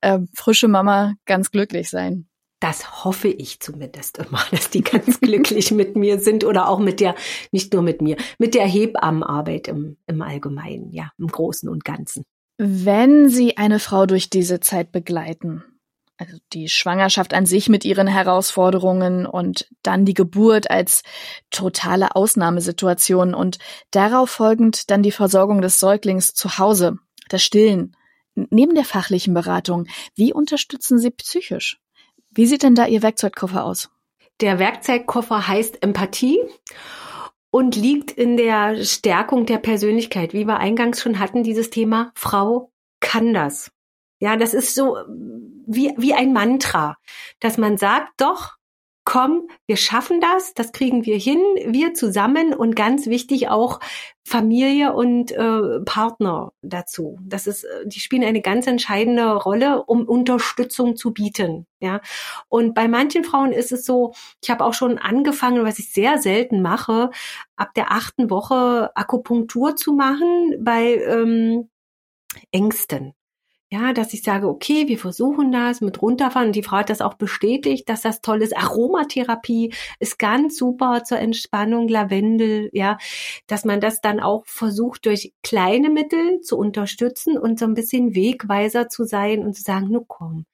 äh, 0.00 0.20
frische 0.32 0.68
Mama 0.68 1.14
ganz 1.26 1.50
glücklich 1.50 1.90
sein. 1.90 2.28
Das 2.62 3.04
hoffe 3.04 3.26
ich 3.26 3.58
zumindest 3.58 4.18
immer, 4.18 4.40
dass 4.52 4.70
die 4.70 4.82
ganz 4.82 5.20
glücklich 5.20 5.72
mit 5.72 5.96
mir 5.96 6.20
sind 6.20 6.44
oder 6.44 6.68
auch 6.68 6.78
mit 6.78 7.00
der, 7.00 7.16
nicht 7.50 7.72
nur 7.72 7.82
mit 7.82 8.00
mir, 8.00 8.16
mit 8.38 8.54
der 8.54 8.66
Hebammenarbeit 8.66 9.66
im, 9.66 9.96
im 10.06 10.22
Allgemeinen, 10.22 10.92
ja, 10.92 11.10
im 11.18 11.26
Großen 11.26 11.68
und 11.68 11.84
Ganzen. 11.84 12.24
Wenn 12.58 13.28
Sie 13.28 13.56
eine 13.56 13.80
Frau 13.80 14.06
durch 14.06 14.30
diese 14.30 14.60
Zeit 14.60 14.92
begleiten, 14.92 15.64
also 16.18 16.36
die 16.52 16.68
Schwangerschaft 16.68 17.34
an 17.34 17.46
sich 17.46 17.68
mit 17.68 17.84
ihren 17.84 18.06
Herausforderungen 18.06 19.26
und 19.26 19.66
dann 19.82 20.04
die 20.04 20.14
Geburt 20.14 20.70
als 20.70 21.02
totale 21.50 22.14
Ausnahmesituation 22.14 23.34
und 23.34 23.58
darauf 23.90 24.30
folgend 24.30 24.88
dann 24.92 25.02
die 25.02 25.10
Versorgung 25.10 25.62
des 25.62 25.80
Säuglings 25.80 26.34
zu 26.34 26.58
Hause, 26.58 26.98
das 27.28 27.42
Stillen. 27.42 27.96
Neben 28.36 28.76
der 28.76 28.84
fachlichen 28.84 29.34
Beratung, 29.34 29.88
wie 30.14 30.32
unterstützen 30.32 31.00
Sie 31.00 31.10
psychisch? 31.10 31.82
Wie 32.34 32.46
sieht 32.46 32.62
denn 32.62 32.74
da 32.74 32.86
Ihr 32.86 33.02
Werkzeugkoffer 33.02 33.64
aus? 33.64 33.90
Der 34.40 34.58
Werkzeugkoffer 34.58 35.46
heißt 35.46 35.82
Empathie 35.82 36.38
und 37.50 37.76
liegt 37.76 38.10
in 38.10 38.36
der 38.36 38.82
Stärkung 38.84 39.46
der 39.46 39.58
Persönlichkeit. 39.58 40.32
Wie 40.32 40.46
wir 40.46 40.58
eingangs 40.58 41.00
schon 41.00 41.18
hatten, 41.18 41.42
dieses 41.42 41.70
Thema 41.70 42.10
Frau 42.14 42.72
kann 43.00 43.34
das. 43.34 43.70
Ja, 44.18 44.36
das 44.36 44.54
ist 44.54 44.74
so 44.74 44.96
wie, 45.66 45.92
wie 45.96 46.14
ein 46.14 46.32
Mantra, 46.32 46.96
dass 47.40 47.58
man 47.58 47.76
sagt, 47.76 48.08
doch, 48.16 48.56
komm, 49.04 49.48
wir 49.66 49.76
schaffen 49.76 50.20
das, 50.20 50.54
das 50.54 50.72
kriegen 50.72 51.04
wir 51.04 51.16
hin, 51.16 51.40
wir 51.66 51.94
zusammen 51.94 52.54
und 52.54 52.76
ganz 52.76 53.06
wichtig 53.06 53.48
auch 53.48 53.80
Familie 54.24 54.92
und 54.92 55.32
äh, 55.32 55.80
Partner 55.84 56.52
dazu. 56.62 57.18
Das 57.22 57.46
ist, 57.48 57.64
äh, 57.64 57.86
die 57.86 57.98
spielen 57.98 58.22
eine 58.22 58.40
ganz 58.40 58.66
entscheidende 58.66 59.34
Rolle, 59.34 59.82
um 59.84 60.06
Unterstützung 60.06 60.94
zu 60.96 61.12
bieten. 61.12 61.66
Ja, 61.80 62.00
und 62.48 62.74
bei 62.74 62.86
manchen 62.86 63.24
Frauen 63.24 63.50
ist 63.52 63.72
es 63.72 63.84
so, 63.84 64.14
ich 64.40 64.50
habe 64.50 64.64
auch 64.64 64.74
schon 64.74 64.98
angefangen, 64.98 65.64
was 65.64 65.80
ich 65.80 65.92
sehr 65.92 66.18
selten 66.18 66.62
mache, 66.62 67.10
ab 67.56 67.74
der 67.74 67.90
achten 67.90 68.30
Woche 68.30 68.90
Akupunktur 68.94 69.74
zu 69.74 69.92
machen 69.92 70.56
bei 70.60 70.94
ähm, 70.94 71.68
Ängsten. 72.52 73.14
Ja, 73.72 73.94
dass 73.94 74.12
ich 74.12 74.22
sage, 74.22 74.48
okay, 74.48 74.86
wir 74.86 74.98
versuchen 74.98 75.50
das 75.50 75.80
mit 75.80 76.02
runterfahren. 76.02 76.48
Und 76.48 76.56
die 76.56 76.62
Frau 76.62 76.76
hat 76.76 76.90
das 76.90 77.00
auch 77.00 77.14
bestätigt, 77.14 77.88
dass 77.88 78.02
das 78.02 78.20
toll 78.20 78.42
ist. 78.42 78.54
Aromatherapie 78.54 79.72
ist 79.98 80.18
ganz 80.18 80.58
super 80.58 81.04
zur 81.04 81.18
Entspannung, 81.18 81.88
Lavendel, 81.88 82.68
ja, 82.74 82.98
dass 83.46 83.64
man 83.64 83.80
das 83.80 84.02
dann 84.02 84.20
auch 84.20 84.44
versucht, 84.44 85.06
durch 85.06 85.32
kleine 85.42 85.88
Mittel 85.88 86.42
zu 86.42 86.58
unterstützen 86.58 87.38
und 87.38 87.58
so 87.58 87.64
ein 87.64 87.72
bisschen 87.72 88.14
Wegweiser 88.14 88.90
zu 88.90 89.04
sein 89.04 89.42
und 89.42 89.54
zu 89.54 89.62
sagen, 89.62 89.88
nu 89.88 90.04
komm, 90.06 90.44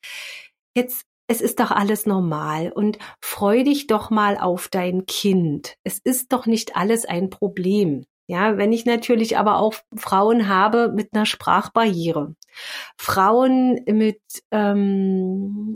jetzt 0.77 1.05
es 1.27 1.41
ist 1.41 1.59
doch 1.61 1.73
alles 1.73 2.07
normal 2.07 2.73
und 2.73 2.99
freu 3.21 3.65
dich 3.65 3.89
doch 3.89 4.11
mal 4.11 4.39
auf 4.39 4.69
dein 4.69 5.07
Kind. 5.07 5.75
Es 5.85 5.99
ist 5.99 6.33
doch 6.33 6.47
nicht 6.47 6.77
alles 6.77 7.05
ein 7.05 7.31
Problem. 7.31 8.05
Ja, 8.31 8.59
wenn 8.59 8.75
ich 8.75 8.85
natürlich 8.85 9.39
aber 9.39 9.59
auch 9.59 9.75
Frauen 9.97 10.49
habe 10.49 10.93
mit 10.95 11.15
einer 11.15 11.25
Sprachbarriere, 11.25 12.37
Frauen 12.99 13.81
mit 13.87 14.21
ähm, 14.51 15.73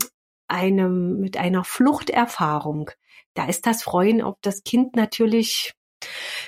einem 0.47 1.19
mit 1.19 1.35
einer 1.35 1.63
Fluchterfahrung, 1.63 2.91
da 3.33 3.47
ist 3.47 3.65
das 3.65 3.81
Freuen 3.81 4.21
auf 4.21 4.35
das 4.41 4.63
Kind 4.63 4.95
natürlich 4.95 5.73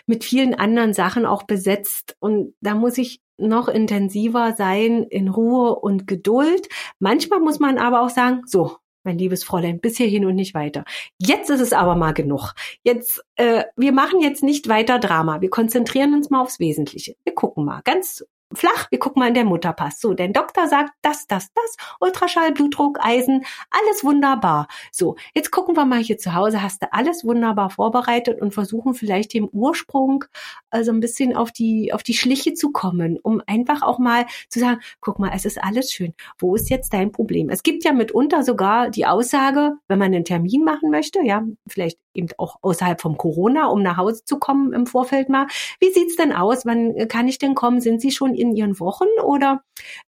mit 0.05 0.23
vielen 0.23 0.53
anderen 0.53 0.93
Sachen 0.93 1.25
auch 1.25 1.43
besetzt 1.43 2.15
und 2.19 2.53
da 2.61 2.75
muss 2.75 2.99
ich 2.99 3.19
noch 3.37 3.67
intensiver 3.67 4.53
sein 4.55 5.03
in 5.09 5.27
Ruhe 5.27 5.75
und 5.75 6.05
Geduld. 6.05 6.69
Manchmal 6.99 7.39
muss 7.39 7.59
man 7.59 7.79
aber 7.79 8.01
auch 8.01 8.09
sagen, 8.09 8.43
so, 8.45 8.77
mein 9.05 9.17
liebes 9.17 9.43
Fräulein, 9.43 9.79
bis 9.79 9.97
hierhin 9.97 10.25
und 10.25 10.35
nicht 10.35 10.53
weiter. 10.53 10.83
Jetzt 11.17 11.49
ist 11.49 11.61
es 11.61 11.73
aber 11.73 11.95
mal 11.95 12.13
genug. 12.13 12.53
Jetzt, 12.83 13.23
äh, 13.35 13.63
wir 13.75 13.91
machen 13.91 14.19
jetzt 14.19 14.43
nicht 14.43 14.67
weiter 14.67 14.99
Drama. 14.99 15.41
Wir 15.41 15.49
konzentrieren 15.49 16.13
uns 16.13 16.29
mal 16.29 16.41
aufs 16.41 16.59
Wesentliche. 16.59 17.15
Wir 17.23 17.33
gucken 17.33 17.65
mal 17.65 17.81
ganz 17.83 18.25
flach, 18.53 18.89
wir 18.91 18.99
gucken 18.99 19.19
mal 19.19 19.27
in 19.27 19.33
der 19.33 19.45
Mutterpass. 19.45 19.99
So, 19.99 20.13
dein 20.13 20.33
Doktor 20.33 20.67
sagt 20.67 20.93
das, 21.01 21.27
das, 21.27 21.49
das, 21.53 21.75
Ultraschall, 21.99 22.51
Blutdruck, 22.51 22.99
Eisen, 23.01 23.45
alles 23.71 24.03
wunderbar. 24.03 24.67
So, 24.91 25.15
jetzt 25.33 25.51
gucken 25.51 25.75
wir 25.75 25.85
mal 25.85 25.99
hier 25.99 26.17
zu 26.17 26.33
Hause, 26.33 26.61
hast 26.61 26.81
du 26.81 26.93
alles 26.93 27.23
wunderbar 27.23 27.69
vorbereitet 27.69 28.41
und 28.41 28.53
versuchen 28.53 28.93
vielleicht 28.93 29.33
dem 29.33 29.47
Ursprung 29.51 30.25
also 30.69 30.91
ein 30.91 30.99
bisschen 30.99 31.35
auf 31.35 31.51
die, 31.51 31.93
auf 31.93 32.03
die 32.03 32.13
Schliche 32.13 32.53
zu 32.53 32.71
kommen, 32.71 33.17
um 33.21 33.41
einfach 33.47 33.81
auch 33.81 33.99
mal 33.99 34.25
zu 34.49 34.59
sagen, 34.59 34.81
guck 35.01 35.19
mal, 35.19 35.31
es 35.33 35.45
ist 35.45 35.61
alles 35.61 35.91
schön. 35.91 36.13
Wo 36.37 36.55
ist 36.55 36.69
jetzt 36.69 36.93
dein 36.93 37.11
Problem? 37.11 37.49
Es 37.49 37.63
gibt 37.63 37.83
ja 37.83 37.93
mitunter 37.93 38.43
sogar 38.43 38.89
die 38.89 39.05
Aussage, 39.05 39.73
wenn 39.87 39.99
man 39.99 40.13
einen 40.13 40.25
Termin 40.25 40.63
machen 40.63 40.91
möchte, 40.91 41.21
ja, 41.23 41.43
vielleicht 41.67 41.97
eben 42.15 42.29
auch 42.37 42.57
außerhalb 42.61 43.01
vom 43.01 43.17
Corona, 43.17 43.67
um 43.67 43.81
nach 43.81 43.97
Hause 43.97 44.23
zu 44.23 44.39
kommen 44.39 44.73
im 44.73 44.85
Vorfeld 44.87 45.29
mal. 45.29 45.47
Wie 45.79 45.91
sieht's 45.91 46.15
denn 46.15 46.33
aus? 46.33 46.65
Wann 46.65 47.07
kann 47.07 47.27
ich 47.27 47.37
denn 47.37 47.55
kommen? 47.55 47.81
Sind 47.81 48.01
Sie 48.01 48.11
schon 48.11 48.33
in 48.33 48.55
Ihren 48.55 48.79
Wochen 48.79 49.07
oder 49.23 49.63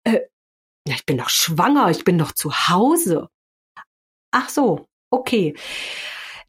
äh, 0.04 0.20
ja, 0.86 0.94
ich 0.94 1.06
bin 1.06 1.18
doch 1.18 1.28
schwanger, 1.28 1.90
ich 1.90 2.04
bin 2.04 2.18
doch 2.18 2.32
zu 2.32 2.52
Hause. 2.52 3.28
Ach 4.32 4.48
so, 4.48 4.86
okay. 5.10 5.54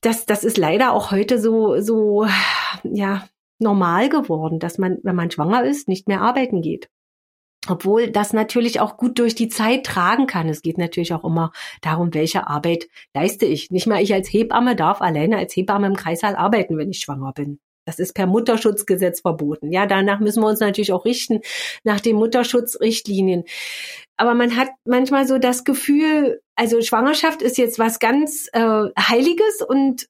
Das, 0.01 0.25
das 0.25 0.43
ist 0.43 0.57
leider 0.57 0.93
auch 0.93 1.11
heute 1.11 1.39
so, 1.39 1.79
so, 1.79 2.27
ja, 2.83 3.27
normal 3.59 4.09
geworden, 4.09 4.59
dass 4.59 4.77
man, 4.77 4.97
wenn 5.03 5.15
man 5.15 5.31
schwanger 5.31 5.63
ist, 5.63 5.87
nicht 5.87 6.07
mehr 6.07 6.21
arbeiten 6.21 6.61
geht. 6.61 6.89
Obwohl 7.69 8.09
das 8.09 8.33
natürlich 8.33 8.79
auch 8.81 8.97
gut 8.97 9.19
durch 9.19 9.35
die 9.35 9.47
Zeit 9.47 9.85
tragen 9.85 10.27
kann. 10.27 10.49
Es 10.49 10.61
geht 10.61 10.77
natürlich 10.77 11.13
auch 11.13 11.23
immer 11.23 11.51
darum, 11.81 12.13
welche 12.13 12.47
Arbeit 12.47 12.89
leiste 13.13 13.45
ich. 13.45 13.71
Nicht 13.71 13.87
mal 13.87 14.01
ich 14.01 14.13
als 14.13 14.27
Hebamme 14.27 14.75
darf 14.75 15.01
alleine 15.01 15.37
als 15.37 15.55
Hebamme 15.55 15.87
im 15.87 15.95
Kreissaal 15.95 16.35
arbeiten, 16.35 16.77
wenn 16.77 16.89
ich 16.89 16.99
schwanger 16.99 17.31
bin. 17.31 17.59
Das 17.85 17.99
ist 17.99 18.13
per 18.13 18.27
Mutterschutzgesetz 18.27 19.21
verboten. 19.21 19.71
Ja, 19.71 19.85
danach 19.85 20.19
müssen 20.19 20.41
wir 20.41 20.47
uns 20.47 20.59
natürlich 20.59 20.93
auch 20.93 21.05
richten, 21.05 21.41
nach 21.83 21.99
den 21.99 22.15
Mutterschutzrichtlinien. 22.15 23.43
Aber 24.15 24.35
man 24.35 24.55
hat 24.55 24.69
manchmal 24.85 25.27
so 25.27 25.37
das 25.37 25.63
Gefühl, 25.63 26.41
also 26.55 26.81
Schwangerschaft 26.81 27.41
ist 27.41 27.57
jetzt 27.57 27.79
was 27.79 27.99
ganz 27.99 28.47
äh, 28.53 28.85
Heiliges 28.97 29.61
und 29.67 30.07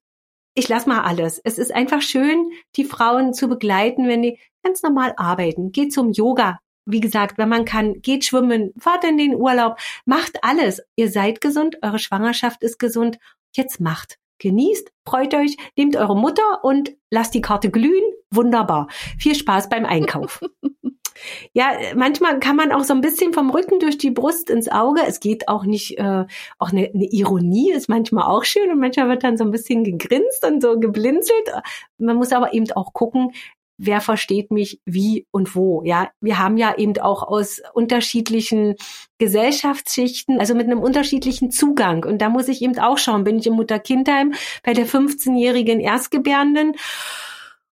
ich 0.55 0.69
lass 0.69 0.85
mal 0.85 1.01
alles. 1.01 1.41
Es 1.43 1.57
ist 1.57 1.73
einfach 1.73 2.01
schön, 2.01 2.51
die 2.75 2.83
Frauen 2.83 3.33
zu 3.33 3.47
begleiten, 3.47 4.07
wenn 4.07 4.21
die 4.21 4.39
ganz 4.63 4.83
normal 4.83 5.13
arbeiten. 5.17 5.71
Geht 5.71 5.93
zum 5.93 6.11
Yoga. 6.11 6.59
Wie 6.85 6.99
gesagt, 6.99 7.37
wenn 7.37 7.49
man 7.49 7.65
kann, 7.65 8.01
geht 8.01 8.25
schwimmen, 8.25 8.73
fahrt 8.77 9.03
in 9.03 9.17
den 9.17 9.35
Urlaub, 9.35 9.77
macht 10.05 10.43
alles. 10.43 10.81
Ihr 10.95 11.09
seid 11.09 11.41
gesund, 11.41 11.77
eure 11.81 11.99
Schwangerschaft 11.99 12.61
ist 12.63 12.79
gesund. 12.79 13.19
Jetzt 13.55 13.79
macht 13.79 14.17
genießt, 14.43 14.91
freut 15.07 15.33
euch, 15.33 15.57
nehmt 15.77 15.95
eure 15.95 16.15
Mutter 16.15 16.63
und 16.63 16.95
lasst 17.09 17.33
die 17.33 17.41
Karte 17.41 17.71
glühen. 17.71 18.03
Wunderbar. 18.29 18.87
Viel 19.17 19.35
Spaß 19.35 19.69
beim 19.69 19.85
Einkauf. 19.85 20.41
ja, 21.53 21.71
manchmal 21.95 22.39
kann 22.39 22.55
man 22.55 22.71
auch 22.71 22.83
so 22.83 22.93
ein 22.93 23.01
bisschen 23.01 23.31
vom 23.33 23.51
Rücken 23.51 23.79
durch 23.79 23.97
die 23.97 24.11
Brust 24.11 24.49
ins 24.49 24.69
Auge. 24.69 25.01
Es 25.07 25.19
geht 25.19 25.47
auch 25.47 25.63
nicht, 25.65 25.97
äh, 25.97 26.25
auch 26.57 26.71
eine, 26.71 26.89
eine 26.93 27.05
Ironie 27.05 27.71
ist 27.71 27.89
manchmal 27.89 28.25
auch 28.25 28.43
schön 28.43 28.71
und 28.71 28.79
manchmal 28.79 29.09
wird 29.09 29.23
dann 29.23 29.37
so 29.37 29.43
ein 29.43 29.51
bisschen 29.51 29.83
gegrinst 29.83 30.45
und 30.45 30.61
so 30.61 30.79
geblinzelt. 30.79 31.49
Man 31.97 32.17
muss 32.17 32.33
aber 32.33 32.53
eben 32.53 32.69
auch 32.71 32.93
gucken, 32.93 33.31
wer 33.77 34.01
versteht 34.01 34.51
mich 34.51 34.79
wie 34.85 35.27
und 35.31 35.55
wo. 35.55 35.81
Ja, 35.83 36.09
wir 36.21 36.39
haben 36.39 36.57
ja 36.57 36.77
eben 36.77 36.97
auch 36.99 37.23
aus 37.23 37.61
unterschiedlichen 37.73 38.75
Gesellschaftsschichten, 39.17 40.39
also 40.39 40.55
mit 40.55 40.67
einem 40.67 40.79
unterschiedlichen 40.79 41.51
Zugang. 41.51 42.05
Und 42.05 42.21
da 42.21 42.29
muss 42.29 42.47
ich 42.47 42.61
eben 42.61 42.77
auch 42.79 42.97
schauen, 42.97 43.23
bin 43.23 43.39
ich 43.39 43.47
im 43.47 43.53
Mutter-Kindheim 43.53 44.33
bei 44.63 44.73
der 44.73 44.87
15-jährigen 44.87 45.79
Erstgebärenden 45.79 46.73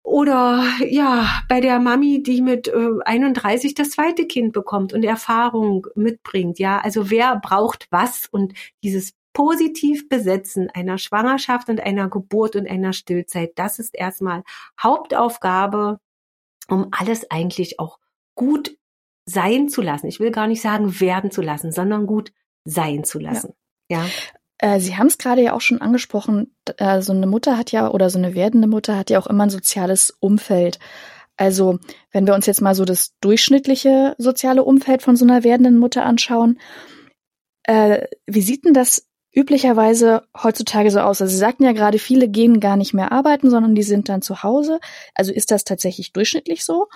oder 0.09 0.65
ja, 0.89 1.29
bei 1.51 1.61
der 1.61 1.79
Mami, 1.81 2.23
die 2.23 2.41
mit 2.41 2.69
äh, 2.69 2.89
31 3.05 3.75
das 3.75 3.91
zweite 3.91 4.27
Kind 4.27 4.55
bekommt 4.55 4.95
und 4.95 5.05
Erfahrung 5.05 5.87
mitbringt. 5.95 6.59
Ja, 6.59 6.79
also 6.79 7.11
wer 7.11 7.37
braucht 7.37 7.89
was 7.91 8.27
und 8.31 8.55
dieses 8.83 9.13
positiv 9.39 10.09
besetzen 10.09 10.69
einer 10.75 10.99
Schwangerschaft 10.99 11.69
und 11.69 11.81
einer 11.81 12.09
Geburt 12.09 12.57
und 12.57 12.69
einer 12.69 12.93
Stillzeit, 12.93 13.53
das 13.55 13.79
ist 13.79 13.95
erstmal 13.95 14.43
Hauptaufgabe, 14.83 16.01
um 16.67 16.89
alles 16.91 17.31
eigentlich 17.31 17.79
auch 17.79 18.01
gut 18.35 18.77
sein 19.27 19.69
zu 19.69 19.81
lassen. 19.81 20.09
Ich 20.09 20.19
will 20.19 20.33
gar 20.33 20.49
nicht 20.49 20.61
sagen 20.61 20.99
werden 21.01 21.31
zu 21.31 21.41
lassen, 21.41 21.71
sondern 21.71 22.09
gut 22.09 22.33
sein 22.65 23.05
zu 23.05 23.21
lassen. 23.21 23.53
Ja. 23.89 24.03
ja. 24.03 24.07
Äh, 24.59 24.81
Sie 24.81 24.97
haben 24.97 25.07
es 25.07 25.19
gerade 25.19 25.43
ja 25.43 25.53
auch 25.53 25.61
schon 25.61 25.81
angesprochen, 25.81 26.53
äh, 26.77 27.01
so 27.01 27.13
eine 27.13 27.29
Mutter 27.29 27.57
hat 27.57 27.71
ja 27.71 27.93
oder 27.93 28.11
so 28.11 28.19
eine 28.19 28.35
werdende 28.35 28.67
Mutter 28.67 28.97
hat 28.97 29.09
ja 29.09 29.21
auch 29.21 29.29
immer 29.29 29.45
ein 29.45 29.51
soziales 29.51 30.11
Umfeld. 30.19 30.81
Also, 31.37 31.79
wenn 32.11 32.27
wir 32.27 32.35
uns 32.35 32.47
jetzt 32.47 32.61
mal 32.61 32.75
so 32.75 32.85
das 32.85 33.15
durchschnittliche 33.21 34.17
soziale 34.19 34.65
Umfeld 34.65 35.03
von 35.03 35.15
so 35.15 35.25
einer 35.25 35.45
werdenden 35.45 35.79
Mutter 35.79 36.05
anschauen, 36.05 36.59
äh, 37.63 38.09
wie 38.27 38.43
sieht 38.43 38.65
denn 38.65 38.75
das 38.75 39.08
üblicherweise 39.33 40.23
heutzutage 40.43 40.91
so 40.91 41.01
aus? 41.01 41.21
Also 41.21 41.33
Sie 41.33 41.39
sagten 41.39 41.65
ja 41.65 41.73
gerade, 41.73 41.99
viele 41.99 42.29
gehen 42.29 42.61
gar 42.61 42.77
nicht 42.77 42.95
mehr 42.95 43.13
arbeiten, 43.13 43.51
sondern 43.51 43.75
die 43.75 43.83
sind 43.83 44.09
dann 44.09 44.23
zu 44.23 44.43
Hause. 44.43 44.81
Also 45.15 45.33
ist 45.33 45.51
das 45.51 45.65
tatsächlich 45.65 46.13
durchschnittlich 46.13 46.65
so? 46.65 46.89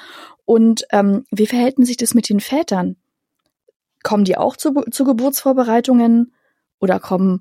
Und 0.45 0.85
ähm, 0.91 1.25
wie 1.31 1.47
verhält 1.47 1.77
sich 1.85 1.97
das 1.97 2.15
mit 2.15 2.29
den 2.29 2.41
Vätern? 2.41 2.97
Kommen 4.03 4.25
die 4.25 4.37
auch 4.37 4.57
zu, 4.57 4.73
zu 4.91 5.05
Geburtsvorbereitungen 5.05 6.35
oder 6.81 6.99
kommen 6.99 7.41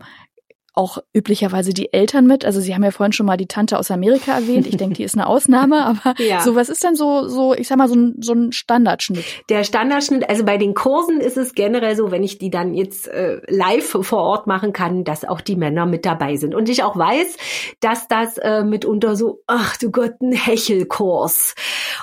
auch 0.74 1.00
üblicherweise 1.14 1.74
die 1.74 1.92
Eltern 1.92 2.26
mit. 2.28 2.46
Also 2.46 2.62
Sie 2.62 2.74
haben 2.74 2.84
ja 2.84 2.92
vorhin 2.92 3.12
schon 3.12 3.26
mal 3.26 3.36
die 3.36 3.48
Tante 3.48 3.78
aus 3.78 3.92
Amerika 3.92 4.34
erwähnt. 4.34 4.68
Ich 4.68 4.78
denke, 4.78 4.96
die 4.96 5.04
ist 5.04 5.16
eine 5.16 5.28
Ausnahme, 5.28 5.86
aber 5.86 6.16
ja. 6.22 6.42
so 6.42 6.56
was 6.56 6.70
ist 6.70 6.84
denn 6.84 6.96
so, 6.96 7.28
so 7.28 7.54
ich 7.54 7.68
sag 7.68 7.78
mal, 7.78 7.90
so 7.90 7.96
ein, 7.96 8.16
so 8.22 8.34
ein 8.34 8.52
Standardschnitt? 8.52 9.26
Der 9.50 9.64
Standardschnitt, 9.64 10.30
also 10.30 10.46
bei 10.46 10.58
den 10.58 10.74
Kursen 10.74 11.20
ist 11.20 11.38
es 11.38 11.56
generell 11.56 11.96
so, 11.96 12.12
wenn 12.12 12.24
ich 12.24 12.38
die 12.38 12.50
dann 12.50 12.74
jetzt 12.74 13.08
äh, 13.10 13.42
live 13.48 13.98
vor 14.02 14.20
Ort 14.20 14.48
machen 14.48 14.72
kann, 14.72 15.04
dass 15.04 15.26
auch 15.26 15.42
die 15.42 15.58
Männer 15.58 15.86
mit 15.86 16.06
dabei 16.06 16.38
sind. 16.38 16.56
Und 16.56 16.70
ich 16.70 16.84
auch 16.84 16.96
weiß, 16.96 17.38
dass 17.82 18.08
das 18.08 18.38
äh, 18.38 18.64
mitunter 18.64 19.16
so, 19.16 19.42
ach 19.48 19.76
du 19.78 19.92
Gott, 19.92 20.22
ein 20.22 20.32
Hechelkurs. 20.32 21.56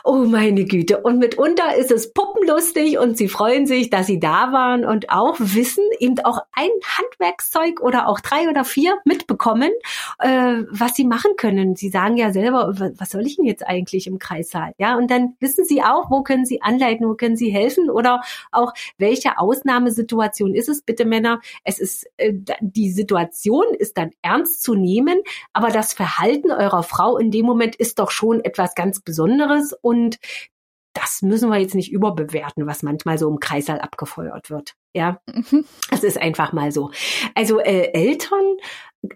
Oh 0.04 0.24
meine 0.26 0.64
Güte. 0.64 0.98
Und 0.98 1.18
mitunter 1.18 1.74
ist 1.76 1.90
es 1.90 2.12
puppenlustig 2.12 2.98
und 2.98 3.16
sie 3.16 3.28
freuen 3.28 3.66
sich, 3.66 3.88
dass 3.88 4.06
sie 4.06 4.20
da 4.20 4.52
waren 4.52 4.84
und 4.84 5.10
auch 5.10 5.36
wissen, 5.38 5.84
eben 5.98 6.18
auch 6.24 6.40
ein 6.52 6.70
Handwerkszeug 6.84 7.80
oder 7.80 8.08
auch 8.08 8.20
drei 8.20 8.48
oder 8.48 8.57
oder 8.58 8.64
vier 8.64 8.98
mitbekommen, 9.04 9.70
äh, 10.18 10.62
was 10.70 10.94
sie 10.94 11.04
machen 11.04 11.32
können. 11.36 11.76
Sie 11.76 11.90
sagen 11.90 12.16
ja 12.16 12.32
selber, 12.32 12.72
was 12.96 13.10
soll 13.10 13.26
ich 13.26 13.36
denn 13.36 13.44
jetzt 13.44 13.66
eigentlich 13.66 14.06
im 14.06 14.18
Kreissaal? 14.18 14.72
Ja, 14.78 14.96
und 14.96 15.10
dann 15.10 15.36
wissen 15.40 15.64
sie 15.64 15.82
auch, 15.82 16.10
wo 16.10 16.22
können 16.22 16.44
sie 16.44 16.60
anleiten, 16.60 17.06
wo 17.06 17.14
können 17.14 17.36
sie 17.36 17.50
helfen 17.50 17.88
oder 17.88 18.22
auch 18.50 18.72
welche 18.98 19.38
Ausnahmesituation 19.38 20.54
ist 20.54 20.68
es, 20.68 20.82
bitte 20.82 21.04
Männer. 21.04 21.40
Es 21.62 21.78
ist 21.78 22.06
äh, 22.16 22.34
die 22.60 22.90
Situation 22.90 23.64
ist 23.78 23.96
dann 23.96 24.10
ernst 24.22 24.62
zu 24.62 24.74
nehmen, 24.74 25.20
aber 25.52 25.68
das 25.68 25.92
Verhalten 25.92 26.50
eurer 26.50 26.82
Frau 26.82 27.16
in 27.16 27.30
dem 27.30 27.46
Moment 27.46 27.76
ist 27.76 27.98
doch 27.98 28.10
schon 28.10 28.44
etwas 28.44 28.74
ganz 28.74 29.00
Besonderes 29.00 29.72
und 29.80 30.18
das 30.94 31.22
müssen 31.22 31.48
wir 31.50 31.58
jetzt 31.58 31.76
nicht 31.76 31.92
überbewerten, 31.92 32.66
was 32.66 32.82
manchmal 32.82 33.18
so 33.18 33.28
im 33.28 33.38
Kreißsaal 33.38 33.80
abgefeuert 33.80 34.50
wird. 34.50 34.74
Ja, 34.94 35.20
mhm. 35.32 35.64
das 35.90 36.02
ist 36.02 36.18
einfach 36.18 36.52
mal 36.52 36.72
so. 36.72 36.90
Also 37.34 37.60
äh, 37.60 37.92
Eltern 37.92 38.56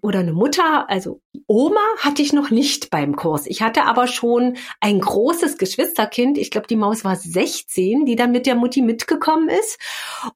oder 0.01 0.21
eine 0.21 0.33
Mutter, 0.33 0.89
also 0.89 1.21
Oma 1.47 1.81
hatte 1.99 2.23
ich 2.23 2.33
noch 2.33 2.51
nicht 2.51 2.91
beim 2.91 3.17
Kurs. 3.17 3.47
Ich 3.47 3.63
hatte 3.63 3.85
aber 3.85 4.07
schon 4.07 4.57
ein 4.81 5.01
großes 5.01 5.59
Geschwisterkind. 5.59 6.39
Ich 6.39 6.51
glaube, 6.51 6.69
die 6.69 6.77
Maus 6.77 7.05
war 7.05 7.17
16, 7.17 8.07
die 8.07 8.17
dann 8.17 8.33
mit 8.33 8.47
der 8.47 8.55
Mutti 8.55 8.81
mitgekommen 8.81 9.49
ist. 9.49 9.79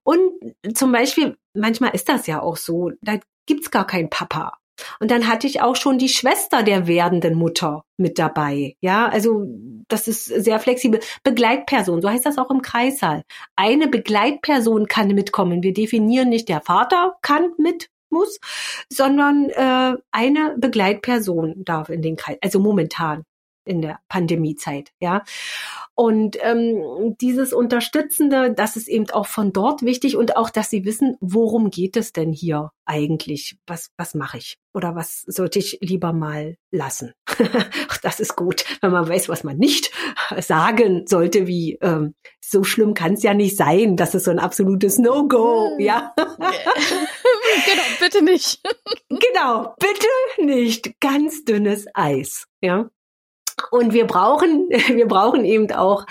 Und 0.02 0.20
zum 0.74 0.90
Beispiel, 0.90 1.36
manchmal 1.54 1.94
ist 1.94 2.08
das 2.08 2.26
ja 2.26 2.42
auch 2.42 2.56
so, 2.56 2.90
da 3.02 3.18
gibt's 3.46 3.70
gar 3.70 3.86
keinen 3.86 4.10
Papa. 4.10 4.58
Und 5.00 5.10
dann 5.10 5.28
hatte 5.28 5.46
ich 5.46 5.60
auch 5.60 5.76
schon 5.76 5.98
die 5.98 6.08
Schwester 6.08 6.62
der 6.62 6.86
werdenden 6.86 7.34
Mutter 7.34 7.84
mit 7.96 8.18
dabei. 8.18 8.76
Ja, 8.80 9.08
also 9.08 9.46
das 9.88 10.08
ist 10.08 10.26
sehr 10.26 10.58
flexibel. 10.60 11.00
Begleitperson, 11.22 12.02
so 12.02 12.10
heißt 12.10 12.26
das 12.26 12.38
auch 12.38 12.50
im 12.50 12.62
Kreissaal. 12.62 13.22
Eine 13.56 13.88
Begleitperson 13.88 14.86
kann 14.86 15.08
mitkommen. 15.08 15.62
Wir 15.62 15.72
definieren 15.72 16.28
nicht, 16.28 16.48
der 16.48 16.60
Vater 16.60 17.16
kann 17.22 17.52
mit, 17.58 17.88
muss, 18.10 18.38
sondern 18.88 19.50
äh, 19.50 19.94
eine 20.10 20.56
Begleitperson 20.58 21.64
darf 21.64 21.88
in 21.88 22.02
den 22.02 22.16
Kreis, 22.16 22.38
also 22.42 22.60
momentan 22.60 23.24
in 23.66 23.82
der 23.82 23.98
Pandemiezeit, 24.08 24.92
ja. 25.00 25.22
Und 25.94 26.36
ähm, 26.42 27.16
dieses 27.20 27.52
Unterstützende, 27.52 28.52
das 28.52 28.76
ist 28.76 28.86
eben 28.86 29.08
auch 29.10 29.26
von 29.26 29.52
dort 29.52 29.82
wichtig 29.82 30.16
und 30.16 30.36
auch, 30.36 30.50
dass 30.50 30.70
sie 30.70 30.84
wissen, 30.84 31.16
worum 31.20 31.70
geht 31.70 31.96
es 31.96 32.12
denn 32.12 32.32
hier 32.32 32.70
eigentlich? 32.84 33.56
Was, 33.66 33.90
was 33.96 34.14
mache 34.14 34.38
ich? 34.38 34.58
Oder 34.74 34.94
was 34.94 35.22
sollte 35.22 35.58
ich 35.58 35.78
lieber 35.80 36.12
mal 36.12 36.56
lassen? 36.70 37.12
das 38.02 38.20
ist 38.20 38.36
gut, 38.36 38.64
wenn 38.82 38.92
man 38.92 39.08
weiß, 39.08 39.28
was 39.30 39.42
man 39.42 39.56
nicht 39.56 39.90
sagen 40.38 41.06
sollte, 41.06 41.46
wie 41.46 41.78
ähm, 41.80 42.14
so 42.40 42.62
schlimm 42.62 42.94
kann 42.94 43.14
es 43.14 43.22
ja 43.22 43.32
nicht 43.32 43.56
sein. 43.56 43.96
Das 43.96 44.14
ist 44.14 44.24
so 44.24 44.30
ein 44.30 44.38
absolutes 44.38 44.98
No-Go, 44.98 45.70
hm. 45.76 45.80
ja. 45.80 46.14
genau, 46.18 47.82
bitte 48.00 48.22
nicht. 48.22 48.60
genau, 49.08 49.74
bitte 49.78 50.44
nicht. 50.44 51.00
Ganz 51.00 51.44
dünnes 51.44 51.86
Eis, 51.94 52.46
ja. 52.60 52.90
Und 53.70 53.92
wir 53.92 54.06
brauchen, 54.06 54.68
wir 54.88 55.06
brauchen 55.06 55.44
eben 55.44 55.70
auch 55.72 56.06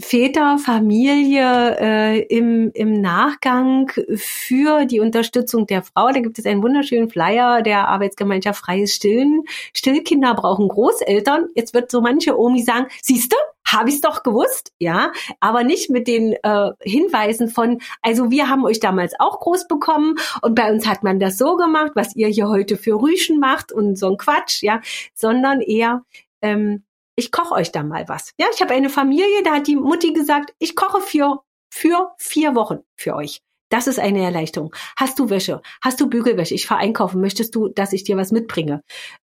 Väter, 0.00 0.58
Familie 0.58 1.76
äh, 1.78 2.20
im, 2.22 2.72
im 2.74 3.00
Nachgang 3.00 3.92
für 4.16 4.86
die 4.86 4.98
Unterstützung 4.98 5.68
der 5.68 5.84
Frau. 5.84 6.10
Da 6.10 6.18
gibt 6.18 6.36
es 6.36 6.46
einen 6.46 6.64
wunderschönen 6.64 7.08
Flyer 7.08 7.62
der 7.62 7.86
Arbeitsgemeinschaft 7.86 8.60
Freies 8.60 8.92
Stillen. 8.92 9.44
Stillkinder 9.72 10.34
brauchen 10.34 10.66
Großeltern. 10.66 11.46
Jetzt 11.54 11.74
wird 11.74 11.92
so 11.92 12.00
manche 12.00 12.36
Omi 12.36 12.62
sagen, 12.62 12.86
siehste, 13.02 13.36
habe 13.64 13.88
ich 13.88 13.96
es 13.96 14.00
doch 14.00 14.22
gewusst, 14.22 14.72
ja, 14.78 15.12
aber 15.40 15.64
nicht 15.64 15.90
mit 15.90 16.06
den 16.06 16.34
äh, 16.42 16.70
Hinweisen 16.82 17.48
von, 17.48 17.80
also 18.02 18.30
wir 18.30 18.48
haben 18.48 18.64
euch 18.64 18.78
damals 18.78 19.14
auch 19.18 19.40
groß 19.40 19.68
bekommen 19.68 20.16
und 20.42 20.54
bei 20.54 20.70
uns 20.70 20.86
hat 20.86 21.02
man 21.02 21.18
das 21.18 21.38
so 21.38 21.56
gemacht, 21.56 21.92
was 21.94 22.14
ihr 22.14 22.28
hier 22.28 22.48
heute 22.48 22.76
für 22.76 23.00
Rüschen 23.00 23.40
macht 23.40 23.72
und 23.72 23.96
so 23.96 24.10
ein 24.10 24.18
Quatsch, 24.18 24.62
ja, 24.62 24.80
sondern 25.14 25.60
eher, 25.60 26.02
ähm, 26.44 26.84
ich 27.16 27.32
koche 27.32 27.54
euch 27.54 27.72
da 27.72 27.82
mal 27.82 28.08
was. 28.08 28.32
Ja, 28.38 28.46
ich 28.52 28.60
habe 28.60 28.74
eine 28.74 28.90
Familie, 28.90 29.42
da 29.44 29.54
hat 29.54 29.66
die 29.66 29.76
Mutti 29.76 30.12
gesagt, 30.12 30.52
ich 30.58 30.76
koche 30.76 31.00
für, 31.00 31.42
für 31.72 32.12
vier 32.18 32.54
Wochen 32.54 32.80
für 32.96 33.14
euch. 33.14 33.40
Das 33.70 33.86
ist 33.86 33.98
eine 33.98 34.22
Erleichterung. 34.22 34.74
Hast 34.96 35.18
du 35.18 35.30
Wäsche? 35.30 35.62
Hast 35.80 36.00
du 36.00 36.08
Bügelwäsche? 36.08 36.54
Ich 36.54 36.66
fahre 36.66 36.80
einkaufen. 36.80 37.20
Möchtest 37.20 37.54
du, 37.54 37.68
dass 37.68 37.92
ich 37.92 38.04
dir 38.04 38.16
was 38.16 38.30
mitbringe? 38.30 38.82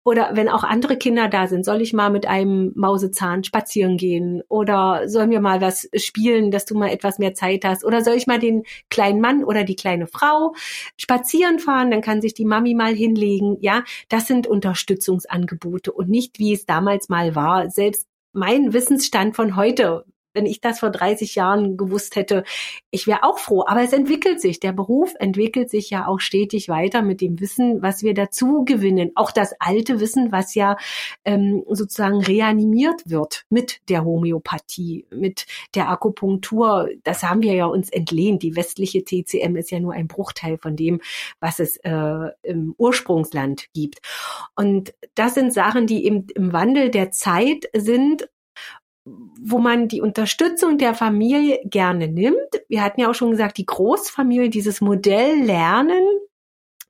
Oder 0.04 0.32
wenn 0.34 0.48
auch 0.48 0.64
andere 0.64 0.96
Kinder 0.96 1.28
da 1.28 1.46
sind, 1.46 1.64
soll 1.64 1.80
ich 1.80 1.92
mal 1.92 2.10
mit 2.10 2.26
einem 2.26 2.72
Mausezahn 2.74 3.44
spazieren 3.44 3.96
gehen? 3.96 4.42
Oder 4.48 5.08
sollen 5.08 5.30
wir 5.30 5.40
mal 5.40 5.60
was 5.60 5.88
spielen, 5.94 6.50
dass 6.50 6.64
du 6.64 6.76
mal 6.76 6.88
etwas 6.88 7.18
mehr 7.18 7.34
Zeit 7.34 7.64
hast? 7.64 7.84
Oder 7.84 8.02
soll 8.02 8.14
ich 8.14 8.26
mal 8.26 8.40
den 8.40 8.64
kleinen 8.90 9.20
Mann 9.20 9.44
oder 9.44 9.62
die 9.64 9.76
kleine 9.76 10.08
Frau 10.08 10.54
spazieren 10.96 11.60
fahren? 11.60 11.90
Dann 11.90 12.00
kann 12.00 12.20
sich 12.20 12.34
die 12.34 12.44
Mami 12.44 12.74
mal 12.74 12.94
hinlegen. 12.94 13.58
Ja, 13.60 13.84
das 14.08 14.26
sind 14.26 14.46
Unterstützungsangebote 14.46 15.92
und 15.92 16.08
nicht 16.08 16.38
wie 16.40 16.52
es 16.52 16.66
damals 16.66 17.08
mal 17.08 17.36
war. 17.36 17.70
Selbst 17.70 18.08
mein 18.32 18.72
Wissensstand 18.72 19.36
von 19.36 19.56
heute 19.56 20.04
wenn 20.34 20.46
ich 20.46 20.60
das 20.60 20.80
vor 20.80 20.90
30 20.90 21.34
Jahren 21.34 21.76
gewusst 21.76 22.16
hätte, 22.16 22.44
ich 22.90 23.06
wäre 23.06 23.24
auch 23.24 23.38
froh. 23.38 23.64
Aber 23.66 23.82
es 23.82 23.92
entwickelt 23.92 24.40
sich. 24.40 24.60
Der 24.60 24.72
Beruf 24.72 25.14
entwickelt 25.18 25.70
sich 25.70 25.90
ja 25.90 26.06
auch 26.06 26.20
stetig 26.20 26.68
weiter 26.68 27.02
mit 27.02 27.20
dem 27.20 27.40
Wissen, 27.40 27.82
was 27.82 28.02
wir 28.02 28.14
dazu 28.14 28.64
gewinnen. 28.64 29.12
Auch 29.14 29.30
das 29.30 29.54
alte 29.58 30.00
Wissen, 30.00 30.32
was 30.32 30.54
ja 30.54 30.76
ähm, 31.24 31.64
sozusagen 31.68 32.22
reanimiert 32.22 33.02
wird 33.04 33.44
mit 33.50 33.80
der 33.88 34.04
Homöopathie, 34.04 35.06
mit 35.10 35.46
der 35.74 35.88
Akupunktur. 35.90 36.88
Das 37.04 37.22
haben 37.22 37.42
wir 37.42 37.54
ja 37.54 37.66
uns 37.66 37.90
entlehnt. 37.90 38.42
Die 38.42 38.56
westliche 38.56 39.04
TCM 39.04 39.56
ist 39.56 39.70
ja 39.70 39.80
nur 39.80 39.92
ein 39.92 40.08
Bruchteil 40.08 40.58
von 40.58 40.76
dem, 40.76 41.00
was 41.40 41.58
es 41.58 41.76
äh, 41.78 42.30
im 42.42 42.74
Ursprungsland 42.78 43.66
gibt. 43.72 44.00
Und 44.56 44.94
das 45.14 45.34
sind 45.34 45.52
Sachen, 45.52 45.86
die 45.86 46.04
eben 46.04 46.26
im 46.34 46.52
Wandel 46.52 46.90
der 46.90 47.10
Zeit 47.10 47.68
sind 47.74 48.28
wo 49.04 49.58
man 49.58 49.88
die 49.88 50.00
Unterstützung 50.00 50.78
der 50.78 50.94
Familie 50.94 51.60
gerne 51.64 52.08
nimmt. 52.08 52.36
Wir 52.68 52.82
hatten 52.82 53.00
ja 53.00 53.10
auch 53.10 53.14
schon 53.14 53.32
gesagt, 53.32 53.58
die 53.58 53.66
Großfamilie, 53.66 54.48
dieses 54.48 54.80
Modell 54.80 55.42
lernen, 55.42 56.04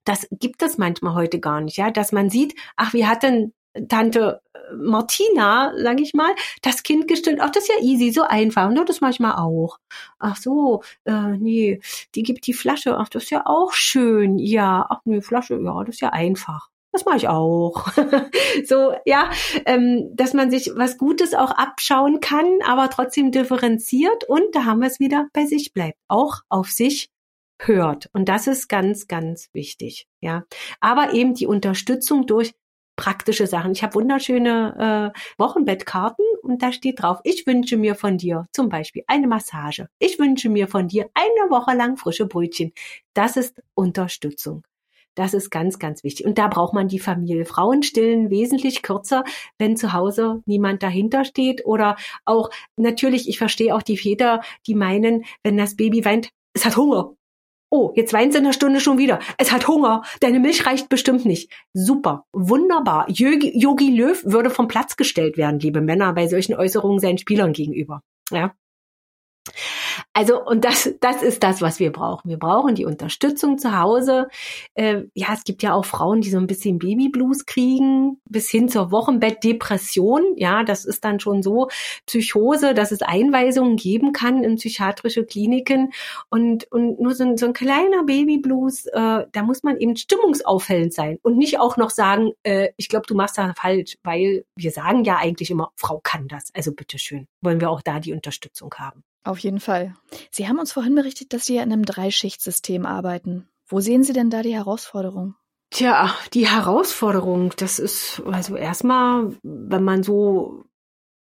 das 0.05 0.27
gibt 0.31 0.62
es 0.62 0.79
manchmal 0.79 1.14
heute 1.14 1.40
gar 1.40 1.61
nicht, 1.61 1.77
ja, 1.77 1.90
dass 1.90 2.12
man 2.12 2.29
sieht, 2.29 2.55
ach, 2.77 2.92
wie 2.92 3.07
hat 3.07 3.22
denn 3.22 3.53
Tante 3.88 4.42
äh, 4.55 4.59
Martina, 4.75 5.72
sag 5.77 6.01
ich 6.01 6.14
mal, 6.14 6.35
das 6.62 6.83
Kind 6.83 7.09
gestillt. 7.09 7.40
Ach, 7.40 7.51
das 7.51 7.64
ist 7.64 7.70
ja 7.70 7.83
easy, 7.83 8.11
so 8.12 8.22
einfach. 8.22 8.68
Und 8.68 8.88
das 8.88 9.01
manchmal 9.01 9.37
auch. 9.37 9.79
Ach 10.18 10.37
so, 10.37 10.83
äh, 11.05 11.37
nee, 11.38 11.81
die 12.14 12.22
gibt 12.22 12.46
die 12.46 12.53
Flasche. 12.53 12.98
Ach, 12.98 13.09
das 13.09 13.25
ist 13.25 13.31
ja 13.31 13.46
auch 13.46 13.72
schön. 13.72 14.38
Ja, 14.38 14.87
ach 14.90 15.01
nee, 15.05 15.22
Flasche, 15.22 15.61
ja, 15.62 15.85
das 15.85 15.96
ist 15.96 16.01
ja 16.01 16.11
einfach. 16.11 16.71
Das 16.92 17.07
mache 17.07 17.16
ich 17.16 17.28
auch. 17.28 17.88
so, 18.66 18.94
ja, 19.07 19.31
ähm, 19.64 20.11
dass 20.14 20.35
man 20.35 20.50
sich 20.50 20.70
was 20.76 20.98
Gutes 20.98 21.35
auch 21.35 21.50
abschauen 21.50 22.20
kann, 22.20 22.59
aber 22.66 22.90
trotzdem 22.90 23.33
differenziert 23.33 24.24
und 24.24 24.55
da 24.55 24.66
haben 24.66 24.81
wir 24.81 24.88
es 24.88 25.00
wieder 25.00 25.28
bei 25.33 25.46
sich 25.46 25.72
bleibt, 25.72 25.98
auch 26.09 26.42
auf 26.50 26.70
sich 26.70 27.11
hört. 27.59 28.11
Und 28.12 28.28
das 28.28 28.46
ist 28.46 28.68
ganz, 28.68 29.07
ganz 29.09 29.48
wichtig. 29.52 30.07
Ja, 30.20 30.44
aber 30.81 31.14
eben 31.14 31.35
die 31.35 31.46
Unterstützung 31.46 32.26
durch 32.26 32.52
praktische 32.96 33.46
Sachen. 33.46 33.72
Ich 33.72 33.83
habe 33.83 33.94
wunderschöne 33.94 35.12
äh, 35.14 35.18
Wochenbettkarten 35.38 36.24
und 36.42 36.62
da 36.62 36.72
steht 36.72 37.02
drauf, 37.02 37.20
ich 37.24 37.46
wünsche 37.46 37.76
mir 37.76 37.94
von 37.94 38.18
dir 38.18 38.46
zum 38.52 38.68
Beispiel 38.68 39.02
eine 39.07 39.26
Massage. 39.26 39.88
Ich 39.98 40.18
wünsche 40.18 40.50
mir 40.50 40.68
von 40.68 40.88
dir 40.88 41.09
eine 41.14 41.50
Woche 41.50 41.74
lang 41.74 41.96
frische 41.96 42.26
Brötchen. 42.26 42.72
Das 43.14 43.37
ist 43.37 43.62
Unterstützung. 43.74 44.62
Das 45.14 45.35
ist 45.35 45.51
ganz, 45.51 45.79
ganz 45.79 46.05
wichtig. 46.05 46.27
Und 46.27 46.38
da 46.38 46.48
braucht 46.48 46.72
man 46.72 46.88
die 46.88 46.98
Familie. 46.98 47.44
Frauen 47.44 47.83
stillen 47.83 48.31
wesentlich 48.31 48.83
kürzer, 48.83 49.25
wenn 49.59 49.77
zu 49.77 49.92
Hause 49.92 50.42
niemand 50.46 50.83
dahinter 50.83 51.25
steht. 51.25 51.66
Oder 51.66 51.96
auch 52.25 52.51
natürlich, 52.77 53.29
ich 53.29 53.38
verstehe 53.38 53.75
auch 53.75 53.83
die 53.83 53.98
Väter, 53.98 54.40
die 54.66 54.75
meinen, 54.75 55.25
wenn 55.42 55.57
das 55.57 55.77
Baby 55.77 56.05
weint, 56.05 56.31
es 56.55 56.64
hat 56.64 56.77
Hunger. 56.77 57.14
Oh, 57.70 57.90
jetzt 57.94 58.12
weint 58.12 58.33
es 58.33 58.38
in 58.38 58.44
einer 58.44 58.53
Stunde 58.53 58.81
schon 58.81 58.98
wieder. 58.98 59.18
Es 59.38 59.51
hat 59.51 59.66
Hunger. 59.66 60.03
Deine 60.20 60.40
Milch 60.40 60.66
reicht 60.66 60.90
bestimmt 60.90 61.25
nicht. 61.25 61.51
Super. 61.72 62.27
Wunderbar. 62.33 63.09
Yogi, 63.09 63.59
Yogi 63.59 63.90
Löw 63.90 64.22
würde 64.27 64.51
vom 64.51 64.68
Platz 64.68 64.96
gestellt 64.96 65.38
werden, 65.38 65.59
liebe 65.59 65.81
Männer, 65.81 66.12
bei 66.12 66.29
solchen 66.29 66.55
Äußerungen 66.55 66.98
seinen 66.98 67.16
Spielern 67.16 67.55
gegenüber. 67.55 68.03
Ja. 68.31 68.53
Also, 70.12 70.44
und 70.44 70.64
das, 70.64 70.94
das 71.00 71.22
ist 71.22 71.42
das, 71.42 71.62
was 71.62 71.78
wir 71.78 71.90
brauchen. 71.90 72.28
Wir 72.28 72.38
brauchen 72.38 72.74
die 72.74 72.85
Unterstützung 72.85 73.59
zu 73.59 73.78
Hause. 73.78 74.28
Äh, 74.74 75.05
ja, 75.14 75.28
es 75.33 75.44
gibt 75.44 75.62
ja 75.62 75.74
auch 75.74 75.85
Frauen, 75.85 76.20
die 76.20 76.31
so 76.31 76.38
ein 76.38 76.46
bisschen 76.46 76.78
Babyblues 76.78 77.46
kriegen, 77.46 78.20
bis 78.28 78.48
hin 78.50 78.68
zur 78.68 78.90
Wochenbettdepression. 78.90 80.37
Ja, 80.37 80.64
das 80.64 80.85
ist 80.85 81.05
dann 81.05 81.18
schon 81.18 81.42
so 81.42 81.68
Psychose, 82.07 82.74
dass 82.74 82.92
es 82.92 83.02
Einweisungen 83.02 83.76
geben 83.76 84.12
kann 84.12 84.44
in 84.44 84.57
psychiatrische 84.57 85.24
Kliniken. 85.24 85.92
Und, 86.31 86.70
und 86.70 87.00
nur 87.00 87.14
so 87.14 87.24
ein, 87.24 87.37
so 87.37 87.46
ein 87.46 87.52
kleiner 87.52 88.05
Babyblues, 88.05 88.87
äh, 88.87 89.26
da 89.33 89.42
muss 89.42 89.62
man 89.62 89.76
eben 89.78 89.96
stimmungsauffällend 89.96 90.92
sein 90.92 91.18
und 91.22 91.37
nicht 91.37 91.59
auch 91.59 91.76
noch 91.76 91.90
sagen, 91.90 92.33
äh, 92.42 92.68
ich 92.76 92.88
glaube, 92.88 93.07
du 93.07 93.14
machst 93.14 93.38
da 93.38 93.52
falsch, 93.55 93.96
weil 94.05 94.44
wir 94.57 94.70
sagen 94.70 95.05
ja 95.05 95.16
eigentlich 95.16 95.50
immer, 95.50 95.72
Frau 95.76 96.00
kann 96.02 96.28
das. 96.28 96.50
Also 96.55 96.72
bitteschön, 96.72 97.26
wollen 97.40 97.61
wir 97.61 97.70
auch 97.70 97.83
da 97.83 97.98
die 97.98 98.12
Unterstützung 98.12 98.72
haben. 98.78 99.02
Auf 99.24 99.38
jeden 99.38 99.61
Fall. 99.61 99.94
Sie 100.30 100.48
haben 100.48 100.58
uns 100.58 100.72
vorhin 100.72 100.94
berichtet, 100.94 101.32
dass 101.32 101.44
Sie 101.44 101.54
ja 101.54 101.62
in 101.62 101.72
einem 101.72 101.85
Dreischichtsystem 101.85 102.87
arbeiten. 102.87 103.48
Wo 103.66 103.80
sehen 103.80 104.02
Sie 104.04 104.12
denn 104.12 104.30
da 104.30 104.42
die 104.42 104.54
Herausforderung? 104.54 105.35
Tja, 105.70 106.14
die 106.35 106.48
Herausforderung, 106.48 107.54
das 107.56 107.78
ist 107.78 108.20
also 108.26 108.56
erstmal, 108.56 109.35
wenn 109.42 109.85
man 109.85 110.02
so 110.02 110.64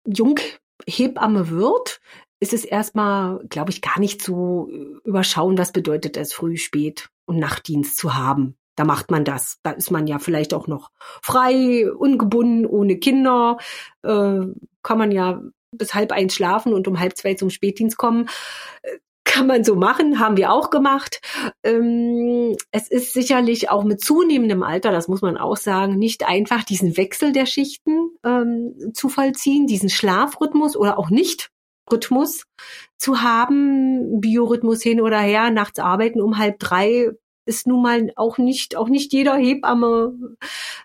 jung 0.05 0.37
Hebamme 0.85 1.49
wird, 1.49 2.01
ist 2.41 2.51
es 2.51 2.65
erstmal, 2.65 3.39
glaube 3.47 3.71
ich, 3.71 3.81
gar 3.81 3.99
nicht 3.99 4.21
zu 4.21 4.69
überschauen, 5.05 5.57
was 5.57 5.71
bedeutet 5.71 6.17
es, 6.17 6.33
früh, 6.33 6.57
spät 6.57 7.09
und 7.25 7.39
Nachtdienst 7.39 7.95
zu 7.95 8.15
haben. 8.15 8.57
Da 8.75 8.83
macht 8.83 9.11
man 9.11 9.23
das. 9.23 9.59
Da 9.63 9.71
ist 9.71 9.91
man 9.91 10.07
ja 10.07 10.19
vielleicht 10.19 10.53
auch 10.53 10.67
noch 10.67 10.91
frei, 11.21 11.89
ungebunden, 11.89 12.65
ohne 12.65 12.97
Kinder. 12.97 13.57
Äh, 14.01 14.41
kann 14.81 14.97
man 14.97 15.11
ja 15.11 15.41
bis 15.77 15.93
halb 15.93 16.11
eins 16.11 16.35
schlafen 16.35 16.73
und 16.73 16.87
um 16.87 16.99
halb 16.99 17.17
zwei 17.17 17.33
zum 17.35 17.49
Spätdienst 17.49 17.97
kommen. 17.97 18.29
Äh, 18.83 18.97
kann 19.25 19.47
man 19.47 19.63
so 19.63 19.75
machen, 19.75 20.19
haben 20.19 20.37
wir 20.37 20.51
auch 20.51 20.69
gemacht. 20.69 21.19
Ähm, 21.63 22.55
es 22.71 22.89
ist 22.89 23.13
sicherlich 23.13 23.69
auch 23.69 23.83
mit 23.83 23.99
zunehmendem 24.01 24.61
Alter, 24.61 24.91
das 24.91 25.07
muss 25.07 25.21
man 25.21 25.37
auch 25.37 25.57
sagen, 25.57 25.97
nicht 25.97 26.27
einfach, 26.27 26.63
diesen 26.63 26.97
Wechsel 26.97 27.31
der 27.31 27.45
Schichten 27.45 28.11
ähm, 28.23 28.91
zu 28.93 29.09
vollziehen, 29.09 29.65
diesen 29.65 29.89
Schlafrhythmus 29.89 30.75
oder 30.75 30.99
auch 30.99 31.09
nicht 31.09 31.49
Rhythmus 31.91 32.43
zu 32.97 33.21
haben, 33.21 34.21
Biorhythmus 34.21 34.83
hin 34.83 35.01
oder 35.01 35.19
her, 35.19 35.49
nachts 35.49 35.79
arbeiten 35.79 36.21
um 36.21 36.37
halb 36.37 36.59
drei 36.59 37.11
ist 37.45 37.67
nun 37.67 37.81
mal 37.81 38.11
auch 38.15 38.37
nicht 38.37 38.75
auch 38.75 38.89
nicht 38.89 39.13
jeder 39.13 39.35
Hebamme 39.35 40.13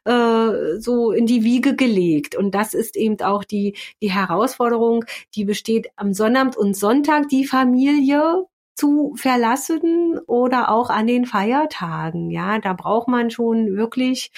äh, 0.04 0.78
so 0.80 1.12
in 1.12 1.26
die 1.26 1.44
Wiege 1.44 1.76
gelegt 1.76 2.36
und 2.36 2.54
das 2.54 2.74
ist 2.74 2.96
eben 2.96 3.20
auch 3.20 3.44
die 3.44 3.76
die 4.02 4.12
Herausforderung, 4.12 5.04
die 5.34 5.44
besteht 5.44 5.88
am 5.96 6.12
Sonnabend 6.14 6.56
und 6.56 6.76
Sonntag 6.76 7.28
die 7.28 7.46
Familie 7.46 8.46
zu 8.74 9.14
verlassen 9.16 10.20
oder 10.26 10.70
auch 10.70 10.88
an 10.88 11.08
den 11.08 11.26
Feiertagen. 11.26 12.30
Ja, 12.30 12.60
da 12.60 12.74
braucht 12.74 13.08
man 13.08 13.30
schon 13.30 13.76
wirklich 13.76 14.30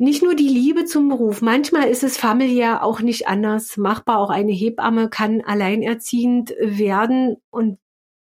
nicht 0.00 0.22
nur 0.22 0.34
die 0.34 0.48
Liebe 0.48 0.86
zum 0.86 1.08
Beruf, 1.10 1.42
manchmal 1.42 1.88
ist 1.88 2.02
es 2.02 2.16
familiär 2.16 2.82
auch 2.82 3.00
nicht 3.00 3.28
anders 3.28 3.76
machbar. 3.76 4.18
Auch 4.18 4.30
eine 4.30 4.52
Hebamme 4.52 5.10
kann 5.10 5.42
alleinerziehend 5.42 6.54
werden 6.58 7.36
und 7.50 7.78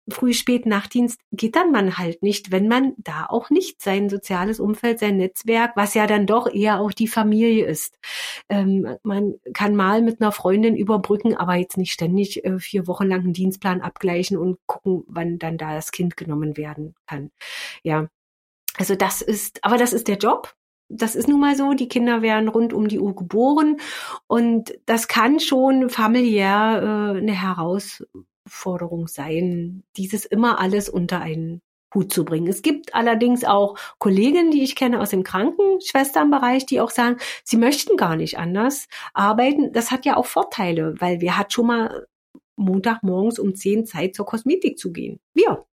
früh, 0.09 0.33
spät 0.33 0.65
Nachtdienst 0.65 1.19
geht 1.31 1.55
dann 1.55 1.71
man 1.71 1.97
halt 1.97 2.23
nicht, 2.23 2.51
wenn 2.51 2.67
man 2.67 2.93
da 2.97 3.25
auch 3.27 3.49
nicht 3.49 3.81
sein 3.81 4.09
soziales 4.09 4.59
Umfeld, 4.59 4.99
sein 4.99 5.17
Netzwerk, 5.17 5.75
was 5.75 5.93
ja 5.93 6.07
dann 6.07 6.25
doch 6.25 6.51
eher 6.53 6.79
auch 6.79 6.91
die 6.91 7.07
Familie 7.07 7.65
ist. 7.65 7.97
Ähm, 8.49 8.97
man 9.03 9.35
kann 9.53 9.75
mal 9.75 10.01
mit 10.01 10.21
einer 10.21 10.31
Freundin 10.31 10.75
überbrücken, 10.75 11.35
aber 11.35 11.55
jetzt 11.55 11.77
nicht 11.77 11.93
ständig 11.93 12.43
äh, 12.43 12.59
vier 12.59 12.87
Wochen 12.87 13.07
lang 13.07 13.21
einen 13.21 13.33
Dienstplan 13.33 13.81
abgleichen 13.81 14.37
und 14.37 14.59
gucken, 14.65 15.03
wann 15.07 15.39
dann 15.39 15.57
da 15.57 15.73
das 15.73 15.91
Kind 15.91 16.17
genommen 16.17 16.57
werden 16.57 16.95
kann. 17.07 17.31
Ja. 17.83 18.07
Also 18.77 18.95
das 18.95 19.21
ist, 19.21 19.63
aber 19.63 19.77
das 19.77 19.93
ist 19.93 20.07
der 20.07 20.17
Job 20.17 20.55
das 20.89 21.15
ist 21.15 21.27
nun 21.27 21.39
mal 21.39 21.55
so, 21.55 21.73
die 21.73 21.87
Kinder 21.87 22.21
werden 22.21 22.49
rund 22.49 22.73
um 22.73 22.87
die 22.87 22.99
Uhr 22.99 23.15
geboren 23.15 23.77
und 24.27 24.73
das 24.85 25.07
kann 25.07 25.39
schon 25.39 25.89
familiär 25.89 27.13
äh, 27.15 27.17
eine 27.17 27.41
Herausforderung 28.45 29.07
sein, 29.07 29.83
dieses 29.97 30.25
immer 30.25 30.59
alles 30.59 30.89
unter 30.89 31.21
einen 31.21 31.61
Hut 31.93 32.11
zu 32.11 32.25
bringen. 32.25 32.47
Es 32.47 32.61
gibt 32.61 32.95
allerdings 32.95 33.43
auch 33.43 33.77
Kolleginnen, 33.99 34.51
die 34.51 34.63
ich 34.63 34.75
kenne 34.75 34.99
aus 34.99 35.11
dem 35.11 35.23
Krankenschwesternbereich, 35.23 36.65
die 36.65 36.81
auch 36.81 36.89
sagen, 36.89 37.17
sie 37.43 37.57
möchten 37.57 37.97
gar 37.97 38.15
nicht 38.15 38.37
anders 38.37 38.87
arbeiten. 39.13 39.71
Das 39.73 39.91
hat 39.91 40.05
ja 40.05 40.17
auch 40.17 40.25
Vorteile, 40.25 40.99
weil 40.99 41.21
wer 41.21 41.37
hat 41.37 41.53
schon 41.53 41.67
mal 41.67 42.07
Montagmorgens 42.55 43.39
um 43.39 43.55
zehn 43.55 43.85
Zeit 43.85 44.15
zur 44.15 44.25
Kosmetik 44.25 44.77
zu 44.79 44.91
gehen? 44.91 45.19
Wir. 45.33 45.65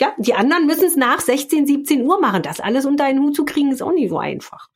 Ja, 0.00 0.14
die 0.16 0.32
anderen 0.32 0.64
müssen 0.64 0.86
es 0.86 0.96
nach 0.96 1.20
16, 1.20 1.66
17 1.66 2.06
Uhr 2.06 2.20
machen. 2.20 2.42
Das 2.42 2.58
alles 2.58 2.86
unter 2.86 3.04
einen 3.04 3.22
Hut 3.22 3.36
zu 3.36 3.44
kriegen, 3.44 3.70
ist 3.70 3.82
auch 3.82 3.92
nicht 3.92 4.08
so 4.08 4.18
einfach. 4.18 4.68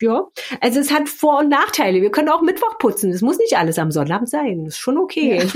Ja, 0.00 0.28
also 0.60 0.78
es 0.78 0.92
hat 0.92 1.08
Vor- 1.08 1.40
und 1.40 1.48
Nachteile. 1.48 2.00
Wir 2.00 2.12
können 2.12 2.28
auch 2.28 2.42
Mittwoch 2.42 2.78
putzen. 2.78 3.10
Es 3.10 3.22
muss 3.22 3.38
nicht 3.38 3.58
alles 3.58 3.80
am 3.80 3.90
Sonnabend 3.90 4.30
sein. 4.30 4.64
Das 4.64 4.74
ist 4.74 4.80
schon 4.80 4.98
okay. 4.98 5.48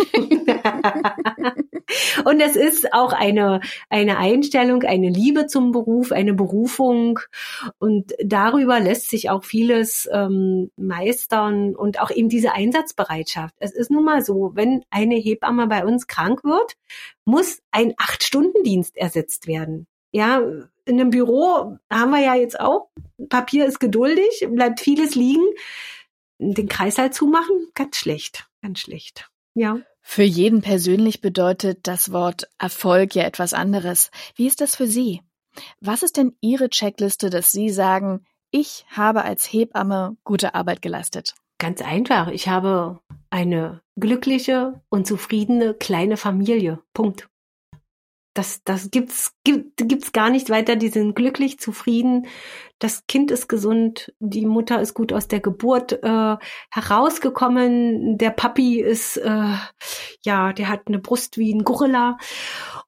Ja. 0.45 1.55
und 2.25 2.41
es 2.41 2.57
ist 2.57 2.93
auch 2.93 3.13
eine, 3.13 3.61
eine 3.89 4.19
Einstellung, 4.19 4.83
eine 4.83 5.09
Liebe 5.09 5.47
zum 5.47 5.73
Beruf, 5.73 6.13
eine 6.13 6.35
Berufung. 6.35 7.21
Und 7.79 8.15
darüber 8.25 8.81
lässt 8.81 9.11
sich 9.11 9.31
auch 9.31 9.45
vieles 9.45 10.09
ähm, 10.13 10.71
meistern 10.77 11.75
und 11.77 12.01
auch 12.01 12.11
eben 12.11 12.29
diese 12.29 12.53
Einsatzbereitschaft. 12.53 13.55
Es 13.59 13.73
ist 13.73 13.91
nun 13.91 14.05
mal 14.05 14.23
so, 14.23 14.53
wenn 14.55 14.85
eine 14.91 15.17
Hebamme 15.17 15.67
bei 15.67 15.85
uns 15.85 16.07
krank 16.07 16.45
wird, 16.45 16.75
muss 17.25 17.61
ein 17.71 17.95
Acht-Stunden-Dienst 17.97 18.97
ersetzt 18.97 19.47
werden. 19.47 19.87
Ja, 20.13 20.41
in 20.87 21.01
einem 21.01 21.11
Büro 21.11 21.79
haben 21.91 22.11
wir 22.11 22.21
ja 22.21 22.35
jetzt 22.35 22.59
auch, 22.59 22.89
Papier 23.29 23.67
ist 23.67 23.81
geduldig, 23.81 24.47
bleibt 24.51 24.81
vieles 24.81 25.15
liegen. 25.15 25.45
Den 26.39 26.69
Kreis 26.69 26.99
halt 26.99 27.15
zumachen, 27.15 27.69
ganz 27.75 27.97
schlecht, 27.97 28.47
ganz 28.63 28.81
schlecht. 28.81 29.31
Ja. 29.55 29.79
Für 30.09 30.23
jeden 30.23 30.63
persönlich 30.63 31.21
bedeutet 31.21 31.81
das 31.83 32.11
Wort 32.11 32.49
Erfolg 32.59 33.15
ja 33.15 33.25
etwas 33.25 33.53
anderes. 33.53 34.11
Wie 34.35 34.47
ist 34.47 34.63
das 34.63 34.75
für 34.75 34.87
Sie? 34.87 35.21
Was 35.81 36.03
ist 36.03 36.17
denn 36.17 36.37
Ihre 36.41 36.71
Checkliste, 36.71 37.29
dass 37.29 37.51
Sie 37.51 37.69
sagen, 37.69 38.25
ich 38.51 38.87
habe 38.89 39.25
als 39.25 39.45
Hebamme 39.53 40.17
gute 40.25 40.55
Arbeit 40.55 40.81
geleistet? 40.81 41.35
Ganz 41.59 41.83
einfach. 41.83 42.29
Ich 42.29 42.49
habe 42.49 43.01
eine 43.29 43.83
glückliche 43.97 44.81
und 44.89 45.07
zufriedene 45.07 45.75
kleine 45.75 46.17
Familie. 46.17 46.79
Punkt. 46.95 47.29
Das, 48.37 48.63
das 48.65 48.91
gibt's, 48.91 49.33
gibt, 49.45 49.89
gibt's 49.89 50.13
gar 50.13 50.29
nicht 50.29 50.51
weiter. 50.51 50.77
Die 50.77 50.89
sind 50.89 51.15
glücklich, 51.15 51.59
zufrieden. 51.59 52.27
Das 52.79 53.07
Kind 53.07 53.31
ist 53.31 53.49
gesund. 53.49 54.13
Die 54.21 54.45
Mutter 54.45 54.79
ist 54.81 54.93
gut 54.93 55.15
aus 55.15 55.27
der 55.27 55.41
Geburt 55.41 55.93
äh, 56.03 56.37
herausgekommen. 56.71 58.19
Der 58.19 58.31
Papi 58.31 58.81
ist, 58.83 59.17
äh, 59.17 59.55
ja, 60.23 60.53
der 60.53 60.69
hat 60.69 60.83
eine 60.87 60.99
Brust 60.99 61.39
wie 61.39 61.55
ein 61.55 61.65
Gorilla. 61.65 62.19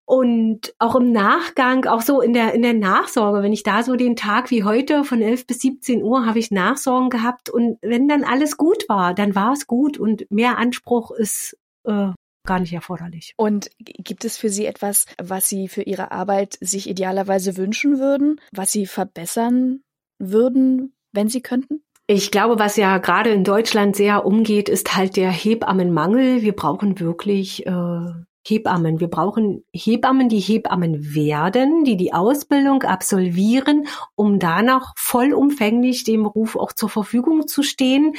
Und 0.04 0.74
auch 0.78 0.96
im 0.96 1.12
Nachgang, 1.12 1.86
auch 1.86 2.02
so 2.02 2.20
in 2.20 2.34
der, 2.34 2.52
in 2.52 2.60
der 2.60 2.74
Nachsorge, 2.74 3.42
wenn 3.42 3.52
ich 3.54 3.62
da 3.62 3.82
so 3.82 3.96
den 3.96 4.16
Tag 4.16 4.50
wie 4.50 4.64
heute 4.64 5.02
von 5.04 5.22
11 5.22 5.46
bis 5.46 5.60
17 5.60 6.02
Uhr 6.02 6.26
habe 6.26 6.38
ich 6.38 6.50
Nachsorgen 6.50 7.08
gehabt 7.08 7.48
und 7.48 7.78
wenn 7.82 8.08
dann 8.08 8.24
alles 8.24 8.56
gut 8.56 8.88
war, 8.88 9.14
dann 9.14 9.34
war 9.34 9.52
es 9.52 9.66
gut 9.66 9.98
und 9.98 10.30
mehr 10.30 10.58
Anspruch 10.58 11.10
ist 11.10 11.58
äh, 11.84 12.08
gar 12.48 12.58
nicht 12.58 12.72
erforderlich. 12.72 13.34
Und 13.36 13.70
gibt 13.78 14.24
es 14.24 14.36
für 14.36 14.48
Sie 14.48 14.66
etwas, 14.66 15.04
was 15.22 15.48
Sie 15.48 15.68
für 15.68 15.82
Ihre 15.82 16.10
Arbeit 16.10 16.58
sich 16.60 16.88
idealerweise 16.88 17.56
wünschen 17.56 18.00
würden, 18.00 18.40
was 18.52 18.72
Sie 18.72 18.86
verbessern 18.86 19.82
würden, 20.18 20.94
wenn 21.12 21.28
Sie 21.28 21.42
könnten? 21.42 21.82
Ich 22.08 22.30
glaube, 22.30 22.58
was 22.58 22.76
ja 22.76 22.96
gerade 22.98 23.30
in 23.30 23.44
Deutschland 23.44 23.94
sehr 23.94 24.24
umgeht, 24.24 24.70
ist 24.70 24.96
halt 24.96 25.16
der 25.16 25.30
Hebammenmangel. 25.30 26.40
Wir 26.40 26.56
brauchen 26.56 26.98
wirklich 27.00 27.66
äh, 27.66 28.06
Hebammen. 28.48 29.00
Wir 29.00 29.08
brauchen 29.08 29.64
Hebammen, 29.72 30.28
die 30.28 30.40
Hebammen 30.40 31.14
werden, 31.14 31.84
die 31.84 31.96
die 31.96 32.12
Ausbildung 32.12 32.82
absolvieren, 32.82 33.86
um 34.14 34.38
danach 34.38 34.92
vollumfänglich 34.96 36.04
dem 36.04 36.22
Beruf 36.22 36.56
auch 36.56 36.72
zur 36.72 36.88
Verfügung 36.88 37.46
zu 37.46 37.62
stehen. 37.62 38.14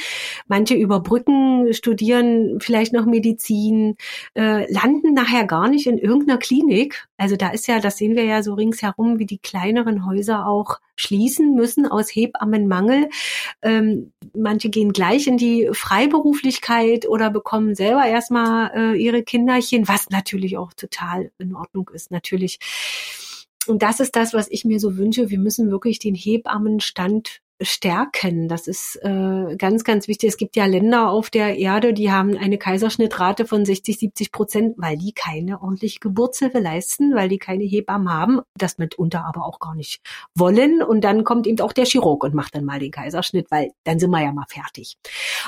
Manche 0.46 0.74
überbrücken, 0.74 1.72
studieren 1.72 2.58
vielleicht 2.60 2.92
noch 2.92 3.06
Medizin, 3.06 3.96
äh, 4.34 4.70
landen 4.72 5.14
nachher 5.14 5.46
gar 5.46 5.68
nicht 5.68 5.86
in 5.86 5.98
irgendeiner 5.98 6.38
Klinik. 6.38 7.08
Also 7.20 7.36
da 7.36 7.50
ist 7.50 7.68
ja, 7.68 7.80
das 7.80 7.98
sehen 7.98 8.16
wir 8.16 8.24
ja 8.24 8.42
so 8.42 8.54
ringsherum, 8.54 9.18
wie 9.18 9.26
die 9.26 9.36
kleineren 9.36 10.06
Häuser 10.06 10.46
auch 10.46 10.80
schließen 10.96 11.54
müssen 11.54 11.86
aus 11.86 12.08
Hebammenmangel. 12.08 13.10
Ähm, 13.60 14.14
manche 14.34 14.70
gehen 14.70 14.94
gleich 14.94 15.26
in 15.26 15.36
die 15.36 15.68
Freiberuflichkeit 15.70 17.06
oder 17.06 17.28
bekommen 17.28 17.74
selber 17.74 18.06
erstmal 18.06 18.70
äh, 18.74 18.96
ihre 18.96 19.22
Kinderchen, 19.22 19.86
was 19.86 20.08
natürlich 20.08 20.56
auch 20.56 20.72
total 20.72 21.30
in 21.36 21.54
Ordnung 21.54 21.90
ist. 21.92 22.10
Natürlich. 22.10 22.58
Und 23.66 23.82
das 23.82 24.00
ist 24.00 24.16
das, 24.16 24.32
was 24.32 24.48
ich 24.48 24.64
mir 24.64 24.80
so 24.80 24.96
wünsche. 24.96 25.28
Wir 25.28 25.38
müssen 25.38 25.70
wirklich 25.70 25.98
den 25.98 26.14
Hebammenstand 26.14 27.42
stärken. 27.60 28.48
Das 28.48 28.66
ist 28.66 28.96
äh, 29.02 29.56
ganz, 29.56 29.84
ganz 29.84 30.08
wichtig. 30.08 30.30
Es 30.30 30.36
gibt 30.36 30.56
ja 30.56 30.66
Länder 30.66 31.10
auf 31.10 31.30
der 31.30 31.58
Erde, 31.58 31.92
die 31.92 32.10
haben 32.10 32.36
eine 32.36 32.58
Kaiserschnittrate 32.58 33.46
von 33.46 33.64
60, 33.64 33.98
70 33.98 34.32
Prozent, 34.32 34.74
weil 34.78 34.96
die 34.96 35.12
keine 35.12 35.60
ordentliche 35.60 36.00
Geburtshilfe 36.00 36.58
leisten, 36.58 37.14
weil 37.14 37.28
die 37.28 37.38
keine 37.38 37.64
Hebammen 37.64 38.10
haben, 38.10 38.40
das 38.56 38.78
mitunter 38.78 39.24
aber 39.24 39.46
auch 39.46 39.58
gar 39.58 39.74
nicht 39.74 40.00
wollen. 40.34 40.82
Und 40.82 41.02
dann 41.02 41.24
kommt 41.24 41.46
eben 41.46 41.60
auch 41.60 41.72
der 41.72 41.84
Chirurg 41.84 42.24
und 42.24 42.34
macht 42.34 42.54
dann 42.54 42.64
mal 42.64 42.80
den 42.80 42.90
Kaiserschnitt, 42.90 43.50
weil 43.50 43.70
dann 43.84 43.98
sind 43.98 44.10
wir 44.10 44.22
ja 44.22 44.32
mal 44.32 44.46
fertig. 44.48 44.96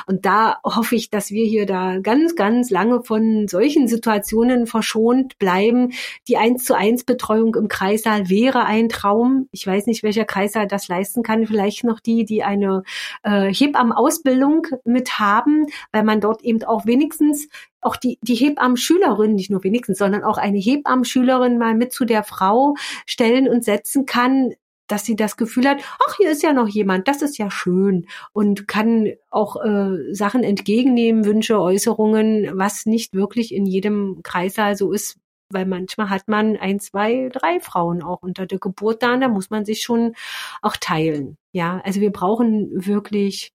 Und 0.07 0.27
da 0.27 0.59
hoffe 0.65 0.97
ich, 0.97 1.11
dass 1.11 1.31
wir 1.31 1.47
hier 1.47 1.67
da 1.67 1.99
ganz, 1.99 2.37
ganz 2.37 2.71
lange 2.71 3.03
von 3.03 3.49
solchen 3.49 3.89
Situationen 3.89 4.67
verschont 4.67 5.39
bleiben. 5.39 5.93
Die 6.29 6.37
eins 6.37 6.65
zu 6.65 6.77
eins 6.77 7.05
Betreuung 7.05 7.55
im 7.55 7.69
Kreissaal 7.69 8.29
wäre 8.29 8.65
ein 8.65 8.89
Traum. 8.89 9.49
Ich 9.51 9.67
weiß 9.67 9.87
nicht, 9.87 10.03
welcher 10.03 10.25
Kreissaal 10.25 10.67
das 10.67 10.89
leisten 10.89 11.23
kann. 11.23 11.47
Vielleicht 11.47 11.85
noch 11.85 12.02
die, 12.07 12.25
die 12.25 12.43
eine 12.43 12.83
äh, 13.23 13.53
Hebammen-Ausbildung 13.53 14.67
mit 14.85 15.19
haben, 15.19 15.67
weil 15.93 16.05
man 16.05 16.21
dort 16.21 16.43
eben 16.43 16.63
auch 16.65 16.87
wenigstens 16.87 17.49
auch 17.81 17.97
die, 17.97 18.19
die 18.23 18.35
Hebammen-Schülerin, 18.35 19.35
nicht 19.35 19.51
nur 19.51 19.65
wenigstens, 19.65 19.99
sondern 19.99 20.23
auch 20.23 20.39
eine 20.39 20.59
Hebammen-Schülerin 20.59 21.59
mal 21.59 21.75
mit 21.75 21.93
zu 21.93 22.05
der 22.05 22.23
Frau 22.23 22.75
stellen 23.07 23.49
und 23.49 23.65
setzen 23.65 24.07
kann, 24.07 24.53
dass 24.93 25.05
sie 25.05 25.17
das 25.17 25.37
Gefühl 25.37 25.69
hat, 25.69 25.83
ach, 26.07 26.17
hier 26.17 26.31
ist 26.31 26.43
ja 26.43 26.53
noch 26.53 26.69
jemand, 26.69 27.09
das 27.09 27.23
ist 27.23 27.39
ja 27.39 27.51
schön 27.51 28.07
und 28.33 28.69
kann 28.69 29.13
auch 29.31 29.57
äh, 29.65 30.13
Sachen 30.13 30.45
entgegennehmen, 30.45 31.25
Wünsche, 31.25 31.59
Äußerungen, 31.59 32.51
was 32.55 32.85
nicht 32.85 33.15
wirklich 33.15 33.55
in 33.55 33.65
jedem 33.65 34.21
Kreissaal 34.23 34.77
so 34.77 34.93
ist, 34.93 35.17
weil 35.53 35.67
manchmal 35.67 36.11
hat 36.11 36.29
man 36.29 36.57
ein, 36.57 36.81
zwei, 36.81 37.29
drei 37.33 37.61
Frauen 37.61 38.03
auch 38.03 38.23
unter 38.23 38.47
der 38.47 38.59
Geburt 38.59 39.03
da 39.03 39.15
und 39.15 39.21
da 39.21 39.29
muss 39.29 39.51
man 39.51 39.65
sich 39.65 39.83
schon 39.83 40.15
auch 40.61 40.77
teilen. 40.77 41.37
Ja, 41.53 41.81
also 41.85 42.01
wir 42.01 42.11
brauchen 42.11 42.87
wirklich 42.87 43.53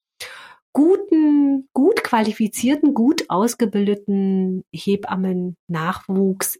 guten, 0.72 1.68
gut 1.72 2.05
qualifizierten, 2.05 2.95
gut 2.95 3.24
ausgebildeten 3.28 4.64
Hebammen 4.72 5.57
Nachwuchs, 5.68 6.59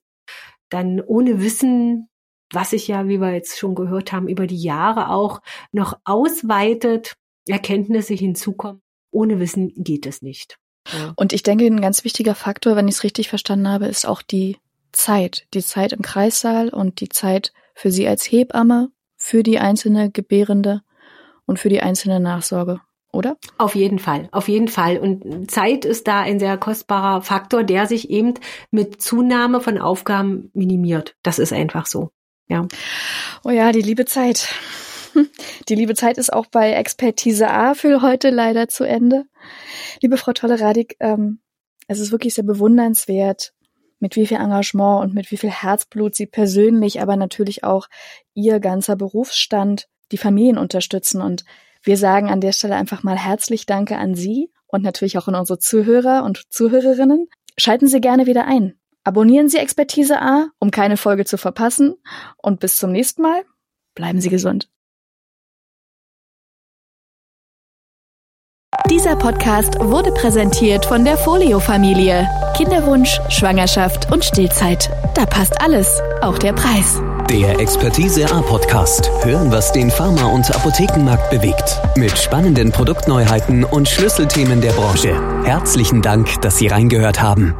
dann 0.71 1.01
ohne 1.01 1.41
Wissen, 1.43 2.09
was 2.53 2.71
sich 2.71 2.89
ja, 2.89 3.09
wie 3.09 3.21
wir 3.21 3.33
jetzt 3.33 3.59
schon 3.59 3.75
gehört 3.75 4.13
haben, 4.13 4.29
über 4.29 4.47
die 4.47 4.63
Jahre 4.63 5.11
auch 5.11 5.41
noch 5.73 5.99
ausweitet, 6.05 7.15
Erkenntnisse 7.49 8.15
hinzukommen. 8.15 8.81
Ohne 9.11 9.39
Wissen 9.39 9.73
geht 9.77 10.07
es 10.07 10.23
nicht. 10.23 10.57
Ja. 10.93 11.13
Und 11.17 11.33
ich 11.33 11.43
denke, 11.43 11.67
ein 11.67 11.81
ganz 11.81 12.05
wichtiger 12.05 12.35
Faktor, 12.35 12.77
wenn 12.77 12.89
ich 12.89 12.97
es 12.97 13.05
richtig 13.05 13.29
verstanden 13.29 13.69
habe, 13.69 13.87
ist 13.87 14.07
auch 14.07 14.23
die 14.23 14.59
Zeit. 14.95 15.47
Die 15.55 15.63
Zeit 15.63 15.93
im 15.93 16.03
Kreissaal 16.03 16.71
und 16.71 17.01
die 17.01 17.09
Zeit 17.09 17.53
für 17.75 17.91
Sie 17.91 18.09
als 18.09 18.25
Hebamme, 18.25 18.91
für 19.17 19.43
die 19.43 19.59
einzelne 19.59 20.11
Gebärende 20.11 20.83
und 21.47 21.59
für 21.59 21.69
die 21.69 21.81
einzelne 21.81 22.21
Nachsorge 22.21 22.81
oder? 23.15 23.37
Auf 23.59 23.75
jeden 23.75 23.99
Fall, 23.99 24.29
auf 24.33 24.49
jeden 24.49 24.69
Fall. 24.69 24.99
Und 24.99 25.51
Zeit 25.51 25.85
ist 25.85 26.09
da 26.09 26.21
ein 26.21 26.39
sehr 26.39 26.59
kostbarer 26.59 27.23
Faktor, 27.23 27.65
der 27.65 27.87
sich 27.87 28.11
eben 28.11 28.35
mit 28.71 29.01
Zunahme 29.01 29.61
von 29.61 29.79
Aufgaben 29.79 30.51
minimiert. 30.53 31.17
Das 31.23 31.39
ist 31.39 31.53
einfach 31.53 31.87
so. 31.87 32.11
Ja. 32.49 32.67
Oh 33.45 33.51
ja, 33.51 33.73
die 33.73 33.83
liebe 33.83 34.05
Zeit. 34.05 34.55
Die 35.69 35.77
liebe 35.77 35.95
Zeit 35.95 36.19
ist 36.19 36.33
auch 36.33 36.47
bei 36.47 36.73
Expertise 36.73 37.49
A 37.49 37.75
für 37.75 38.03
heute 38.03 38.31
leider 38.31 38.67
zu 38.67 38.83
Ende. 38.83 39.27
Liebe 40.03 40.17
Frau 40.17 40.33
Tolleradik, 40.33 40.97
ähm, 40.99 41.39
es 41.87 42.01
ist 42.01 42.11
wirklich 42.11 42.35
sehr 42.35 42.43
bewundernswert, 42.43 43.54
mit 44.05 44.17
wie 44.17 44.27
viel 44.27 44.37
Engagement 44.37 45.01
und 45.03 45.15
mit 45.15 45.31
wie 45.31 45.39
viel 45.39 45.49
Herzblut 45.49 46.15
Sie 46.15 46.27
persönlich, 46.27 47.01
aber 47.01 47.17
natürlich 47.17 47.65
auch 47.65 47.89
Ihr 48.35 48.61
ganzer 48.61 48.97
Berufsstand 48.97 49.89
die 50.13 50.19
Familien 50.19 50.59
unterstützen. 50.59 51.23
Und 51.23 51.47
wir 51.83 51.97
sagen 51.97 52.29
an 52.29 52.43
der 52.43 52.53
Stelle 52.53 52.75
einfach 52.75 53.03
mal 53.03 53.17
herzlich 53.17 53.65
Danke 53.65 53.97
an 53.97 54.15
Sie 54.15 54.51
und 54.67 54.83
natürlich 54.83 55.17
auch 55.17 55.27
an 55.27 55.35
unsere 55.37 55.59
Zuhörer 55.59 56.23
und 56.23 56.53
Zuhörerinnen. 56.53 57.29
Schalten 57.57 57.87
Sie 57.87 58.03
gerne 58.03 58.27
wieder 58.27 58.47
ein. 58.47 58.75
Abonnieren 59.05 59.49
Sie 59.49 59.57
Expertise 59.57 60.21
A, 60.21 60.49
um 60.59 60.71
keine 60.71 60.99
Folge 60.99 61.25
zu 61.25 61.39
verpassen. 61.39 61.95
Und 62.37 62.61
bis 62.61 62.77
zum 62.77 62.93
nächsten 62.93 63.23
Mal. 63.23 63.43
Bleiben 63.95 64.21
Sie 64.21 64.29
gesund. 64.29 64.69
Dieser 68.91 69.17
Podcast 69.17 69.79
wurde 69.81 70.13
präsentiert 70.13 70.87
von 70.87 71.05
der 71.05 71.17
Folio-Familie. 71.17 72.29
Kinderwunsch, 72.57 73.21
Schwangerschaft 73.29 74.13
und 74.13 74.25
Stillzeit. 74.25 74.91
Da 75.15 75.27
passt 75.27 75.61
alles, 75.61 76.01
auch 76.21 76.39
der 76.39 76.53
Preis. 76.53 77.01
Der 77.31 77.59
Expertise 77.59 78.31
A 78.31 78.43
Podcast. 78.43 79.11
Hören, 79.23 79.51
was 79.51 79.73
den 79.73 79.91
Pharma- 79.91 80.27
und 80.27 80.55
Apothekenmarkt 80.55 81.31
bewegt. 81.31 81.81
Mit 81.97 82.17
spannenden 82.19 82.71
Produktneuheiten 82.71 83.65
und 83.65 83.89
Schlüsselthemen 83.89 84.61
der 84.61 84.73
Branche. 84.73 85.17
Herzlichen 85.45 86.03
Dank, 86.03 86.41
dass 86.43 86.59
Sie 86.59 86.69
reingehört 86.69 87.23
haben. 87.23 87.55